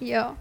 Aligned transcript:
Yo. 0.00 0.36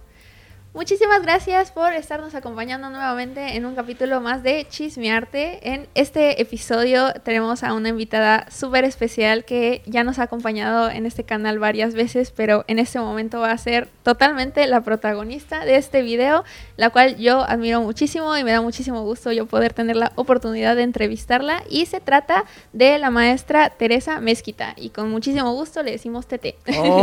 Muchísimas 0.75 1.21
gracias 1.21 1.71
por 1.71 1.93
estarnos 1.93 2.35
acompañando 2.35 2.89
nuevamente 2.89 3.55
en 3.55 3.65
un 3.65 3.75
capítulo 3.75 4.19
más 4.19 4.43
de 4.43 4.67
Chismearte. 4.69 5.71
En 5.71 5.87
este 5.95 6.41
episodio 6.41 7.13
tenemos 7.23 7.63
a 7.63 7.73
una 7.73 7.87
invitada 7.87 8.45
súper 8.51 8.83
especial 8.83 9.45
que 9.45 9.81
ya 9.85 10.03
nos 10.03 10.19
ha 10.19 10.23
acompañado 10.23 10.89
en 10.89 11.05
este 11.05 11.23
canal 11.23 11.59
varias 11.59 11.93
veces, 11.93 12.33
pero 12.35 12.65
en 12.67 12.79
este 12.79 12.99
momento 12.99 13.39
va 13.39 13.51
a 13.51 13.57
ser 13.57 13.87
totalmente 14.03 14.67
la 14.67 14.81
protagonista 14.81 15.63
de 15.63 15.77
este 15.77 16.01
video, 16.01 16.43
la 16.75 16.89
cual 16.89 17.15
yo 17.15 17.43
admiro 17.43 17.79
muchísimo 17.79 18.35
y 18.35 18.43
me 18.43 18.51
da 18.51 18.59
muchísimo 18.59 19.01
gusto 19.03 19.31
yo 19.31 19.45
poder 19.45 19.71
tener 19.71 19.95
la 19.95 20.11
oportunidad 20.15 20.75
de 20.75 20.83
entrevistarla. 20.83 21.63
Y 21.69 21.85
se 21.85 22.01
trata 22.01 22.43
de 22.73 22.99
la 22.99 23.11
maestra 23.11 23.69
Teresa 23.69 24.19
Mezquita 24.19 24.73
y 24.75 24.89
con 24.89 25.09
muchísimo 25.09 25.53
gusto 25.53 25.81
le 25.83 25.91
decimos 25.91 26.27
Tete. 26.27 26.57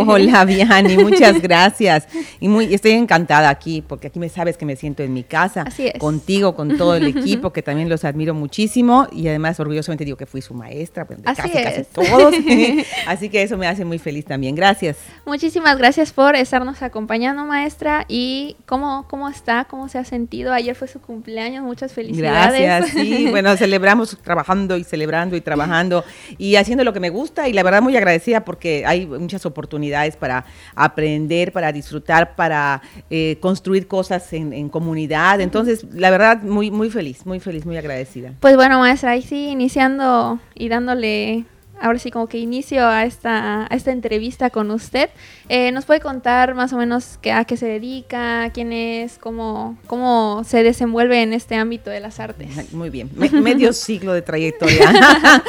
hola, 0.07 0.45
Viani, 0.45 0.99
muchas 0.99 1.41
gracias. 1.41 2.07
Y 2.39 2.75
estoy 2.75 2.91
encantada 2.91 3.62
aquí, 3.63 3.81
porque 3.81 4.09
aquí 4.09 4.19
me 4.19 4.29
sabes 4.29 4.57
que 4.57 4.67
me 4.67 4.75
siento 4.75 5.03
en 5.05 5.15
mi 5.15 5.23
casa, 5.23 5.65
contigo, 5.99 6.57
con 6.57 6.77
todo 6.77 6.97
el 6.97 7.07
equipo, 7.17 7.53
que 7.53 7.63
también 7.63 7.89
los 7.89 8.05
admiro 8.05 8.35
muchísimo 8.35 9.07
y 9.13 9.29
además 9.29 9.59
orgullosamente 9.61 10.05
digo 10.05 10.17
que 10.17 10.27
fui 10.27 10.43
su 10.43 10.53
maestra, 10.53 11.07
pues, 11.07 11.23
de 11.23 11.31
Así 11.31 11.43
casi, 11.43 11.63
casi 11.63 11.85
todos. 11.85 12.35
Así 13.07 13.29
que 13.29 13.43
eso 13.43 13.57
me 13.57 13.69
hace 13.69 13.85
muy 13.85 13.99
feliz 13.99 14.25
también. 14.25 14.55
Gracias. 14.55 14.99
Muchísimas 15.25 15.79
gracias 15.79 16.13
por 16.13 16.35
estarnos 16.35 16.83
acompañando, 16.83 17.45
maestra. 17.45 18.05
¿Y 18.09 18.57
cómo, 18.67 19.07
cómo 19.09 19.29
está? 19.29 19.67
¿Cómo 19.67 19.89
se 19.89 19.99
ha 19.99 20.05
sentido? 20.05 20.53
Ayer 20.53 20.75
fue 20.75 20.89
su 20.89 21.01
cumpleaños, 21.01 21.63
muchas 21.63 21.93
felicidades. 21.93 22.61
Gracias, 22.61 22.91
sí. 22.91 23.29
Bueno, 23.31 23.57
celebramos 23.57 24.19
trabajando 24.23 24.77
y 24.77 24.85
celebrando 24.85 25.37
y 25.37 25.41
trabajando 25.41 26.05
y 26.37 26.57
haciendo 26.57 26.83
lo 26.83 26.93
que 26.93 27.01
me 27.01 27.11
gusta 27.11 27.49
y 27.49 27.53
la 27.53 27.63
verdad 27.63 27.81
muy 27.81 27.97
agradecida 27.97 28.45
porque 28.45 28.85
hay 28.87 29.07
muchas 29.07 29.47
oportunidades 29.47 30.17
para 30.17 30.45
aprender, 30.75 31.53
para 31.53 31.73
disfrutar, 31.73 32.35
para 32.35 32.83
eh, 33.11 33.37
construir 33.53 33.87
cosas 33.87 34.33
en, 34.33 34.71
comunidad. 34.71 35.43
Entonces, 35.43 35.85
la 35.93 36.09
verdad, 36.11 36.41
muy, 36.41 36.71
muy 36.71 36.89
feliz, 36.89 37.27
muy 37.27 37.39
feliz, 37.39 37.67
muy 37.67 37.77
agradecida. 37.77 38.33
Pues 38.41 38.57
bueno, 38.57 38.79
maestra, 38.79 39.11
ahí 39.11 39.21
sí, 39.21 39.49
iniciando 39.49 40.41
y 40.55 40.71
dándole 40.71 41.45
ahora 41.83 41.99
sí 41.99 42.11
como 42.11 42.29
que 42.29 42.39
inicio 42.39 42.87
a 42.87 43.05
esta, 43.05 43.65
a 43.65 43.77
esta 43.77 43.91
entrevista 43.91 44.51
con 44.51 44.71
usted. 44.71 45.11
Eh, 45.49 45.73
¿Nos 45.73 45.85
puede 45.85 46.01
contar 46.01 46.55
más 46.55 46.73
o 46.73 46.77
menos 46.77 47.19
qué, 47.21 47.33
a 47.33 47.45
qué 47.45 47.57
se 47.57 47.67
dedica, 47.67 48.51
quién 48.55 48.73
es, 48.73 49.19
cómo, 49.19 49.77
cómo 49.87 50.45
se 50.45 50.63
desenvuelve 50.63 51.23
en 51.23 51.33
este 51.33 51.57
ámbito 51.57 51.91
de 51.91 52.01
las 52.01 52.21
artes? 52.21 52.73
Muy 52.73 52.89
bien, 52.89 53.11
medio 53.15 53.73
siglo 53.73 54.13
de 54.13 54.23
trayectoria. 54.23 54.93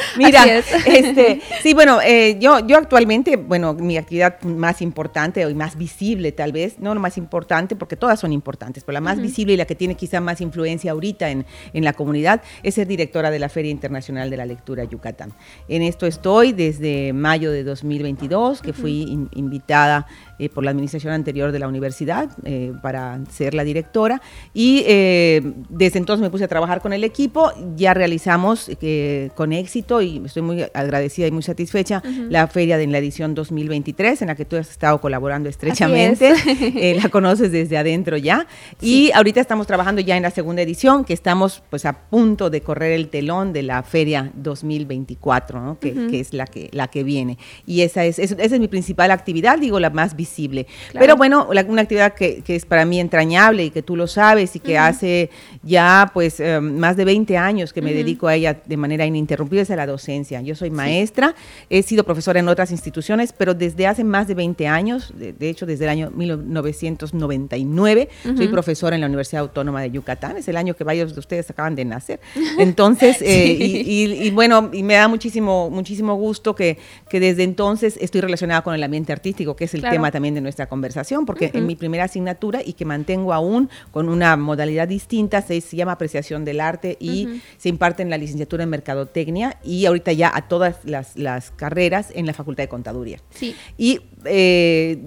Mira, 0.16 0.44
este, 0.86 1.40
sí, 1.62 1.72
bueno, 1.72 2.00
eh, 2.02 2.36
yo, 2.40 2.58
yo 2.66 2.76
actualmente, 2.76 3.36
bueno, 3.36 3.72
mi 3.74 3.96
actividad 3.96 4.42
más 4.42 4.82
importante 4.82 5.48
y 5.48 5.54
más 5.54 5.78
visible 5.78 6.32
tal 6.32 6.52
vez, 6.52 6.78
no 6.80 6.94
más 6.96 7.16
importante 7.16 7.76
porque 7.76 7.96
todas 7.96 8.20
son 8.20 8.32
importantes, 8.32 8.84
pero 8.84 8.94
la 8.94 9.00
más 9.00 9.20
visible 9.20 9.54
y 9.54 9.56
la 9.56 9.64
que 9.64 9.74
tiene 9.74 9.94
quizá 9.94 10.20
más 10.20 10.40
influencia 10.40 10.92
ahorita 10.92 11.30
en, 11.30 11.46
en 11.72 11.84
la 11.84 11.92
comunidad 11.92 12.42
es 12.62 12.74
ser 12.74 12.86
directora 12.86 13.30
de 13.30 13.38
la 13.38 13.48
Feria 13.48 13.70
Internacional 13.70 14.30
de 14.30 14.36
la 14.36 14.46
Lectura 14.46 14.84
Yucatán. 14.84 15.32
En 15.68 15.82
esto 15.82 16.06
estoy 16.06 16.23
estoy 16.24 16.52
desde 16.52 17.12
mayo 17.12 17.52
de 17.52 17.64
2022, 17.64 18.62
que 18.62 18.72
fui 18.72 19.28
invitada 19.32 20.06
eh, 20.38 20.48
por 20.48 20.64
la 20.64 20.70
administración 20.70 21.12
anterior 21.12 21.52
de 21.52 21.58
la 21.58 21.68
universidad 21.68 22.30
eh, 22.44 22.72
para 22.82 23.20
ser 23.30 23.52
la 23.52 23.62
directora. 23.62 24.22
Y 24.54 24.84
eh, 24.86 25.42
desde 25.68 25.98
entonces 25.98 26.22
me 26.22 26.30
puse 26.30 26.44
a 26.44 26.48
trabajar 26.48 26.80
con 26.80 26.94
el 26.94 27.04
equipo. 27.04 27.52
Ya 27.76 27.92
realizamos 27.92 28.70
con 29.34 29.52
éxito 29.52 30.00
y 30.00 30.22
estoy 30.24 30.42
muy 30.42 30.62
agradecida 30.72 31.26
y 31.26 31.30
muy 31.30 31.42
satisfecha 31.42 32.02
la 32.30 32.46
feria 32.46 32.78
de 32.78 32.86
la 32.86 32.98
edición 32.98 33.34
2023, 33.34 34.22
en 34.22 34.28
la 34.28 34.34
que 34.34 34.46
tú 34.46 34.56
has 34.56 34.70
estado 34.70 35.00
colaborando 35.02 35.50
estrechamente. 35.50 36.32
la 37.02 37.10
conoces 37.10 37.52
desde 37.52 37.76
adentro 37.76 38.16
ya. 38.16 38.46
Y 38.80 39.12
ahorita 39.12 39.42
estamos 39.42 39.66
trabajando 39.66 40.00
ya 40.00 40.16
en 40.16 40.22
la 40.22 40.30
segunda 40.30 40.62
edición, 40.62 41.04
que 41.04 41.12
estamos 41.12 41.62
pues 41.68 41.84
a 41.84 41.92
punto 41.92 42.48
de 42.48 42.62
correr 42.62 42.92
el 42.92 43.08
telón 43.08 43.52
de 43.52 43.62
la 43.62 43.82
feria 43.82 44.32
2024, 44.34 45.60
¿no? 45.60 45.78
que, 45.78 45.92
que 45.92 46.13
es 46.20 46.32
la 46.32 46.46
que, 46.46 46.68
la 46.72 46.88
que 46.88 47.02
viene. 47.04 47.38
Y 47.66 47.82
esa 47.82 48.04
es, 48.04 48.18
esa 48.18 48.36
es 48.42 48.60
mi 48.60 48.68
principal 48.68 49.10
actividad, 49.10 49.58
digo, 49.58 49.80
la 49.80 49.90
más 49.90 50.16
visible. 50.16 50.66
Pero 50.92 51.16
bueno, 51.16 51.48
una 51.48 51.82
actividad 51.82 52.14
que, 52.14 52.42
que, 52.42 52.56
es 52.56 52.66
para 52.66 52.84
mí 52.84 53.00
entrañable 53.00 53.64
y 53.64 53.70
que 53.70 53.82
tú 53.82 53.96
lo 53.96 54.06
sabes 54.06 54.56
y 54.56 54.60
que 54.60 54.78
hace 54.78 55.30
ya 55.62 56.10
pues 56.12 56.40
eh, 56.40 56.60
más 56.60 56.96
de 56.96 57.04
20 57.04 57.36
años 57.36 57.72
que 57.72 57.82
me 57.82 57.92
dedico 57.92 58.28
a 58.28 58.34
ella 58.34 58.60
de 58.64 58.76
manera 58.76 59.06
ininterrumpida 59.06 59.62
es 59.62 59.70
a 59.70 59.76
la 59.76 59.86
docencia. 59.86 60.40
Yo 60.42 60.54
soy 60.54 60.70
maestra, 60.70 61.34
he 61.70 61.82
sido 61.82 62.04
profesora 62.04 62.40
en 62.40 62.48
otras 62.48 62.70
instituciones, 62.70 63.32
pero 63.32 63.54
desde 63.54 63.86
hace 63.86 64.04
más 64.04 64.28
de 64.28 64.34
20 64.34 64.66
años, 64.66 65.12
de, 65.16 65.34
hecho 65.48 65.66
desde 65.66 65.84
el 65.84 65.90
año 65.90 66.10
1999, 66.10 68.08
soy 68.36 68.48
profesora 68.48 68.94
en 68.96 69.00
la 69.00 69.06
Universidad 69.06 69.42
Autónoma 69.42 69.82
de 69.82 69.90
Yucatán, 69.90 70.36
es 70.36 70.48
el 70.48 70.56
año 70.56 70.74
que 70.74 70.84
varios 70.84 71.14
de 71.14 71.20
ustedes 71.20 71.48
acaban 71.50 71.74
de 71.74 71.84
nacer. 71.84 72.20
Entonces, 72.58 73.20
eh, 73.22 73.56
y, 73.58 74.26
y, 74.26 74.30
bueno, 74.30 74.70
y 74.72 74.82
me 74.82 74.94
da 74.94 75.08
muchísimo, 75.08 75.70
muchísimo 75.70 75.93
gusto 76.02 76.54
que, 76.54 76.78
que 77.08 77.20
desde 77.20 77.42
entonces 77.42 77.98
estoy 78.00 78.20
relacionada 78.20 78.62
con 78.62 78.74
el 78.74 78.82
ambiente 78.82 79.12
artístico, 79.12 79.56
que 79.56 79.64
es 79.64 79.74
el 79.74 79.82
tema 79.82 80.10
también 80.10 80.34
de 80.34 80.40
nuestra 80.40 80.66
conversación, 80.66 81.26
porque 81.26 81.50
en 81.52 81.66
mi 81.66 81.76
primera 81.76 82.04
asignatura 82.04 82.60
y 82.64 82.74
que 82.74 82.84
mantengo 82.84 83.32
aún 83.32 83.70
con 83.90 84.08
una 84.08 84.36
modalidad 84.36 84.88
distinta, 84.88 85.42
se, 85.42 85.60
llama 85.60 85.92
apreciación 85.92 86.44
del 86.44 86.60
arte 86.60 86.96
y 87.00 87.40
se 87.56 87.68
imparte 87.68 88.02
en 88.02 88.10
la 88.10 88.18
licenciatura 88.18 88.64
en 88.64 88.70
mercadotecnia 88.70 89.58
y 89.64 89.86
ahorita 89.86 90.12
ya 90.12 90.30
a 90.34 90.48
todas 90.48 90.76
las, 90.84 91.16
las 91.16 91.50
carreras 91.50 92.08
en 92.14 92.26
la 92.26 92.32
Facultad 92.32 92.64
de 92.64 92.68
Contaduría. 92.68 93.20
Sí. 93.30 93.54
Y 93.76 94.00
eh, 94.24 94.98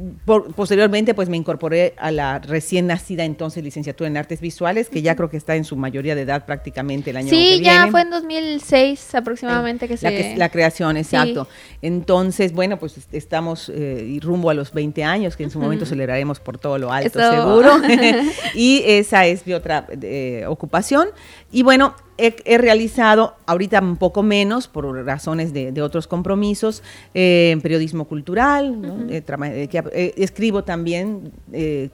posteriormente 0.55 1.13
pues 1.13 1.29
me 1.29 1.37
incorporé 1.37 1.93
a 1.97 2.11
la 2.11 2.39
recién 2.39 2.87
nacida 2.87 3.25
entonces 3.25 3.63
licenciatura 3.63 4.07
en 4.07 4.17
artes 4.17 4.41
visuales, 4.41 4.89
que 4.89 5.01
ya 5.01 5.15
creo 5.15 5.29
que 5.29 5.37
está 5.37 5.55
en 5.55 5.63
su 5.63 5.75
mayoría 5.75 6.15
de 6.15 6.21
edad 6.21 6.45
prácticamente 6.45 7.09
el 7.11 7.17
año 7.17 7.29
sí, 7.29 7.35
que 7.35 7.41
viene. 7.41 7.57
Sí, 7.57 7.63
ya 7.63 7.87
fue 7.87 8.01
en 8.01 8.09
2006 8.09 9.15
aproximadamente 9.15 9.87
que 9.87 9.95
la 9.95 10.09
se... 10.09 10.35
la 10.37 10.49
creación, 10.49 10.76
exacto. 10.97 11.47
Entonces, 11.81 12.53
bueno, 12.53 12.77
pues 12.77 13.07
estamos 13.11 13.71
eh, 13.73 14.17
rumbo 14.21 14.49
a 14.49 14.53
los 14.53 14.71
20 14.73 15.03
años, 15.03 15.35
que 15.35 15.43
en 15.43 15.51
su 15.51 15.59
momento 15.59 15.85
celebraremos 15.85 16.39
por 16.39 16.57
todo 16.57 16.77
lo 16.77 16.91
alto, 16.91 17.19
seguro. 17.19 17.73
y 18.55 18.83
esa 18.85 19.25
es 19.25 19.45
mi 19.45 19.53
otra 19.53 19.87
eh, 20.01 20.45
ocupación. 20.47 21.09
Y 21.51 21.63
bueno, 21.63 21.95
he, 22.17 22.57
realizado, 22.57 23.35
ahorita 23.45 23.79
un 23.79 23.97
poco 23.97 24.23
menos, 24.23 24.67
por 24.67 24.85
razones 25.05 25.53
de, 25.53 25.81
otros 25.81 26.07
compromisos, 26.07 26.81
eh, 27.13 27.57
periodismo 27.61 28.05
cultural, 28.05 29.07
eh, 29.09 29.23
eh, 29.71 30.13
escribo 30.17 30.63
también, 30.63 31.31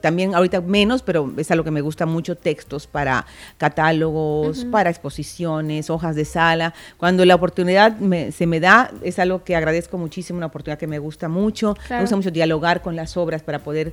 también 0.00 0.34
ahorita 0.34 0.60
menos, 0.62 1.02
pero 1.02 1.32
es 1.36 1.50
algo 1.50 1.64
que 1.64 1.70
me 1.70 1.80
gusta 1.80 2.06
mucho, 2.06 2.36
textos 2.36 2.86
para 2.86 3.26
catálogos, 3.58 4.64
para 4.70 4.90
exposiciones, 4.90 5.90
hojas 5.90 6.16
de 6.16 6.24
sala. 6.24 6.74
Cuando 6.96 7.24
la 7.24 7.34
oportunidad 7.34 7.96
se 8.30 8.46
me 8.46 8.60
da, 8.60 8.90
es 9.02 9.18
algo 9.18 9.44
que 9.44 9.56
agradezco 9.56 9.98
muchísimo, 9.98 10.38
una 10.38 10.46
oportunidad 10.46 10.78
que 10.78 10.86
me 10.86 10.98
gusta 10.98 11.28
mucho. 11.28 11.76
Me 11.90 12.00
gusta 12.00 12.16
mucho 12.16 12.30
dialogar 12.30 12.80
con 12.80 12.96
las 12.96 13.16
obras 13.16 13.42
para 13.42 13.58
poder 13.58 13.92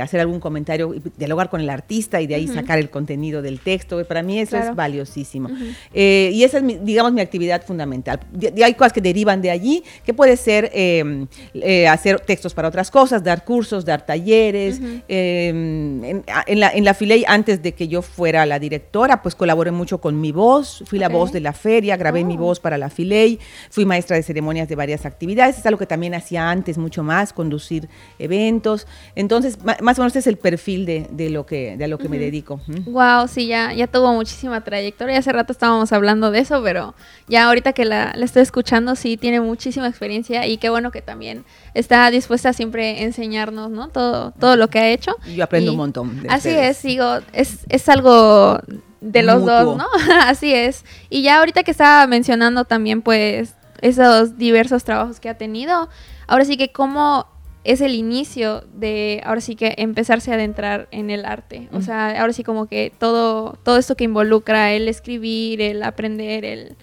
hacer 0.00 0.20
algún 0.20 0.40
comentario, 0.40 0.94
dialogar 1.16 1.50
con 1.50 1.60
el 1.60 1.70
artista 1.70 2.20
y 2.20 2.26
de 2.26 2.36
ahí 2.36 2.46
sacar 2.46 2.78
el 2.78 2.90
contenido 2.90 3.42
del 3.42 3.60
texto. 3.60 4.02
Para 4.04 4.22
mí 4.22 4.38
eso 4.38 4.56
es 4.56 4.74
valiosísimo. 4.74 5.48
Eh, 5.92 6.30
y 6.32 6.44
esa 6.44 6.58
es, 6.58 6.84
digamos, 6.84 7.12
mi 7.12 7.20
actividad 7.20 7.64
fundamental. 7.64 8.20
Y 8.40 8.62
hay 8.62 8.74
cosas 8.74 8.92
que 8.92 9.00
derivan 9.00 9.40
de 9.42 9.50
allí, 9.50 9.82
que 10.04 10.14
puede 10.14 10.36
ser 10.36 10.70
em, 10.72 11.26
eh, 11.54 11.88
hacer 11.88 12.20
textos 12.20 12.54
para 12.54 12.68
otras 12.68 12.90
cosas, 12.90 13.22
dar 13.22 13.44
cursos, 13.44 13.84
dar 13.84 14.04
talleres. 14.04 14.80
Em, 15.08 16.04
en, 16.04 16.60
la, 16.60 16.70
en 16.70 16.84
la 16.84 16.94
Filey, 16.94 17.24
antes 17.26 17.62
de 17.62 17.72
que 17.72 17.88
yo 17.88 18.02
fuera 18.02 18.46
la 18.46 18.58
directora, 18.58 19.22
pues 19.22 19.34
colaboré 19.34 19.70
mucho 19.70 20.00
con 20.00 20.20
mi 20.20 20.32
voz, 20.32 20.82
fui 20.86 20.98
la 20.98 21.08
voz 21.08 21.32
de 21.32 21.40
la 21.40 21.52
feria, 21.52 21.96
grabé 21.96 22.24
mi 22.24 22.34
oh. 22.34 22.38
voz 22.38 22.60
para 22.60 22.78
la 22.78 22.90
Filey, 22.90 23.38
fui 23.70 23.84
maestra 23.84 24.16
de 24.16 24.22
ceremonias 24.22 24.68
de 24.68 24.76
varias 24.76 25.06
actividades, 25.06 25.58
es 25.58 25.66
algo 25.66 25.78
que 25.78 25.86
también 25.86 26.14
hacía 26.14 26.50
antes 26.50 26.78
mucho 26.78 27.02
más, 27.02 27.32
conducir 27.32 27.88
eventos. 28.18 28.86
Entonces, 29.14 29.58
más 29.64 29.98
o 29.98 30.02
menos 30.02 30.08
este 30.08 30.18
es 30.20 30.26
el 30.26 30.36
perfil 30.36 30.86
de, 30.86 31.06
de 31.10 31.30
lo 31.30 31.46
que, 31.46 31.76
de 31.76 31.84
a 31.84 31.88
lo 31.88 31.98
que 31.98 32.08
me 32.08 32.18
dedico. 32.18 32.60
Wow, 32.86 33.28
sí, 33.28 33.46
ya, 33.46 33.72
ya 33.72 33.86
tuvo 33.86 34.12
muchísima 34.12 34.62
trayectoria. 34.62 35.18
Hace 35.18 35.32
rato 35.32 35.52
estábamos 35.54 35.92
hablando 35.92 36.30
de 36.30 36.40
eso, 36.40 36.62
pero 36.62 36.94
ya 37.28 37.46
ahorita 37.46 37.72
que 37.72 37.84
la, 37.84 38.10
estoy 38.10 38.42
escuchando, 38.42 38.96
sí 38.96 39.16
tiene 39.16 39.40
muchísima 39.40 39.88
experiencia 39.88 40.46
y 40.46 40.58
qué 40.58 40.68
bueno 40.68 40.90
que 40.90 41.02
también 41.02 41.44
está 41.72 42.10
dispuesta 42.10 42.50
a 42.50 42.52
siempre 42.52 43.02
enseñarnos, 43.02 43.70
¿no? 43.70 43.88
Todo, 43.88 44.32
todo 44.32 44.56
lo 44.56 44.68
que 44.68 44.78
ha 44.78 44.88
hecho. 44.90 45.16
Yo 45.34 45.44
aprendo 45.44 45.72
un 45.72 45.78
montón. 45.78 46.26
así 46.28 46.50
es, 46.50 46.82
digo, 46.82 47.18
es, 47.32 47.60
es 47.68 47.88
algo 47.88 48.60
de 49.00 49.22
los 49.22 49.44
dos, 49.44 49.76
¿no? 49.76 49.86
así 50.22 50.52
es. 50.52 50.84
Y 51.10 51.22
ya 51.22 51.38
ahorita 51.38 51.62
que 51.62 51.70
estaba 51.70 52.06
mencionando 52.06 52.64
también, 52.64 53.02
pues, 53.02 53.54
esos 53.80 54.38
diversos 54.38 54.84
trabajos 54.84 55.20
que 55.20 55.28
ha 55.28 55.36
tenido, 55.36 55.88
ahora 56.26 56.44
sí 56.44 56.56
que 56.56 56.72
cómo 56.72 57.26
es 57.64 57.80
el 57.80 57.94
inicio 57.94 58.62
de 58.74 59.22
ahora 59.24 59.40
sí 59.40 59.56
que 59.56 59.74
empezarse 59.78 60.30
a 60.30 60.34
adentrar 60.34 60.86
en 60.90 61.10
el 61.10 61.24
arte. 61.24 61.68
O 61.72 61.80
sea, 61.80 62.20
ahora 62.20 62.34
sí 62.34 62.44
como 62.44 62.66
que 62.66 62.92
todo, 62.98 63.58
todo 63.62 63.78
esto 63.78 63.96
que 63.96 64.04
involucra 64.04 64.72
el 64.72 64.86
escribir, 64.86 65.62
el 65.62 65.82
aprender, 65.82 66.44
el 66.44 66.76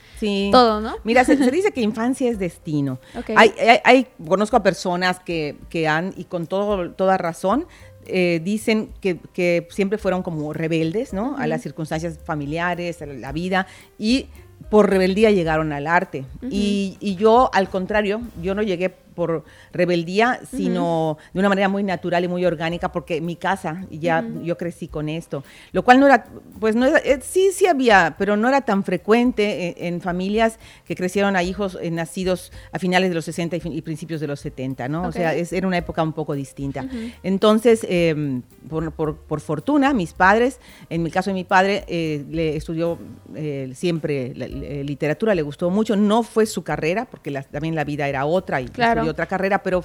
todo, 0.51 0.81
¿no? 0.81 0.95
Mira, 1.03 1.23
se, 1.23 1.35
dice 1.51 1.71
que 1.71 1.81
infancia 1.81 2.29
es 2.29 2.39
destino. 2.39 2.99
Hay, 3.35 3.53
hay, 3.83 4.07
conozco 4.27 4.57
a 4.57 4.63
personas 4.63 5.19
que, 5.19 5.55
que 5.69 5.87
han, 5.87 6.13
y 6.17 6.23
con 6.25 6.47
todo, 6.47 6.91
toda 6.91 7.17
razón, 7.17 7.67
eh, 8.07 8.41
dicen 8.43 8.89
que, 8.99 9.67
siempre 9.69 9.99
fueron 9.99 10.23
como 10.23 10.51
rebeldes, 10.53 11.13
¿no? 11.13 11.37
A 11.37 11.45
las 11.45 11.61
circunstancias 11.61 12.19
familiares, 12.23 13.01
a 13.03 13.05
la 13.05 13.31
vida, 13.31 13.67
y 13.99 14.27
por 14.69 14.89
rebeldía 14.89 15.29
llegaron 15.29 15.71
al 15.73 15.85
arte. 15.85 16.25
y, 16.49 16.97
y, 16.99 17.15
yo, 17.15 17.51
al 17.53 17.69
contrario, 17.69 18.21
yo 18.41 18.55
no 18.55 18.63
llegué 18.63 18.89
por 19.21 19.43
rebeldía, 19.71 20.39
sino 20.49 21.19
de 21.31 21.39
una 21.39 21.47
manera 21.47 21.69
muy 21.69 21.83
natural 21.83 22.23
y 22.23 22.27
muy 22.27 22.43
orgánica, 22.43 22.91
porque 22.91 23.21
mi 23.21 23.35
casa, 23.35 23.85
ya 23.91 24.25
yo 24.41 24.57
crecí 24.57 24.87
con 24.87 25.09
esto, 25.09 25.43
lo 25.73 25.83
cual 25.83 25.99
no 25.99 26.07
era, 26.07 26.25
pues 26.59 26.75
no 26.75 26.87
era, 26.87 26.97
eh, 26.97 27.19
sí, 27.21 27.51
sí 27.53 27.67
había, 27.67 28.15
pero 28.17 28.35
no 28.35 28.47
era 28.47 28.61
tan 28.61 28.83
frecuente 28.83 29.67
eh, 29.67 29.75
en, 29.77 30.01
familias 30.01 30.57
que 30.87 30.95
crecieron 30.95 31.35
a 31.35 31.43
hijos 31.43 31.77
eh, 31.79 31.91
nacidos 31.91 32.51
a 32.71 32.79
finales 32.79 33.09
de 33.09 33.15
los 33.15 33.25
60 33.25 33.57
y, 33.57 33.81
principios 33.83 34.19
de 34.21 34.25
los 34.25 34.39
70, 34.39 34.87
¿no? 34.87 35.03
O 35.03 35.11
sea, 35.11 35.35
era 35.35 35.67
una 35.67 35.77
época 35.77 36.01
un 36.01 36.13
poco 36.13 36.33
distinta. 36.33 36.87
Entonces, 37.21 37.85
em, 37.87 38.41
por, 38.67 39.39
fortuna, 39.39 39.93
mis 39.93 40.13
padres, 40.13 40.59
en 40.89 41.03
mi 41.03 41.11
caso 41.11 41.29
de 41.29 41.35
mi 41.35 41.43
padre, 41.43 41.85
le 41.87 42.55
estudió 42.55 42.97
siempre 43.75 44.33
literatura, 44.83 45.35
le 45.35 45.43
gustó 45.43 45.69
mucho, 45.69 45.95
no 45.95 46.23
fue 46.23 46.47
su 46.47 46.63
carrera, 46.63 47.05
porque 47.05 47.31
también 47.51 47.75
la 47.75 47.83
vida 47.83 48.07
era 48.07 48.25
otra 48.25 48.61
y 48.61 48.65
claro 48.65 49.10
otra 49.11 49.25
carrera, 49.27 49.61
pero 49.63 49.83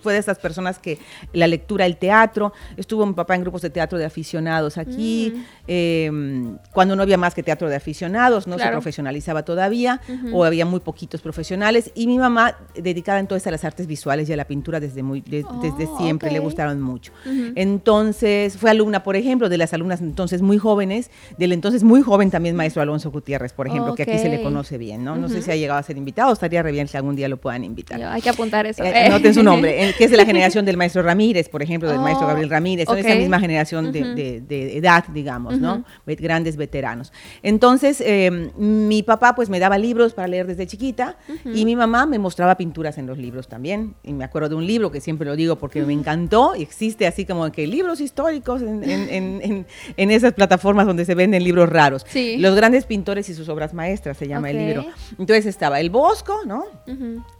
fue 0.00 0.12
de 0.12 0.18
esas 0.18 0.38
personas 0.38 0.78
que 0.78 0.98
la 1.32 1.46
lectura, 1.46 1.86
el 1.86 1.96
teatro, 1.96 2.52
estuvo 2.76 3.06
mi 3.06 3.14
papá 3.14 3.34
en 3.34 3.42
grupos 3.42 3.62
de 3.62 3.70
teatro 3.70 3.98
de 3.98 4.04
aficionados 4.04 4.78
aquí, 4.78 5.32
mm. 5.34 5.44
em, 5.66 6.58
cuando 6.72 6.96
no 6.96 7.02
había 7.02 7.16
más 7.16 7.34
que 7.34 7.42
teatro 7.42 7.68
de 7.68 7.76
aficionados, 7.76 8.46
no 8.46 8.58
se 8.58 8.66
profesionalizaba 8.68 9.44
todavía, 9.44 10.00
o 10.32 10.44
había 10.44 10.64
muy 10.64 10.80
poquitos 10.80 11.20
profesionales, 11.20 11.90
y 11.94 12.06
mi 12.06 12.18
mamá 12.18 12.56
dedicada 12.74 13.18
entonces 13.18 13.46
a 13.46 13.50
las 13.50 13.64
artes 13.64 13.86
visuales 13.86 14.28
y 14.28 14.32
a 14.32 14.36
la 14.36 14.46
pintura 14.46 14.80
desde, 14.80 15.02
muy, 15.02 15.20
desde 15.20 15.44
oh, 15.46 15.98
siempre, 15.98 16.30
le 16.30 16.38
gustaron 16.38 16.80
mucho. 16.80 17.12
Entonces, 17.54 18.56
fue 18.56 18.70
alumna, 18.70 19.02
por 19.02 19.16
ejemplo, 19.16 19.48
de 19.48 19.58
las 19.58 19.72
alumnas 19.72 20.00
entonces 20.00 20.42
muy 20.42 20.58
jóvenes, 20.58 21.10
del 21.36 21.52
entonces 21.52 21.82
muy 21.84 22.02
joven 22.02 22.30
también 22.30 22.56
maestro 22.56 22.82
Alonso 22.82 23.10
Gutiérrez, 23.10 23.52
por 23.52 23.66
ejemplo, 23.66 23.94
que 23.94 24.02
aquí 24.02 24.18
se 24.18 24.28
le 24.28 24.42
conoce 24.42 24.78
bien, 24.78 25.04
¿no? 25.04 25.16
No 25.16 25.28
sé 25.28 25.42
si 25.42 25.50
ha 25.50 25.56
llegado 25.56 25.78
a 25.78 25.82
ser 25.82 25.96
invitado, 25.96 26.32
estaría 26.32 26.62
re 26.62 26.72
bien 26.72 26.86
que 26.88 26.96
algún 26.96 27.16
día 27.16 27.28
lo 27.28 27.36
puedan 27.36 27.64
invitar. 27.64 28.02
hay 28.02 28.22
que 28.22 28.30
apuntar 28.30 28.66
eso. 28.66 28.82
Eh, 28.84 29.06
anoten 29.06 29.34
su 29.34 29.42
nombre. 29.42 29.87
que 29.96 30.04
es 30.04 30.10
de 30.10 30.16
la 30.16 30.24
generación 30.24 30.64
del 30.64 30.76
maestro 30.76 31.02
Ramírez, 31.02 31.48
por 31.48 31.62
ejemplo, 31.62 31.90
del 31.90 32.00
maestro 32.00 32.26
oh, 32.26 32.28
Gabriel 32.28 32.50
Ramírez, 32.50 32.86
son 32.86 32.98
esa 32.98 33.14
misma 33.14 33.40
generación 33.40 33.92
de, 33.92 34.42
edad, 34.76 35.04
digamos, 35.12 35.58
¿no? 35.58 35.84
Grandes 36.06 36.56
veteranos. 36.56 37.12
Entonces, 37.42 38.02
em, 38.04 38.50
mi 38.56 39.02
papá 39.02 39.34
pues 39.34 39.48
me 39.48 39.60
daba 39.60 39.78
libros 39.78 40.14
para 40.14 40.26
leer 40.26 40.46
desde 40.46 40.66
chiquita 40.66 41.16
y 41.44 41.64
mi 41.64 41.76
mamá 41.76 42.06
me 42.06 42.18
mostraba 42.18 42.56
pinturas 42.56 42.98
en 42.98 43.06
los 43.06 43.18
libros 43.18 43.48
también. 43.48 43.94
Y 44.02 44.12
me 44.12 44.24
acuerdo 44.24 44.48
de 44.48 44.54
un 44.56 44.66
libro 44.66 44.90
que 44.90 45.00
siempre 45.00 45.26
lo 45.26 45.36
digo 45.36 45.56
porque 45.56 45.82
me 45.82 45.92
encantó 45.92 46.54
y 46.56 46.62
existe 46.62 47.06
así 47.06 47.24
como 47.24 47.50
que 47.52 47.66
libros 47.66 48.00
históricos 48.00 48.62
en, 48.62 49.66
esas 49.96 50.32
plataformas 50.32 50.86
donde 50.86 51.04
se 51.04 51.14
venden 51.14 51.44
libros 51.44 51.68
raros. 51.68 52.04
Los 52.38 52.54
grandes 52.56 52.86
pintores 52.86 53.28
y 53.28 53.34
sus 53.34 53.48
obras 53.48 53.74
maestras 53.74 54.16
se 54.16 54.26
llama 54.26 54.50
el 54.50 54.58
libro. 54.58 54.86
Entonces 55.18 55.46
estaba 55.46 55.80
El 55.80 55.90
Bosco, 55.90 56.40
¿no? 56.46 56.64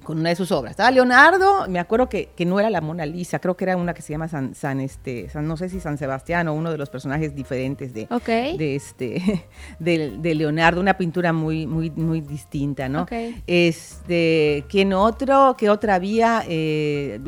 Con 0.08 0.20
una 0.20 0.30
de 0.30 0.36
sus 0.36 0.50
obras. 0.52 0.70
Estaba 0.70 0.90
Leonardo, 0.90 1.68
me 1.68 1.78
acuerdo 1.78 2.08
que, 2.08 2.30
que 2.34 2.46
no 2.46 2.58
era 2.58 2.70
la 2.70 2.80
Mona 2.80 3.04
Lisa, 3.04 3.40
creo 3.40 3.58
que 3.58 3.64
era 3.64 3.76
una 3.76 3.92
que 3.92 4.00
se 4.00 4.14
llama 4.14 4.26
San, 4.26 4.54
San 4.54 4.80
este, 4.80 5.28
no 5.34 5.58
sé 5.58 5.68
si 5.68 5.80
San 5.80 5.98
Sebastián 5.98 6.48
o 6.48 6.54
uno 6.54 6.70
de 6.70 6.78
los 6.78 6.88
personajes 6.88 7.34
diferentes 7.34 7.92
de, 7.92 8.08
de 8.56 8.74
este, 8.74 9.44
de, 9.78 10.34
Leonardo, 10.34 10.80
una 10.80 10.96
pintura 10.96 11.34
muy, 11.34 11.66
muy, 11.66 11.90
muy 11.90 12.22
distinta, 12.22 12.88
¿no? 12.88 13.06
Este, 13.46 14.64
¿quién 14.70 14.94
otro? 14.94 15.54
¿Qué 15.58 15.68
otra 15.68 15.96
había? 15.96 16.42
Eh, 16.48 17.20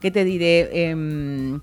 ¿Qué 0.00 0.10
te 0.10 0.24
diré? 0.24 0.88
Em, 0.88 1.60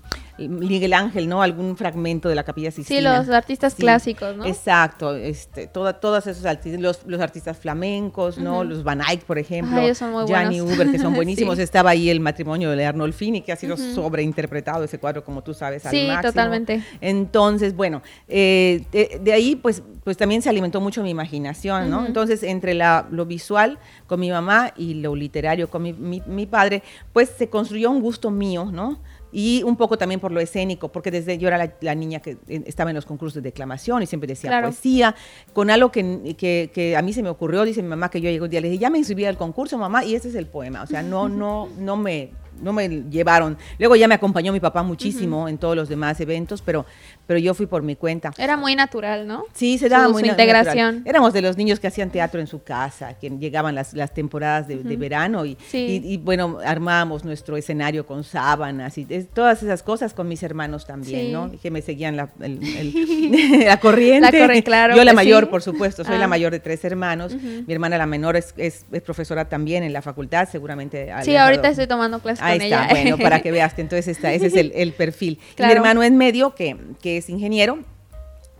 Miguel 0.48 0.92
Ángel, 0.92 1.28
¿no? 1.28 1.42
Algún 1.42 1.76
fragmento 1.76 2.28
de 2.28 2.34
la 2.34 2.44
Capilla 2.44 2.70
Sistina. 2.70 2.98
Sí, 2.98 3.26
los 3.26 3.34
artistas 3.34 3.74
clásicos, 3.74 4.36
¿no? 4.36 4.44
Exacto, 4.44 5.14
este, 5.14 5.66
toda, 5.66 5.94
todos 5.94 6.26
esos 6.26 6.44
artistas, 6.44 6.80
los, 7.06 7.20
artistas 7.20 7.56
flamencos, 7.56 8.38
¿no? 8.38 8.64
Los 8.64 8.82
Van 8.82 9.00
Eyck, 9.00 9.24
por 9.24 9.38
ejemplo. 9.38 9.78
ellos 9.78 9.98
son 9.98 10.12
muy 10.12 10.26
Gianni 10.26 10.60
Uber, 10.60 10.90
que 10.90 10.98
son 11.00 11.14
buenísimos. 11.14 11.58
Estaba 11.58 11.90
ahí 11.90 12.10
el 12.10 12.20
matrimonio 12.20 12.70
de 12.70 12.84
Arnolfini, 12.84 13.42
que 13.42 13.52
ha 13.52 13.56
sido 13.56 13.76
sobreinterpretado 13.76 14.84
ese 14.84 14.98
cuadro, 14.98 15.24
como 15.24 15.42
tú 15.42 15.54
sabes, 15.54 15.84
al 15.86 15.92
sí, 15.92 16.08
totalmente. 16.22 16.82
Entonces, 17.00 17.74
bueno, 17.74 18.02
eh, 18.28 18.84
de, 19.20 19.32
ahí, 19.32 19.56
pues, 19.56 19.82
pues 20.04 20.16
también 20.16 20.42
se 20.42 20.48
alimentó 20.48 20.80
mucho 20.80 21.02
mi 21.02 21.10
imaginación, 21.10 21.90
¿no? 21.90 22.06
Entonces, 22.06 22.42
entre 22.42 22.74
la, 22.74 23.06
lo 23.10 23.26
visual 23.26 23.78
con 24.06 24.20
mi 24.20 24.30
mamá 24.30 24.72
y 24.76 24.94
lo 24.94 25.14
literario 25.14 25.70
con 25.70 25.82
mi, 25.82 25.92
mi 25.92 26.46
padre, 26.46 26.82
pues 27.12 27.30
se 27.36 27.48
construyó 27.48 27.90
un 27.90 28.00
gusto 28.00 28.30
mío, 28.30 28.68
¿no? 28.72 29.00
Y 29.32 29.62
un 29.64 29.76
poco 29.76 29.96
también 29.96 30.20
por 30.20 30.30
lo 30.30 30.40
escénico, 30.40 30.92
porque 30.92 31.10
desde 31.10 31.38
yo 31.38 31.48
era 31.48 31.72
la, 31.80 31.94
niña 31.94 32.20
que 32.20 32.36
eh, 32.48 32.62
estaba 32.66 32.90
en 32.90 32.96
los 32.96 33.06
concursos 33.06 33.36
de 33.36 33.40
declamación 33.40 34.02
y 34.02 34.06
siempre 34.06 34.28
decía 34.28 34.60
poesía, 34.60 35.14
con 35.52 35.70
algo 35.70 35.90
que, 35.90 36.36
que, 36.72 36.96
a 36.96 37.02
mí 37.02 37.12
se 37.12 37.22
me 37.22 37.30
ocurrió, 37.30 37.64
dice 37.64 37.82
mi 37.82 37.88
mamá 37.88 38.10
que 38.10 38.20
yo 38.20 38.28
llegué 38.28 38.42
un 38.42 38.50
día, 38.50 38.60
le 38.60 38.68
dije, 38.68 38.80
ya 38.80 38.90
me 38.90 38.98
inscribí 38.98 39.24
al 39.24 39.38
concurso, 39.38 39.78
mamá, 39.78 40.04
y 40.04 40.14
ese 40.14 40.28
es 40.28 40.34
el 40.34 40.46
poema, 40.46 40.82
o 40.82 40.86
sea, 40.86 41.02
no, 41.02 41.28
no, 41.28 41.68
no 41.78 41.96
me 41.96 42.30
no 42.60 42.72
me 42.72 42.88
llevaron. 42.88 43.56
Luego 43.78 43.96
ya 43.96 44.08
me 44.08 44.14
acompañó 44.14 44.52
mi 44.52 44.60
papá 44.60 44.82
muchísimo 44.82 45.48
en 45.48 45.58
todos 45.58 45.76
los 45.76 45.88
demás 45.88 46.20
eventos, 46.20 46.62
pero, 46.62 46.86
pero 47.26 47.38
yo 47.38 47.54
fui 47.54 47.66
por 47.66 47.82
mi 47.82 47.96
cuenta. 47.96 48.32
Era 48.38 48.56
muy 48.56 48.74
natural, 48.74 49.26
¿no? 49.26 49.44
Sí, 49.52 49.78
se 49.78 49.88
daba 49.88 50.06
su, 50.06 50.12
muy 50.12 50.22
su 50.22 50.28
integración. 50.28 51.02
Éramos 51.04 51.32
de 51.32 51.42
los 51.42 51.56
niños 51.56 51.80
que 51.80 51.86
hacían 51.86 52.10
teatro 52.10 52.40
en 52.40 52.46
su 52.46 52.62
casa, 52.62 53.14
que 53.14 53.30
llegaban 53.30 53.74
las, 53.74 53.94
las 53.94 54.12
temporadas 54.14 54.68
de, 54.68 54.76
verano 54.96 55.46
y, 55.46 55.56
y, 55.72 56.18
bueno, 56.18 56.58
armábamos 56.64 57.24
nuestro 57.24 57.56
escenario 57.56 58.06
con 58.06 58.24
sábanas 58.24 58.98
y 58.98 59.04
todas 59.32 59.62
esas 59.62 59.82
cosas 59.82 60.14
con 60.14 60.28
mis 60.28 60.42
hermanos 60.42 60.86
también, 60.86 61.32
¿no? 61.32 61.50
Que 61.60 61.70
me 61.70 61.82
seguían 61.82 62.16
la, 62.16 62.28
la 62.38 63.76
corriente. 63.78 64.62
claro. 64.64 64.94
Yo 64.94 65.04
la 65.04 65.12
mayor, 65.12 65.48
por 65.48 65.62
supuesto, 65.62 66.04
soy 66.04 66.18
la 66.18 66.24
ah. 66.24 66.28
mayor 66.28 66.52
de 66.52 66.60
tres 66.60 66.84
hermanos. 66.84 67.34
Mi 67.34 67.72
hermana 67.72 67.98
la 67.98 68.06
menor 68.06 68.36
es, 68.36 68.54
es, 68.56 68.84
profesora 69.04 69.48
también 69.48 69.82
en 69.82 69.92
la 69.92 70.02
facultad, 70.02 70.48
seguramente. 70.50 71.12
Sí, 71.22 71.36
ahorita 71.36 71.68
estoy 71.68 71.86
tomando 71.86 72.20
clases 72.20 72.41
Ahí 72.42 72.58
está, 72.58 72.88
bueno, 72.90 73.18
para 73.18 73.40
que 73.40 73.50
veas 73.50 73.74
que 73.74 73.82
entonces 73.82 74.08
está, 74.08 74.32
ese 74.32 74.46
es 74.46 74.54
el, 74.54 74.92
perfil. 74.92 75.38
Mi 75.58 75.72
hermano 75.72 76.02
en 76.02 76.16
medio, 76.16 76.54
que, 76.54 76.76
que 77.00 77.18
es 77.18 77.28
ingeniero, 77.28 77.78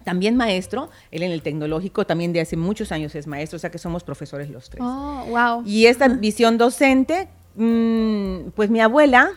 también 0.02 0.36
maestro, 0.36 0.90
él 1.10 1.22
en 1.22 1.30
el 1.30 1.42
tecnológico, 1.42 2.04
también 2.06 2.32
de 2.32 2.40
hace 2.40 2.56
muchos 2.56 2.92
años 2.92 3.14
es 3.14 3.26
maestro, 3.26 3.56
o 3.56 3.58
sea 3.58 3.70
que 3.70 3.78
somos 3.78 4.04
profesores 4.04 4.50
los 4.50 4.68
tres. 4.70 4.82
Oh, 4.84 5.24
wow. 5.28 5.62
Y 5.66 5.86
esta 5.86 6.08
visión 6.08 6.58
docente, 6.58 7.28
mm, 7.56 8.50
pues 8.54 8.70
mi 8.70 8.80
abuela 8.80 9.32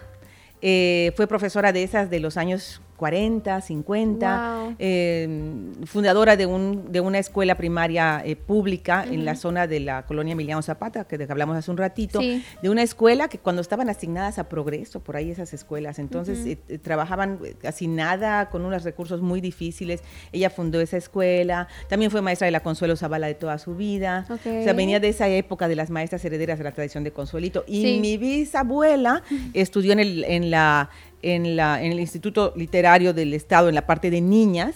eh, 0.62 1.12
fue 1.16 1.28
profesora 1.28 1.72
de 1.72 1.84
esas 1.84 2.10
de 2.10 2.20
los 2.20 2.38
años 2.38 2.82
40, 2.98 3.62
50, 3.62 4.76
em, 4.80 5.74
fundadora 5.86 6.38
de, 6.38 6.46
un, 6.46 6.92
de 6.92 7.02
una 7.02 7.20
escuela 7.20 7.56
primaria 7.56 8.22
eh, 8.26 8.36
pública 8.36 9.06
en 9.10 9.26
la 9.26 9.36
zona 9.36 9.68
de 9.68 9.82
la 9.82 10.06
colonia 10.06 10.32
Emiliano 10.32 10.62
Zapata, 10.62 11.04
que 11.06 11.18
de 11.18 11.26
que 11.26 11.32
hablamos 11.32 11.58
hace 11.58 11.72
un 11.72 11.78
ratito, 11.78 12.20
de 12.20 12.70
una 12.70 12.84
escuela 12.84 13.28
que 13.28 13.38
cuando 13.38 13.62
estaban 13.62 13.90
asignadas 13.90 14.40
a 14.40 14.48
progreso, 14.48 15.02
por 15.02 15.18
ahí 15.18 15.30
esas 15.30 15.54
escuelas, 15.54 16.00
entonces 16.00 16.46
eh, 16.46 16.58
eh, 16.70 16.78
trabajaban 16.78 17.40
casi 17.62 17.88
nada, 17.88 18.50
con 18.50 18.64
unos 18.64 18.84
recursos 18.84 19.22
muy 19.22 19.42
difíciles, 19.42 20.02
ella 20.32 20.50
fundó 20.50 20.80
esa 20.80 20.98
escuela, 20.98 21.68
también 21.90 22.12
fue 22.12 22.22
maestra 22.22 22.46
de 22.46 22.52
la 22.52 22.62
Consuelo 22.62 22.96
Zavala 22.96 23.28
de 23.28 23.36
toda 23.36 23.58
su 23.58 23.76
vida, 23.76 24.26
o 24.30 24.38
sea, 24.38 24.74
venía 24.74 25.02
de 25.02 25.10
esa 25.10 25.28
época 25.28 25.68
de 25.68 25.76
las 25.76 25.90
maestras 25.90 26.24
herederas 26.24 26.58
de 26.58 26.64
la 26.64 26.72
tradición 26.72 27.04
de 27.04 27.12
Consuelito, 27.12 27.66
y 27.68 28.00
mi 28.00 28.18
bisabuela 28.18 29.22
estudió 29.54 29.92
en, 29.92 30.00
el, 30.00 30.24
en 30.24 30.50
la 30.50 30.90
en, 31.22 31.56
la, 31.56 31.82
en 31.82 31.92
el 31.92 32.00
Instituto 32.00 32.54
Literario 32.56 33.14
del 33.14 33.34
Estado, 33.34 33.70
en 33.70 33.76
la 33.76 33.86
parte 33.86 34.10
de 34.10 34.22
niñas, 34.22 34.76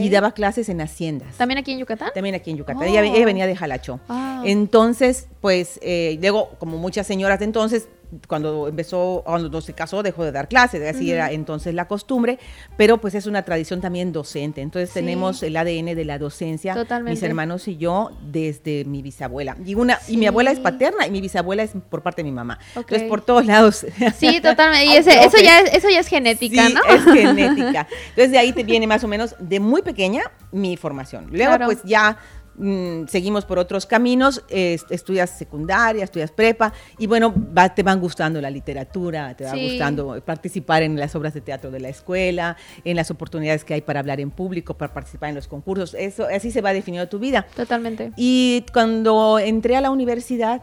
y 0.00 0.08
daba 0.08 0.32
clases 0.32 0.68
en 0.68 0.80
haciendas. 0.80 1.36
¿También 1.36 1.58
aquí 1.58 1.72
en 1.72 1.78
Yucatán? 1.78 2.10
También 2.14 2.34
aquí 2.34 2.50
en 2.50 2.56
Yucatán. 2.56 2.84
Ella, 2.84 3.02
oh. 3.02 3.24
venía 3.24 3.46
de 3.46 3.56
Jalacho. 3.56 4.00
Ah. 4.08 4.42
Entonces, 4.44 5.28
pues, 5.40 5.78
eh, 5.82 6.18
luego, 6.20 6.50
como 6.58 6.78
muchas 6.78 7.06
señoras 7.06 7.38
de 7.40 7.46
entonces, 7.46 7.88
cuando 8.26 8.68
empezó, 8.68 9.22
cuando 9.24 9.60
se 9.60 9.72
casó, 9.72 10.02
dejó 10.02 10.24
de 10.24 10.32
dar 10.32 10.48
clases, 10.48 10.82
así 10.88 11.10
era 11.10 11.30
entonces 11.32 11.74
la 11.74 11.86
costumbre, 11.86 12.38
pero 12.76 12.98
pues 12.98 13.14
es 13.14 13.26
una 13.26 13.42
tradición 13.42 13.80
también 13.80 14.12
docente. 14.12 14.60
Entonces 14.60 14.92
tenemos 14.92 15.42
el 15.42 15.56
ADN 15.56 15.94
de 15.94 16.04
la 16.04 16.18
docencia, 16.18 16.74
mis 17.04 17.22
hermanos 17.22 17.68
y 17.68 17.76
yo, 17.76 18.10
desde 18.30 18.84
mi 18.84 19.02
bisabuela. 19.02 19.56
Y, 19.64 19.74
una, 19.74 19.98
y 20.08 20.16
mi 20.16 20.26
abuela 20.26 20.50
es 20.50 20.60
paterna 20.60 21.06
y 21.06 21.10
mi 21.10 21.20
bisabuela 21.20 21.62
es 21.62 21.72
por 21.88 22.02
parte 22.02 22.22
de 22.22 22.30
mi 22.30 22.34
mamá. 22.34 22.58
Entonces 22.74 23.08
por 23.08 23.20
todos 23.20 23.46
lados. 23.46 23.86
Sí, 24.16 24.40
totalmente. 24.42 24.86
Y 24.86 24.96
eso, 24.96 25.10
ya 25.42 25.60
es, 25.60 25.74
eso 25.74 25.88
ya 25.88 26.00
es 26.00 26.08
genética, 26.08 26.68
¿no? 26.68 26.80
Es 26.88 27.04
genética. 27.12 27.86
Entonces 28.10 28.30
de 28.30 28.38
ahí 28.38 28.52
te 28.52 28.64
viene 28.64 28.86
más 28.86 29.04
o 29.04 29.08
menos 29.08 29.34
de 29.38 29.60
muy 29.60 29.82
pequeña 29.82 30.22
mi 30.52 30.76
formación. 30.76 31.28
Luego 31.30 31.64
pues 31.64 31.82
ya 31.84 32.18
Mm, 32.58 33.06
seguimos 33.06 33.44
por 33.44 33.58
otros 33.58 33.86
caminos, 33.86 34.42
estudias 34.48 35.30
secundaria, 35.30 36.04
estudias 36.04 36.32
prepa, 36.32 36.72
y 36.98 37.06
bueno, 37.06 37.32
te 37.74 37.82
van 37.82 38.00
gustando 38.00 38.40
la 38.40 38.50
literatura, 38.50 39.36
te 39.36 39.44
va 39.44 39.54
gustando 39.54 40.20
participar 40.24 40.82
en 40.82 40.98
las 40.98 41.14
obras 41.14 41.34
de 41.34 41.40
teatro 41.40 41.70
de 41.70 41.80
la 41.80 41.88
escuela, 41.88 42.56
en 42.84 42.96
las 42.96 43.10
oportunidades 43.10 43.64
que 43.64 43.74
hay 43.74 43.80
para 43.80 44.00
hablar 44.00 44.20
en 44.20 44.30
público, 44.30 44.74
para 44.74 44.92
participar 44.92 45.28
en 45.28 45.36
los 45.36 45.46
concursos, 45.46 45.94
eso, 45.94 46.26
así 46.34 46.50
se 46.50 46.60
va 46.60 46.72
definiendo 46.72 47.08
tu 47.08 47.18
vida. 47.18 47.46
Totalmente. 47.54 48.12
Y 48.16 48.66
cuando 48.72 49.38
entré 49.38 49.76
a 49.76 49.80
la 49.80 49.90
universidad, 49.90 50.62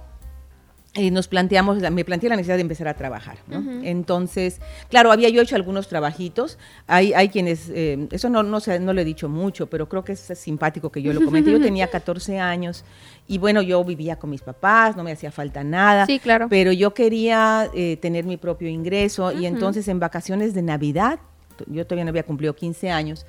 nos 1.11 1.27
planteamos, 1.27 1.79
me 1.91 2.05
planteé 2.05 2.29
la 2.29 2.35
necesidad 2.35 2.55
de 2.55 2.61
empezar 2.61 2.87
a 2.87 2.93
trabajar. 2.93 3.37
Entonces, 3.83 4.61
claro, 4.89 5.11
había 5.11 5.29
yo 5.29 5.41
hecho 5.41 5.55
algunos 5.55 5.87
trabajitos. 5.87 6.57
Hay, 6.87 7.13
hay 7.13 7.29
quienes, 7.29 7.69
eh, 7.69 8.07
eso 8.11 8.29
no, 8.29 8.43
no, 8.43 8.59
no 8.79 8.93
lo 8.93 9.01
he 9.01 9.05
dicho 9.05 9.27
mucho, 9.27 9.67
pero 9.67 9.89
creo 9.89 10.03
que 10.03 10.13
es 10.13 10.31
simpático 10.35 10.91
que 10.91 11.01
yo 11.01 11.11
lo 11.13 11.23
comente. 11.23 11.51
Yo 11.51 11.59
tenía 11.61 11.87
14 11.87 12.39
años 12.39 12.85
y 13.27 13.37
bueno, 13.37 13.61
yo 13.61 13.83
vivía 13.83 14.15
con 14.17 14.29
mis 14.29 14.41
papás, 14.41 14.95
no 14.95 15.03
me 15.03 15.11
hacía 15.11 15.31
falta 15.31 15.63
nada. 15.63 16.05
Sí, 16.05 16.19
claro. 16.19 16.47
Pero 16.49 16.71
yo 16.71 16.93
quería 16.93 17.69
eh, 17.73 17.97
tener 17.97 18.25
mi 18.25 18.37
propio 18.37 18.69
ingreso 18.69 19.31
y 19.31 19.45
entonces 19.45 19.87
en 19.87 19.99
vacaciones 19.99 20.53
de 20.53 20.61
Navidad, 20.61 21.19
yo 21.67 21.85
todavía 21.85 22.05
no 22.05 22.09
había 22.09 22.23
cumplido 22.23 22.55
15 22.55 22.91
años, 22.91 23.25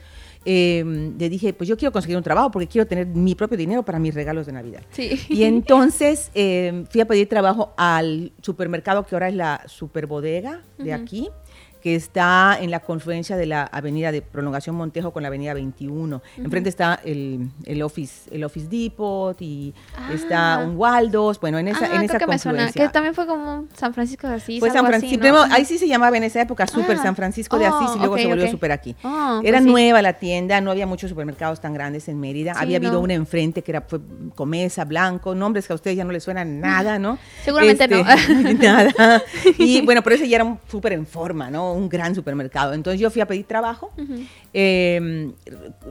eh, 0.49 1.13
le 1.19 1.29
dije, 1.29 1.53
pues 1.53 1.69
yo 1.69 1.77
quiero 1.77 1.91
conseguir 1.91 2.17
un 2.17 2.23
trabajo 2.23 2.53
porque 2.53 2.69
quiero 2.69 2.87
tener 2.87 3.09
mi 3.09 3.35
propio 3.35 3.59
dinero 3.59 3.83
para 3.83 3.99
mis 3.99 4.15
regalos 4.15 4.47
de 4.47 4.53
Navidad. 4.53 4.83
Sí. 4.93 5.21
Y 5.29 5.43
entonces 5.43 6.31
em, 6.35 6.87
fui 6.87 7.01
a 7.01 7.07
pedir 7.07 7.29
trabajo 7.29 7.75
al 7.77 8.33
supermercado 8.41 9.05
que 9.05 9.17
ahora 9.17 9.29
es 9.29 9.35
la 9.35 9.63
Superbodega 9.67 10.63
de 10.79 10.93
aquí 10.93 11.29
que 11.87 11.95
está 11.95 12.59
en 12.61 12.73
la 12.73 12.81
confluencia 12.81 13.37
de 13.37 13.47
la 13.47 13.63
avenida 13.63 14.11
de 14.11 14.21
Prolongación 14.21 14.75
Montejo 14.75 15.13
con 15.13 15.23
la 15.23 15.29
avenida 15.29 15.55
21. 15.55 16.21
Enfrente 16.39 16.69
está 16.69 16.99
el, 17.05 17.49
el, 17.65 17.81
Office, 17.81 18.29
el 18.33 18.43
Office 18.43 18.67
Depot 18.67 19.41
y 19.41 19.73
está 20.13 20.55
ah. 20.55 20.65
un 20.65 20.77
Waldos, 20.77 21.39
bueno, 21.39 21.61
en 21.61 21.69
esa, 21.69 21.85
ah, 21.85 21.95
en 21.95 22.03
esa 22.03 22.19
confluencia. 22.19 22.87
Que, 22.87 22.93
también 22.93 23.15
fue 23.15 23.25
como 23.29 23.67
San 23.73 23.95
Francisco 23.95 24.27
de 24.27 24.35
Asís. 24.35 24.59
Fue 24.59 24.73
San 24.73 24.85
Francisco, 24.85 25.25
ahí 25.53 25.65
sí 25.65 25.79
se 25.79 25.87
llamaba 25.87 26.17
en 26.17 26.25
esa 26.25 26.41
época 26.41 26.67
Super 26.67 26.97
ah. 26.99 27.03
San 27.05 27.15
Francisco 27.15 27.57
de 27.57 27.67
Asís 27.67 27.91
y 27.95 27.99
luego 28.01 28.19
se 28.19 28.27
volvió 28.27 28.51
Super 28.51 28.73
aquí. 28.73 28.97
Oh, 29.05 29.41
era 29.45 29.59
pues 29.59 29.71
nueva 29.71 30.03
la 30.03 30.15
tienda, 30.15 30.61
no 30.61 30.73
había 30.73 30.89
muchos 30.89 31.09
supermercados 31.09 31.61
tan 31.61 31.73
grandes 31.73 32.09
en 32.09 32.19
Mérida. 32.19 32.55
había 32.57 32.79
habido 32.79 32.99
una 32.99 33.15
enfrente 33.15 33.63
que 33.63 33.71
era 33.71 33.83
fue 33.83 34.01
Comesa, 34.35 34.85
Blanco, 34.85 35.37
nombres 35.37 35.69
que 35.69 35.73
a 35.73 35.77
ustedes 35.77 35.97
ya 35.97 36.05
no 36.05 36.11
les 36.11 36.25
suenan 36.25 36.59
nada, 36.59 36.99
¿no? 36.99 37.17
Seguramente 37.45 37.87
no. 37.87 37.99
Este, 37.99 38.55
nada. 38.55 39.23
Y 39.59 39.83
bueno, 39.83 40.03
por 40.03 40.15
eso 40.15 40.25
ya 40.25 40.39
era 40.39 40.59
súper 40.69 40.93
en 40.93 41.07
forma, 41.07 41.49
¿no? 41.49 41.76
Un 41.77 41.89
gran 41.89 42.15
supermercado. 42.15 42.73
Entonces 42.73 43.01
yo 43.01 43.11
fui 43.11 43.23
a 43.23 43.27
pedir 43.27 43.45
trabajo. 43.45 43.93
Em, 44.53 45.33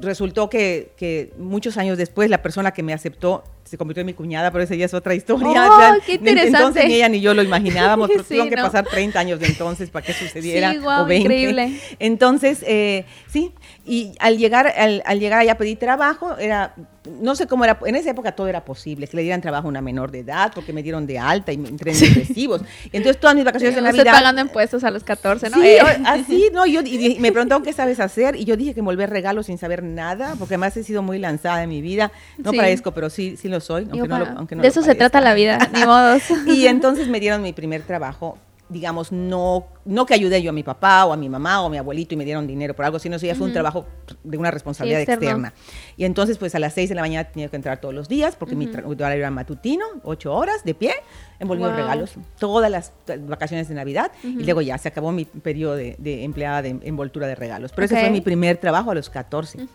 resultó 0.01 0.49
que, 0.49 0.91
que, 0.97 1.33
muchos 1.37 1.77
años 1.77 1.97
después 1.97 2.29
la 2.29 2.41
persona 2.41 2.71
que 2.71 2.83
me 2.83 2.93
aceptó 2.93 3.43
se 3.65 3.77
convirtió 3.77 4.01
en 4.01 4.07
mi 4.07 4.13
cuñada, 4.13 4.51
pero 4.51 4.63
esa 4.63 4.75
ya 4.75 4.85
es 4.85 4.93
otra 4.93 5.15
historia. 5.15 5.69
Oh, 5.69 5.97
qué 6.05 6.13
interesante. 6.13 6.57
Entonces 6.57 6.85
ni 6.85 6.93
ella 6.93 7.09
ni 7.09 7.19
yo 7.19 7.33
lo 7.33 7.41
imaginábamos, 7.41 8.07
pero 8.11 8.23
tuvieron 8.23 8.49
que 8.49 8.55
pasar 8.55 8.85
30 8.85 9.19
años 9.19 9.39
de 9.39 9.47
entonces 9.47 9.89
para 9.89 10.05
que 10.05 10.13
sucediera. 10.13 10.71
Sí, 10.71 10.77
o 10.77 11.05
20. 11.05 11.15
Increíble. 11.15 11.79
Entonces, 11.97 12.63
eh, 12.67 13.05
sí, 13.27 13.51
y 13.85 14.13
al 14.19 14.37
llegar, 14.37 14.67
al, 14.67 15.01
al 15.05 15.19
llegar 15.19 15.39
allá 15.39 15.53
a 15.53 15.57
pedir 15.57 15.79
trabajo, 15.79 16.37
era 16.37 16.75
no 17.21 17.35
sé 17.35 17.47
cómo 17.47 17.63
era, 17.63 17.77
en 17.85 17.95
esa 17.95 18.11
época 18.11 18.33
todo 18.33 18.47
era 18.47 18.65
posible, 18.65 19.07
que 19.07 19.17
le 19.17 19.23
dieran 19.23 19.41
trabajo 19.41 19.67
a 19.67 19.69
una 19.69 19.81
menor 19.81 20.11
de 20.11 20.19
edad, 20.19 20.51
porque 20.53 20.73
me 20.73 20.83
dieron 20.83 21.05
de 21.05 21.19
alta 21.19 21.51
y 21.51 21.57
me 21.57 21.69
entré 21.69 21.91
en 21.91 21.99
depresivos. 21.99 22.61
Entonces 22.91 23.19
todas 23.19 23.35
mis 23.35 23.45
vacaciones 23.45 23.75
de 23.75 23.81
Navidad... 23.81 24.07
Estoy 24.07 24.19
pagando 24.19 24.41
impuestos 24.41 24.83
a 24.83 24.91
los 24.91 25.03
14, 25.03 25.49
¿no? 25.49 25.57
Sí, 25.57 25.67
eh. 25.67 25.81
así, 26.05 26.49
¿no? 26.53 26.65
Yo, 26.65 26.81
y 26.81 27.17
me 27.19 27.31
preguntaron 27.31 27.63
qué 27.63 27.73
sabes 27.73 27.99
hacer, 27.99 28.35
y 28.35 28.45
yo 28.45 28.57
dije 28.57 28.73
que 28.73 28.79
envolver 28.79 29.09
regalos 29.09 29.47
sin 29.47 29.57
saber 29.57 29.83
nada, 29.83 30.35
porque 30.37 30.55
además 30.55 30.75
he 30.77 30.83
sido 30.83 31.01
muy 31.01 31.19
lanzada 31.19 31.63
en 31.63 31.69
mi 31.69 31.81
vida. 31.81 32.11
No 32.37 32.53
parezco, 32.53 32.91
pero 32.91 33.09
sí, 33.09 33.37
sí 33.37 33.47
lo 33.47 33.54
soy, 33.59 33.87
aunque 33.91 34.07
no, 34.07 34.19
lo, 34.19 34.25
aunque 34.37 34.55
De 34.55 34.67
eso 34.67 34.81
se 34.81 34.95
trata 34.95 35.21
la 35.21 35.33
vida, 35.33 35.57
ni 35.73 35.85
modos. 35.85 36.23
y 36.47 36.67
entonces 36.67 37.07
me 37.07 37.19
dieron 37.19 37.41
mi 37.41 37.53
primer 37.53 37.83
trabajo 37.83 38.37
digamos, 38.67 39.11
no, 39.11 39.67
no 39.85 40.05
que 40.05 40.15
ayudé 40.15 40.41
yo 40.41 40.49
a 40.49 40.53
mi 40.53 40.63
papá 40.63 41.05
o 41.05 41.13
a 41.13 41.17
mi 41.17 41.29
mamá 41.29 41.61
o 41.61 41.67
a 41.67 41.69
mi 41.69 41.77
abuelito 41.77 42.15
y 42.15 42.17
me 42.17 42.25
dieron 42.25 42.47
dinero 42.47 42.75
por 42.75 42.85
algo, 42.85 42.97
sino 42.97 43.17
eso 43.17 43.25
ya 43.25 43.35
fue 43.35 43.45
un 43.47 43.53
trabajo 43.53 43.85
de 44.23 44.37
una 44.37 44.49
responsabilidad 44.49 45.01
externa. 45.01 45.53
Y 45.97 46.05
entonces, 46.05 46.37
pues 46.37 46.55
a 46.55 46.59
las 46.59 46.73
seis 46.73 46.89
de 46.89 46.95
la 46.95 47.01
mañana 47.01 47.29
tenía 47.29 47.47
que 47.47 47.55
entrar 47.55 47.79
todos 47.79 47.93
los 47.93 48.09
días 48.09 48.35
porque 48.35 48.55
mi 48.55 48.67
horario 48.67 49.19
era 49.19 49.29
matutino, 49.29 49.85
ocho 50.03 50.33
horas 50.33 50.63
de 50.63 50.73
pie, 50.73 50.93
envolviendo 51.39 51.75
regalos, 51.75 52.13
todas 52.39 52.71
las 52.71 52.93
vacaciones 53.27 53.67
de 53.67 53.75
Navidad 53.75 54.11
y 54.23 54.43
luego 54.43 54.61
ya 54.61 54.77
se 54.77 54.87
acabó 54.87 55.11
mi 55.11 55.25
periodo 55.25 55.75
de, 55.75 55.95
empleada 56.23 56.61
de 56.61 56.77
envoltura 56.83 57.27
de 57.27 57.35
regalos. 57.35 57.71
Pero 57.73 57.85
ese 57.85 57.99
fue 57.99 58.09
mi 58.09 58.21
primer 58.21 58.57
trabajo 58.57 58.91
a 58.91 58.95
los 58.95 59.09
14. 59.09 59.67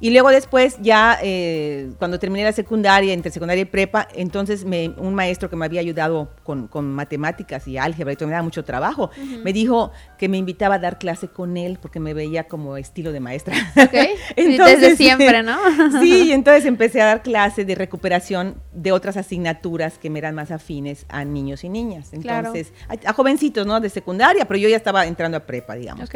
Y 0.00 0.10
luego 0.10 0.30
después, 0.30 0.76
ya 0.80 1.18
eh, 1.22 1.90
cuando 1.98 2.18
terminé 2.18 2.44
la 2.44 2.52
secundaria, 2.52 3.12
entre 3.12 3.30
secundaria 3.30 3.62
y 3.62 3.66
prepa, 3.66 4.08
entonces 4.14 4.64
me, 4.64 4.90
un 4.90 5.14
maestro 5.14 5.48
que 5.50 5.56
me 5.56 5.64
había 5.64 5.80
ayudado 5.80 6.30
con, 6.42 6.68
con 6.68 6.92
matemáticas 6.92 7.66
y 7.68 7.78
álgebra 7.78 8.12
y 8.12 8.16
todo, 8.16 8.28
me 8.28 8.32
daba 8.32 8.44
mucho 8.44 8.64
trabajo, 8.64 9.10
me 9.42 9.52
dijo 9.52 9.92
que 10.18 10.28
me 10.28 10.38
invitaba 10.38 10.76
a 10.76 10.78
dar 10.78 10.98
clase 10.98 11.28
con 11.28 11.56
él 11.56 11.78
porque 11.80 12.00
me 12.00 12.14
veía 12.14 12.44
como 12.44 12.76
estilo 12.76 13.12
de 13.12 13.20
maestra. 13.20 13.54
entonces, 14.36 14.80
Desde 14.80 14.96
siempre, 14.96 15.42
¿no? 15.42 15.58
sí, 16.00 16.32
entonces 16.32 16.64
empecé 16.64 17.00
a 17.02 17.06
dar 17.06 17.22
clases 17.22 17.66
de 17.66 17.74
recuperación 17.74 18.56
de 18.72 18.92
otras 18.92 19.16
asignaturas 19.16 19.98
que 19.98 20.10
me 20.10 20.18
eran 20.18 20.34
más 20.34 20.50
afines 20.50 21.03
a 21.08 21.24
niños 21.24 21.64
y 21.64 21.68
niñas. 21.68 22.12
Entonces, 22.12 22.72
a, 22.88 23.12
jovencitos, 23.12 23.66
¿no? 23.66 23.80
De 23.80 23.90
secundaria, 23.90 24.46
pero 24.46 24.58
yo 24.58 24.68
ya 24.68 24.76
estaba 24.76 25.06
entrando 25.06 25.36
a 25.36 25.40
prepa, 25.40 25.74
digamos. 25.74 26.08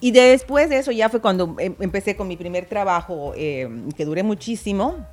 Y 0.00 0.10
después 0.10 0.68
de 0.68 0.78
eso 0.78 0.90
ya 0.92 1.08
fue 1.08 1.20
cuando 1.20 1.56
em, 1.58 1.74
empecé 1.80 2.16
con 2.16 2.28
mi 2.28 2.36
primer 2.36 2.66
trabajo, 2.66 3.32
eh, 3.36 3.68
que 3.96 4.04
duré 4.04 4.22
muchísimo 4.22 5.06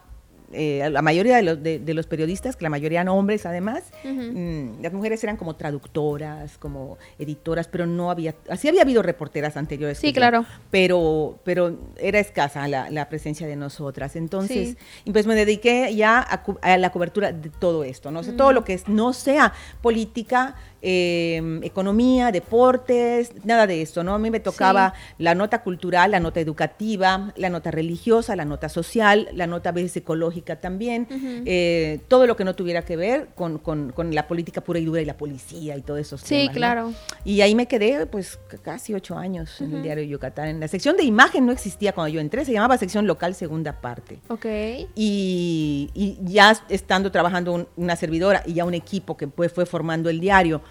eh, 0.51 0.87
la 0.91 1.01
mayoría 1.01 1.37
de 1.37 1.43
los, 1.43 1.61
de, 1.61 1.93
los, 1.93 2.07
periodistas, 2.07 2.55
que 2.55 2.63
la 2.63 2.69
mayoría 2.69 3.01
eran 3.01 3.09
hombres 3.09 3.45
además, 3.45 3.83
mm, 4.03 4.81
las 4.81 4.93
mujeres 4.93 5.23
eran 5.23 5.37
como 5.37 5.55
traductoras, 5.55 6.57
como 6.57 6.97
editoras, 7.17 7.67
pero 7.67 7.85
no 7.85 8.11
había, 8.11 8.35
así 8.49 8.67
había 8.67 8.81
habido 8.83 9.01
reporteras 9.01 9.57
anteriores. 9.57 9.97
Sí, 9.97 10.13
claro. 10.13 10.45
pero, 10.71 11.39
pero 11.43 11.77
era 11.97 12.19
escasa 12.19 12.67
la, 12.67 12.89
la 12.89 13.09
presencia 13.09 13.47
de 13.47 13.55
nosotras. 13.55 14.15
Entonces, 14.15 14.77
pues 15.11 15.27
me 15.27 15.35
dediqué 15.35 15.95
ya 15.95 16.19
a, 16.19 16.77
la 16.77 16.91
cobertura 16.91 17.31
de 17.31 17.49
todo 17.49 17.83
esto, 17.83 18.11
¿no? 18.11 18.23
todo 18.23 18.51
lo 18.51 18.63
que 18.63 18.73
es, 18.73 18.87
no 18.87 19.13
sea 19.13 19.53
política, 19.81 20.55
Em, 20.87 21.63
economía, 21.63 22.31
deportes, 22.31 23.31
nada 23.43 23.65
de 23.65 23.81
esto, 23.81 24.03
¿no? 24.03 24.13
A 24.13 24.19
mí 24.19 24.29
me 24.29 24.39
tocaba 24.39 24.93
la 25.17 25.33
nota 25.33 25.63
cultural, 25.63 26.11
la 26.11 26.19
nota 26.19 26.39
educativa, 26.39 27.33
la 27.37 27.49
nota 27.49 27.71
religiosa, 27.71 28.35
la 28.35 28.45
nota 28.45 28.69
social, 28.69 29.27
la 29.33 29.47
nota 29.47 29.69
a 29.69 29.71
veces 29.71 29.97
ecológica 29.97 30.57
también, 30.57 31.07
eh, 31.47 32.01
todo 32.07 32.27
lo 32.27 32.35
que 32.35 32.43
no 32.43 32.53
tuviera 32.53 32.83
que 32.83 32.97
ver 32.97 33.29
con, 33.33 33.63
la 34.11 34.27
política 34.27 34.61
pura 34.61 34.77
y 34.77 34.85
dura 34.85 35.01
y 35.01 35.05
la 35.05 35.17
policía 35.17 35.75
y 35.75 35.81
todo 35.81 35.97
eso. 35.97 36.19
Sí, 36.19 36.49
claro. 36.53 36.93
Y 37.23 37.41
ahí 37.41 37.55
me 37.55 37.67
quedé 37.67 38.05
pues 38.05 38.37
casi 38.61 38.93
ocho 38.93 39.17
años 39.17 39.59
en 39.61 39.73
el 39.73 39.81
diario 39.81 40.03
Yucatán. 40.03 40.49
En 40.49 40.59
la 40.59 40.67
sección 40.67 40.97
de 40.97 41.03
imagen 41.03 41.47
no 41.47 41.51
existía 41.51 41.93
cuando 41.93 42.13
yo 42.13 42.21
entré, 42.21 42.45
se 42.45 42.53
llamaba 42.53 42.77
sección 42.77 43.07
local 43.07 43.33
segunda 43.33 43.81
parte. 43.81 44.19
Ok. 44.27 44.45
Y, 44.93 45.89
ya 46.21 46.55
estando 46.69 47.11
trabajando 47.11 47.67
una 47.75 47.95
servidora 47.95 48.43
y 48.45 48.53
ya 48.53 48.65
un 48.65 48.75
equipo 48.75 49.17
que 49.17 49.27
pues, 49.27 49.51
fue 49.51 49.65
formando 49.65 50.11
el 50.11 50.19
diario, 50.19 50.61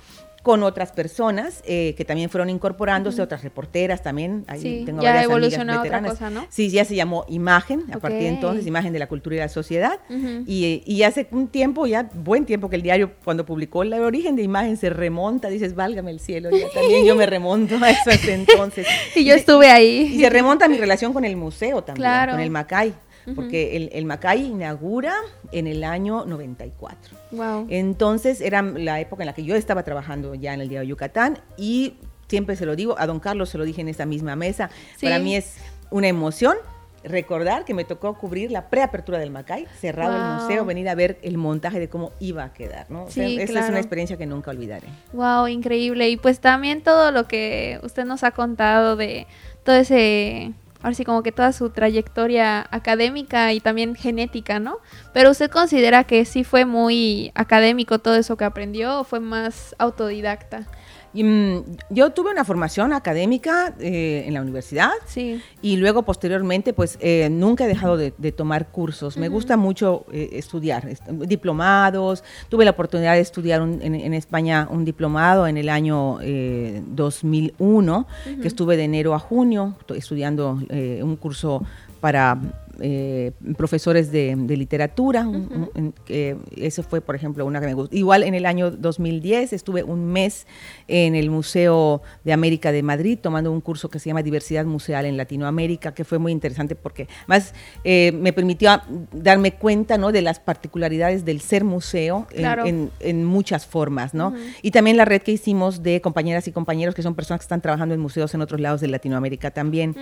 con 0.44 0.62
otras 0.62 0.92
personas 0.92 1.62
eh, 1.64 1.94
que 1.96 2.04
también 2.04 2.28
fueron 2.28 2.50
incorporándose, 2.50 3.22
otras 3.22 3.42
reporteras 3.42 4.02
también. 4.02 4.44
Ahí 4.46 4.60
sí, 4.60 4.82
tengo 4.84 5.00
ya 5.00 5.22
evolucionó 5.22 5.80
otra 5.80 6.02
cosa, 6.02 6.28
¿no? 6.28 6.46
Sí, 6.50 6.68
ya 6.68 6.84
se 6.84 6.94
llamó 6.94 7.24
Imagen, 7.28 7.84
a 7.94 7.98
partir 7.98 8.20
de 8.20 8.28
entonces, 8.28 8.66
Imagen 8.66 8.92
de 8.92 8.98
la 8.98 9.06
Cultura 9.06 9.36
y 9.36 9.38
la 9.38 9.48
Sociedad. 9.48 10.00
y, 10.10 10.82
y, 10.84 11.02
hace 11.02 11.28
un 11.30 11.48
tiempo, 11.48 11.86
ya 11.86 12.10
buen 12.12 12.44
tiempo 12.44 12.68
que 12.68 12.76
el 12.76 12.82
diario, 12.82 13.12
cuando 13.24 13.46
publicó 13.46 13.84
el 13.84 13.94
origen 13.94 14.36
de 14.36 14.42
Imagen, 14.42 14.76
se 14.76 14.90
remonta, 14.90 15.48
dices, 15.48 15.74
válgame 15.74 16.10
el 16.10 16.20
cielo, 16.20 16.50
ya 16.50 16.68
también 16.74 17.06
yo 17.06 17.16
me 17.16 17.24
remonto 17.24 17.76
a 17.82 17.88
eso 17.88 18.10
hasta 18.10 18.30
entonces. 18.34 18.86
y 19.16 19.24
yo 19.24 19.34
estuve 19.34 19.70
ahí. 19.70 20.12
Y 20.14 20.20
se 20.20 20.28
remonta 20.28 20.66
a 20.66 20.68
mi 20.68 20.76
relación 20.76 21.14
con 21.14 21.24
el 21.24 21.36
museo 21.36 21.82
también, 21.82 22.28
con 22.28 22.40
el 22.40 22.50
Macay 22.50 22.92
porque 23.34 23.76
el, 23.76 23.90
el, 23.92 24.04
Macay 24.04 24.46
inaugura 24.46 25.14
en 25.52 25.66
el 25.66 25.84
año 25.84 26.24
94. 26.24 27.16
Wow. 27.30 27.66
Entonces 27.70 28.40
era 28.40 28.62
la 28.62 29.00
época 29.00 29.22
en 29.22 29.26
la 29.26 29.34
que 29.34 29.44
yo 29.44 29.54
estaba 29.56 29.82
trabajando 29.82 30.34
ya 30.34 30.54
en 30.54 30.60
el 30.60 30.68
Diario 30.68 30.90
Yucatán 30.90 31.38
y 31.56 31.94
siempre 32.28 32.56
se 32.56 32.66
lo 32.66 32.76
digo, 32.76 32.96
a 32.98 33.06
don 33.06 33.20
Carlos 33.20 33.50
se 33.50 33.58
lo 33.58 33.64
dije 33.64 33.80
en 33.80 33.88
esta 33.88 34.06
misma 34.06 34.36
mesa, 34.36 34.70
para 35.00 35.18
mí 35.18 35.36
es 35.36 35.56
una 35.90 36.08
emoción 36.08 36.56
recordar 37.04 37.64
que 37.64 37.74
me 37.74 37.84
tocó 37.84 38.14
cubrir 38.14 38.50
la 38.50 38.70
preapertura 38.70 39.18
del 39.18 39.30
Macay, 39.30 39.66
cerrado 39.78 40.16
el 40.16 40.42
museo, 40.42 40.64
venir 40.64 40.88
a 40.88 40.94
ver 40.94 41.18
el 41.22 41.36
montaje 41.36 41.78
de 41.78 41.88
cómo 41.88 42.12
iba 42.18 42.44
a 42.44 42.52
quedar, 42.52 42.90
¿no? 42.90 43.06
Sí, 43.10 43.38
esa 43.38 43.60
es 43.60 43.68
una 43.68 43.78
experiencia 43.78 44.16
que 44.16 44.26
nunca 44.26 44.50
olvidaré. 44.50 44.88
Wow, 45.12 45.46
increíble. 45.48 46.08
Y 46.08 46.16
pues 46.16 46.40
también 46.40 46.82
todo 46.82 47.10
lo 47.10 47.28
que 47.28 47.78
usted 47.82 48.04
nos 48.04 48.24
ha 48.24 48.30
contado 48.30 48.96
de 48.96 49.26
todo 49.64 49.76
ese 49.76 50.52
ahora 50.84 50.94
sí 50.94 51.04
como 51.06 51.22
que 51.22 51.32
toda 51.32 51.52
su 51.54 51.70
trayectoria 51.70 52.66
académica 52.70 53.54
y 53.54 53.60
también 53.60 53.94
genética, 53.94 54.60
¿no? 54.60 54.80
Pero 55.14 55.30
usted 55.30 55.50
considera 55.50 56.04
que 56.04 56.26
sí 56.26 56.44
fue 56.44 56.66
muy 56.66 57.32
académico 57.34 58.00
todo 58.00 58.16
eso 58.16 58.36
que 58.36 58.44
aprendió 58.44 59.00
o 59.00 59.04
fue 59.04 59.18
más 59.18 59.74
autodidacta? 59.78 60.66
Mm, 61.23 61.59
yo 61.90 62.11
tuve 62.11 62.33
una 62.33 62.44
formación 62.44 62.92
académica 62.92 63.75
eh, 63.78 64.25
en 64.26 64.35
la 64.35 64.42
universidad 64.42 64.90
sí. 65.06 65.40
y 65.62 65.76
luego 65.76 66.02
posteriormente 66.02 66.73
pues 66.73 66.99
eh, 67.00 67.28
nunca 67.30 67.64
he 67.64 67.68
dejado 67.68 67.97
de, 67.97 68.11
tomar 68.33 68.68
cursos. 68.68 69.16
Me 69.16 69.28
gusta 69.28 69.56
mucho 69.56 70.06
eh, 70.12 70.30
estudiar, 70.33 70.88
diplomados. 71.26 72.25
Tuve 72.49 72.64
la 72.64 72.73
oportunidad 72.73 73.14
de 73.14 73.21
estudiar 73.21 73.62
en, 73.62 74.14
España 74.14 74.66
un 74.71 74.85
diplomado 74.85 75.47
en 75.47 75.56
el 75.56 75.68
año 75.68 76.18
2001, 76.18 78.06
que 78.40 78.49
estuve 78.49 78.76
de 78.76 78.85
enero 78.85 79.14
a 79.14 79.18
junio 79.18 79.76
estudiando 79.94 80.59
un 80.71 81.16
curso 81.16 81.62
para 82.00 82.38
eh, 82.80 83.32
profesores 83.56 84.10
de, 84.10 84.36
literatura. 84.56 85.26
eso 86.56 86.82
fue, 86.82 87.00
por 87.00 87.14
ejemplo, 87.14 87.44
una 87.46 87.60
que 87.60 87.66
me 87.66 87.74
gustó. 87.74 87.96
Igual 87.96 88.22
en 88.22 88.34
el 88.34 88.46
año 88.46 88.70
2010 88.70 89.52
estuve 89.52 89.82
un 89.82 90.06
mes 90.06 90.46
en 90.88 91.14
el 91.14 91.30
Museo 91.30 92.02
de 92.24 92.32
América 92.32 92.72
de 92.72 92.82
Madrid 92.82 93.18
tomando 93.20 93.50
un 93.52 93.60
curso 93.60 93.88
que 93.88 93.98
se 93.98 94.10
llama 94.10 94.22
Diversidad 94.22 94.64
Museal 94.64 95.06
en 95.06 95.16
Latinoamérica, 95.16 95.94
que 95.94 96.04
fue 96.04 96.18
muy 96.18 96.32
interesante 96.32 96.74
porque 96.74 97.08
más 97.26 97.54
eh, 97.84 98.12
me 98.12 98.32
permitió 98.32 98.80
darme 99.12 99.52
cuenta 99.52 99.98
¿no? 99.98 100.12
de 100.12 100.22
las 100.22 100.40
particularidades 100.40 101.24
del 101.24 101.40
ser 101.40 101.64
museo 101.64 102.26
en, 102.32 103.24
muchas 103.24 103.66
formas. 103.66 104.14
¿no? 104.14 104.34
Y 104.62 104.70
también 104.70 104.96
la 104.96 105.04
red 105.04 105.22
que 105.22 105.32
hicimos 105.32 105.82
de 105.82 106.00
compañeras 106.00 106.46
y 106.48 106.52
compañeros 106.52 106.94
que 106.94 107.02
son 107.02 107.14
personas 107.14 107.40
que 107.40 107.44
están 107.44 107.60
trabajando 107.60 107.94
en 107.94 108.00
museos 108.00 108.34
en 108.34 108.40
otros 108.40 108.60
lados 108.60 108.80
de 108.80 108.88
Latinoamérica 108.88 109.50
también. 109.50 109.94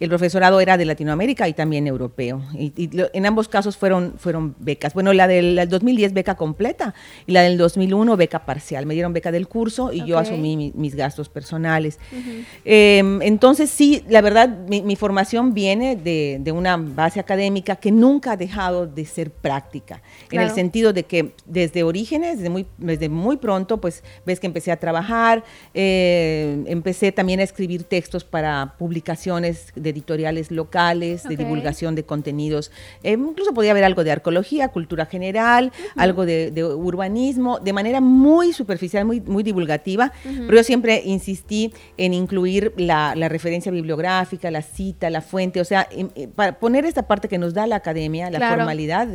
El 0.00 0.08
profesorado 0.08 0.60
era 0.60 0.76
de 0.76 0.84
Latinoamérica 0.84 1.48
y 1.48 1.52
también 1.52 1.86
europeo. 1.86 2.17
Y, 2.18 2.90
en 3.12 3.26
ambos 3.26 3.48
casos 3.48 3.76
fueron, 3.76 4.14
fueron 4.18 4.54
becas. 4.58 4.94
Bueno, 4.94 5.12
la 5.12 5.26
del 5.26 5.68
2010 5.68 6.12
beca 6.12 6.34
completa. 6.34 6.94
Y 7.26 7.32
la 7.32 7.42
del 7.42 7.58
2001 7.58 8.16
beca 8.16 8.44
parcial. 8.44 8.86
Me 8.86 8.94
dieron 8.94 9.12
beca 9.12 9.32
del 9.32 9.48
curso 9.48 9.92
y 9.92 10.04
yo 10.04 10.18
asumí 10.18 10.72
mis 10.74 10.94
gastos 10.94 11.28
personales. 11.28 11.98
Em, 12.64 13.22
entonces, 13.22 13.70
sí, 13.70 14.04
la 14.08 14.20
verdad, 14.20 14.48
mi, 14.68 14.96
formación 14.96 15.54
viene 15.54 15.96
de, 15.96 16.52
una 16.52 16.76
base 16.76 17.20
académica 17.20 17.76
que 17.76 17.92
nunca 17.92 18.32
ha 18.32 18.36
dejado 18.36 18.86
de 18.86 19.04
ser 19.04 19.30
práctica, 19.30 20.02
en 20.30 20.40
el 20.40 20.50
sentido 20.50 20.92
de 20.92 21.04
que 21.04 21.34
desde 21.46 21.82
orígenes, 21.82 22.38
desde 22.38 22.50
muy, 22.50 22.66
desde 22.78 23.08
muy 23.08 23.36
pronto, 23.36 23.80
pues 23.80 24.02
ves 24.26 24.40
que 24.40 24.46
empecé 24.46 24.72
a 24.72 24.78
trabajar, 24.78 25.44
eh, 25.74 26.64
empecé 26.66 27.12
también 27.12 27.40
a 27.40 27.42
escribir 27.42 27.84
textos 27.84 28.24
para 28.24 28.74
publicaciones 28.78 29.72
de 29.74 29.90
editoriales 29.90 30.50
locales, 30.50 31.24
de 31.24 31.36
divulgación 31.36 31.94
de 31.94 32.04
contenidos. 32.08 32.72
Eh, 33.04 33.12
incluso 33.12 33.54
podía 33.54 33.70
haber 33.70 33.84
algo 33.84 34.02
de 34.02 34.10
arqueología, 34.10 34.68
cultura 34.68 35.06
general, 35.06 35.70
algo 35.94 36.26
de, 36.26 36.50
urbanismo, 36.64 37.60
de 37.60 37.72
manera 37.72 38.00
muy 38.00 38.52
superficial, 38.52 39.04
muy, 39.04 39.20
muy 39.20 39.44
divulgativa, 39.44 40.12
pero 40.24 40.56
yo 40.56 40.64
siempre 40.64 41.02
insistí 41.04 41.72
en 41.96 42.14
incluir 42.14 42.72
la, 42.76 43.14
referencia 43.28 43.70
bibliográfica, 43.70 44.50
la 44.50 44.62
cita, 44.62 45.10
la 45.10 45.20
fuente, 45.20 45.60
o 45.60 45.64
sea, 45.64 45.86
eh, 45.90 46.28
para 46.34 46.58
poner 46.58 46.86
esta 46.86 47.06
parte 47.06 47.28
que 47.28 47.36
nos 47.36 47.52
da 47.52 47.66
la 47.66 47.76
academia, 47.76 48.30
la 48.30 48.48
formalidad. 48.48 49.06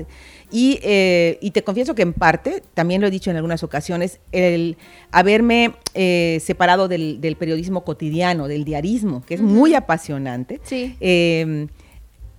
Y, 0.51 0.79
eh, 0.83 1.39
y, 1.41 1.49
te 1.49 1.63
confieso 1.63 1.95
que 1.95 2.03
en 2.03 2.13
parte, 2.13 2.61
también 2.75 3.01
lo 3.01 3.07
he 3.07 3.11
dicho 3.11 3.31
en 3.31 3.37
algunas 3.37 3.63
ocasiones, 3.63 4.19
el 4.31 4.77
haberme 5.11 5.73
separado 6.39 6.87
del, 6.87 7.35
periodismo 7.39 7.83
cotidiano, 7.83 8.47
del 8.47 8.63
diarismo, 8.63 9.23
que 9.25 9.33
es 9.33 9.41
muy 9.41 9.73
apasionante. 9.73 10.61
Sí 10.63 10.95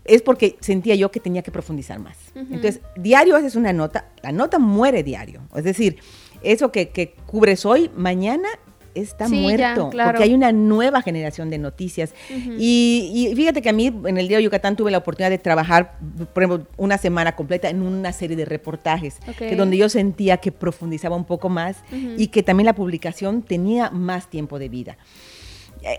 es 0.04 0.22
porque 0.22 0.56
sentía 0.60 0.94
yo 0.94 1.10
que 1.10 1.20
tenía 1.20 1.42
que 1.42 1.50
profundizar 1.50 1.98
más. 1.98 2.16
Entonces, 2.34 2.80
diario 2.96 3.36
haces 3.36 3.56
una 3.56 3.72
nota, 3.72 4.10
la 4.22 4.32
nota 4.32 4.58
muere 4.58 5.02
diario. 5.02 5.42
Es 5.54 5.64
decir, 5.64 5.98
eso 6.42 6.70
que, 6.70 7.14
cubres 7.26 7.64
hoy, 7.64 7.90
mañana 7.96 8.48
está 8.94 9.28
muerto, 9.28 9.90
porque 9.90 10.22
hay 10.22 10.34
una 10.34 10.52
nueva 10.52 11.02
generación 11.02 11.50
de 11.50 11.58
noticias. 11.58 12.14
y, 12.58 13.32
fíjate 13.34 13.62
que 13.62 13.70
a 13.70 13.72
mí 13.72 13.86
en 13.86 14.18
el 14.18 14.28
Día 14.28 14.36
de 14.36 14.44
Yucatán 14.44 14.76
tuve 14.76 14.90
la 14.90 14.98
oportunidad 14.98 15.30
de 15.30 15.38
trabajar, 15.38 15.98
por 16.32 16.42
ejemplo, 16.42 16.66
una 16.76 16.98
semana 16.98 17.34
completa 17.34 17.70
en 17.70 17.82
una 17.82 18.12
serie 18.12 18.36
de 18.36 18.44
reportajes, 18.44 19.16
que 19.38 19.56
donde 19.56 19.78
yo 19.78 19.88
sentía 19.88 20.36
que 20.36 20.52
profundizaba 20.52 21.16
un 21.16 21.24
poco 21.24 21.48
más 21.48 21.78
y 22.16 22.28
que 22.28 22.42
también 22.42 22.66
la 22.66 22.74
publicación 22.74 23.42
tenía 23.42 23.90
más 23.90 24.28
tiempo 24.28 24.58
de 24.58 24.68
vida 24.68 24.98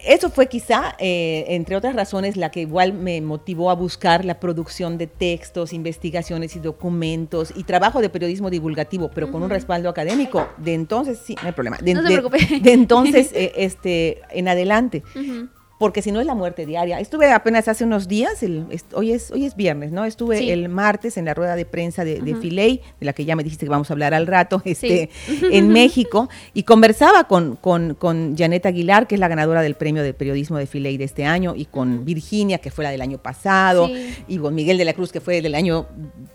eso 0.05 0.29
fue 0.29 0.47
quizá, 0.47 0.95
eh, 0.99 1.45
entre 1.49 1.75
otras 1.75 1.95
razones, 1.95 2.37
la 2.37 2.49
que 2.49 2.61
igual 2.61 2.93
me 2.93 3.21
motivó 3.21 3.69
a 3.69 3.75
buscar 3.75 4.25
la 4.25 4.39
producción 4.39 4.97
de 4.97 5.07
textos, 5.07 5.73
investigaciones 5.73 6.55
y 6.55 6.59
documentos 6.59 7.53
y 7.55 7.63
trabajo 7.63 8.01
de 8.01 8.09
periodismo 8.09 8.49
divulgativo, 8.49 9.11
pero 9.13 9.31
con 9.31 9.43
un 9.43 9.49
respaldo 9.49 9.89
académico. 9.89 10.47
De 10.57 10.73
entonces, 10.73 11.19
sí, 11.23 11.35
no 11.41 11.47
hay 11.47 11.53
problema. 11.53 11.77
De, 11.77 11.93
no 11.93 12.01
se 12.01 12.07
preocupe. 12.07 12.59
de, 12.61 12.73
entonces, 12.73 13.31
eh, 13.35 13.53
este, 13.57 14.21
en 14.31 14.47
adelante 14.47 15.03
porque 15.77 16.01
si 16.01 16.11
no 16.11 16.21
es 16.21 16.25
la 16.25 16.35
muerte 16.35 16.65
diaria. 16.65 16.99
Estuve 16.99 17.31
apenas 17.31 17.67
hace 17.67 17.83
unos 17.83 18.07
días, 18.07 18.41
el, 18.43 18.65
hoy, 18.93 19.11
es, 19.11 19.31
hoy 19.31 19.45
es 19.45 19.57
viernes, 19.57 19.91
¿no? 19.91 20.05
Estuve 20.05 20.53
el 20.53 20.69
martes 20.69 21.17
en 21.17 21.25
la 21.25 21.33
rueda 21.33 21.55
de 21.57 21.65
prensa 21.65 22.05
de, 22.05 22.21
de 22.21 22.35
Filey, 22.35 22.81
de 22.99 23.05
la 23.05 23.11
que 23.11 23.25
ya 23.25 23.35
me 23.35 23.43
dijiste 23.43 23.65
que 23.65 23.69
vamos 23.69 23.89
a 23.89 23.93
hablar 23.93 24.13
al 24.13 24.25
rato, 24.25 24.61
este, 24.63 25.09
en 25.51 25.67
México, 25.69 26.29
y 26.53 26.63
conversaba 26.63 27.25
con, 27.25 27.57
con, 27.57 27.95
con 27.95 28.37
Janet 28.37 28.65
Aguilar, 28.65 29.05
que 29.05 29.15
es 29.15 29.19
la 29.19 29.27
ganadora 29.27 29.61
del 29.61 29.75
premio 29.75 30.01
de 30.01 30.13
periodismo 30.13 30.57
de 30.57 30.65
Filey 30.65 30.95
de 30.97 31.03
este 31.03 31.25
año, 31.25 31.55
y 31.57 31.65
con 31.65 32.05
Virginia, 32.05 32.59
que 32.59 32.71
fue 32.71 32.85
la 32.85 32.91
del 32.91 33.01
año 33.01 33.17
pasado, 33.17 33.89
y 34.27 34.37
con 34.37 34.55
Miguel 34.55 34.77
de 34.77 34.85
la 34.85 34.93
Cruz, 34.93 35.11
que 35.11 35.19
fue 35.19 35.41
del 35.41 35.55
año 35.55 35.87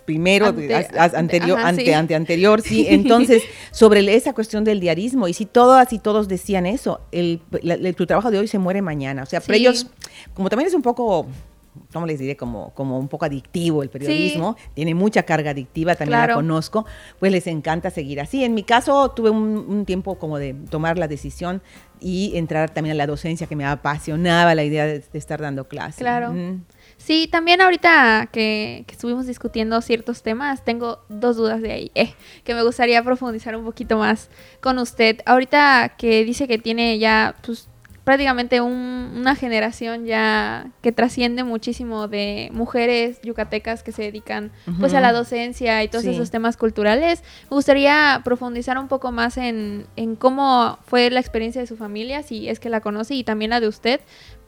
primero, 0.04 0.46
anterior, 0.46 1.58
ante, 1.58 1.94
ante, 1.94 2.14
anterior, 2.14 2.60
sí. 2.60 2.86
Entonces, 2.90 3.42
sobre 3.70 4.00
esa 4.14 4.34
cuestión 4.34 4.64
del 4.64 4.80
diarismo, 4.80 5.28
y 5.28 5.32
si 5.32 5.46
todas 5.46 5.94
y 5.94 5.98
todos 5.98 6.28
decían 6.28 6.66
eso, 6.66 7.00
el, 7.10 7.40
tu 7.96 8.06
trabajo 8.06 8.30
de 8.30 8.38
hoy 8.38 8.46
se 8.46 8.58
muere 8.58 8.82
mañana. 8.82 9.22
O 9.30 9.38
sea, 9.38 9.40
pero 9.40 9.56
ellos, 9.56 9.86
como 10.34 10.48
también 10.48 10.66
es 10.66 10.74
un 10.74 10.82
poco 10.82 11.28
¿cómo 11.92 12.06
les 12.06 12.18
diré? 12.18 12.36
Como, 12.36 12.70
como 12.74 12.98
un 12.98 13.08
poco 13.08 13.24
adictivo 13.24 13.82
el 13.82 13.90
periodismo, 13.90 14.56
tiene 14.74 14.94
mucha 14.94 15.22
carga 15.22 15.50
adictiva, 15.50 15.94
también 15.94 16.20
la 16.20 16.34
conozco, 16.34 16.86
pues 17.18 17.32
les 17.32 17.46
encanta 17.46 17.90
seguir 17.90 18.20
así. 18.20 18.44
En 18.44 18.54
mi 18.54 18.62
caso 18.62 19.10
tuve 19.10 19.30
un, 19.30 19.84
tiempo 19.84 20.18
como 20.18 20.38
de 20.38 20.54
tomar 20.68 20.98
la 20.98 21.08
decisión 21.08 21.62
y 22.00 22.32
entrar 22.36 22.70
también 22.70 22.94
a 22.94 22.98
la 22.98 23.06
docencia, 23.06 23.46
que 23.46 23.56
me 23.56 23.64
apasionaba 23.64 24.54
la 24.54 24.64
idea 24.64 24.86
de, 24.86 25.04
estar 25.12 25.40
dando 25.40 25.68
clases. 25.68 25.98
Claro. 25.98 26.34
Sí, 26.96 27.28
también 27.30 27.60
ahorita 27.60 28.28
que, 28.30 28.84
estuvimos 28.88 29.26
discutiendo 29.26 29.80
ciertos 29.80 30.22
temas, 30.22 30.64
tengo 30.64 31.00
dos 31.08 31.36
dudas 31.36 31.62
de 31.62 31.72
ahí, 31.72 31.90
eh, 31.94 32.12
que 32.44 32.54
me 32.54 32.62
gustaría 32.62 33.02
profundizar 33.02 33.56
un 33.56 33.64
poquito 33.64 33.96
más 33.96 34.28
con 34.60 34.78
usted. 34.78 35.20
Ahorita 35.24 35.94
que 35.96 36.24
dice 36.24 36.46
que 36.46 36.58
tiene 36.58 36.98
ya 36.98 37.36
pues, 37.42 37.69
prácticamente 38.04 38.60
una 38.60 39.34
generación 39.34 40.06
ya 40.06 40.70
que 40.82 40.92
trasciende 40.92 41.44
muchísimo 41.44 42.08
de 42.08 42.48
mujeres 42.52 43.20
yucatecas 43.22 43.82
que 43.82 43.92
se 43.92 44.02
dedican 44.02 44.50
pues 44.78 44.94
a 44.94 45.00
la 45.00 45.12
docencia 45.12 45.82
y 45.84 45.88
todos 45.88 46.04
esos 46.06 46.30
temas 46.30 46.56
culturales. 46.56 47.22
Me 47.50 47.56
gustaría 47.56 48.20
profundizar 48.24 48.78
un 48.78 48.88
poco 48.88 49.12
más 49.12 49.36
en, 49.36 49.86
en, 49.96 50.16
cómo 50.16 50.78
fue 50.86 51.10
la 51.10 51.20
experiencia 51.20 51.60
de 51.60 51.66
su 51.66 51.76
familia, 51.76 52.22
si 52.22 52.48
es 52.48 52.58
que 52.58 52.70
la 52.70 52.80
conoce, 52.80 53.14
y 53.14 53.24
también 53.24 53.50
la 53.50 53.60
de 53.60 53.68
usted, 53.68 54.00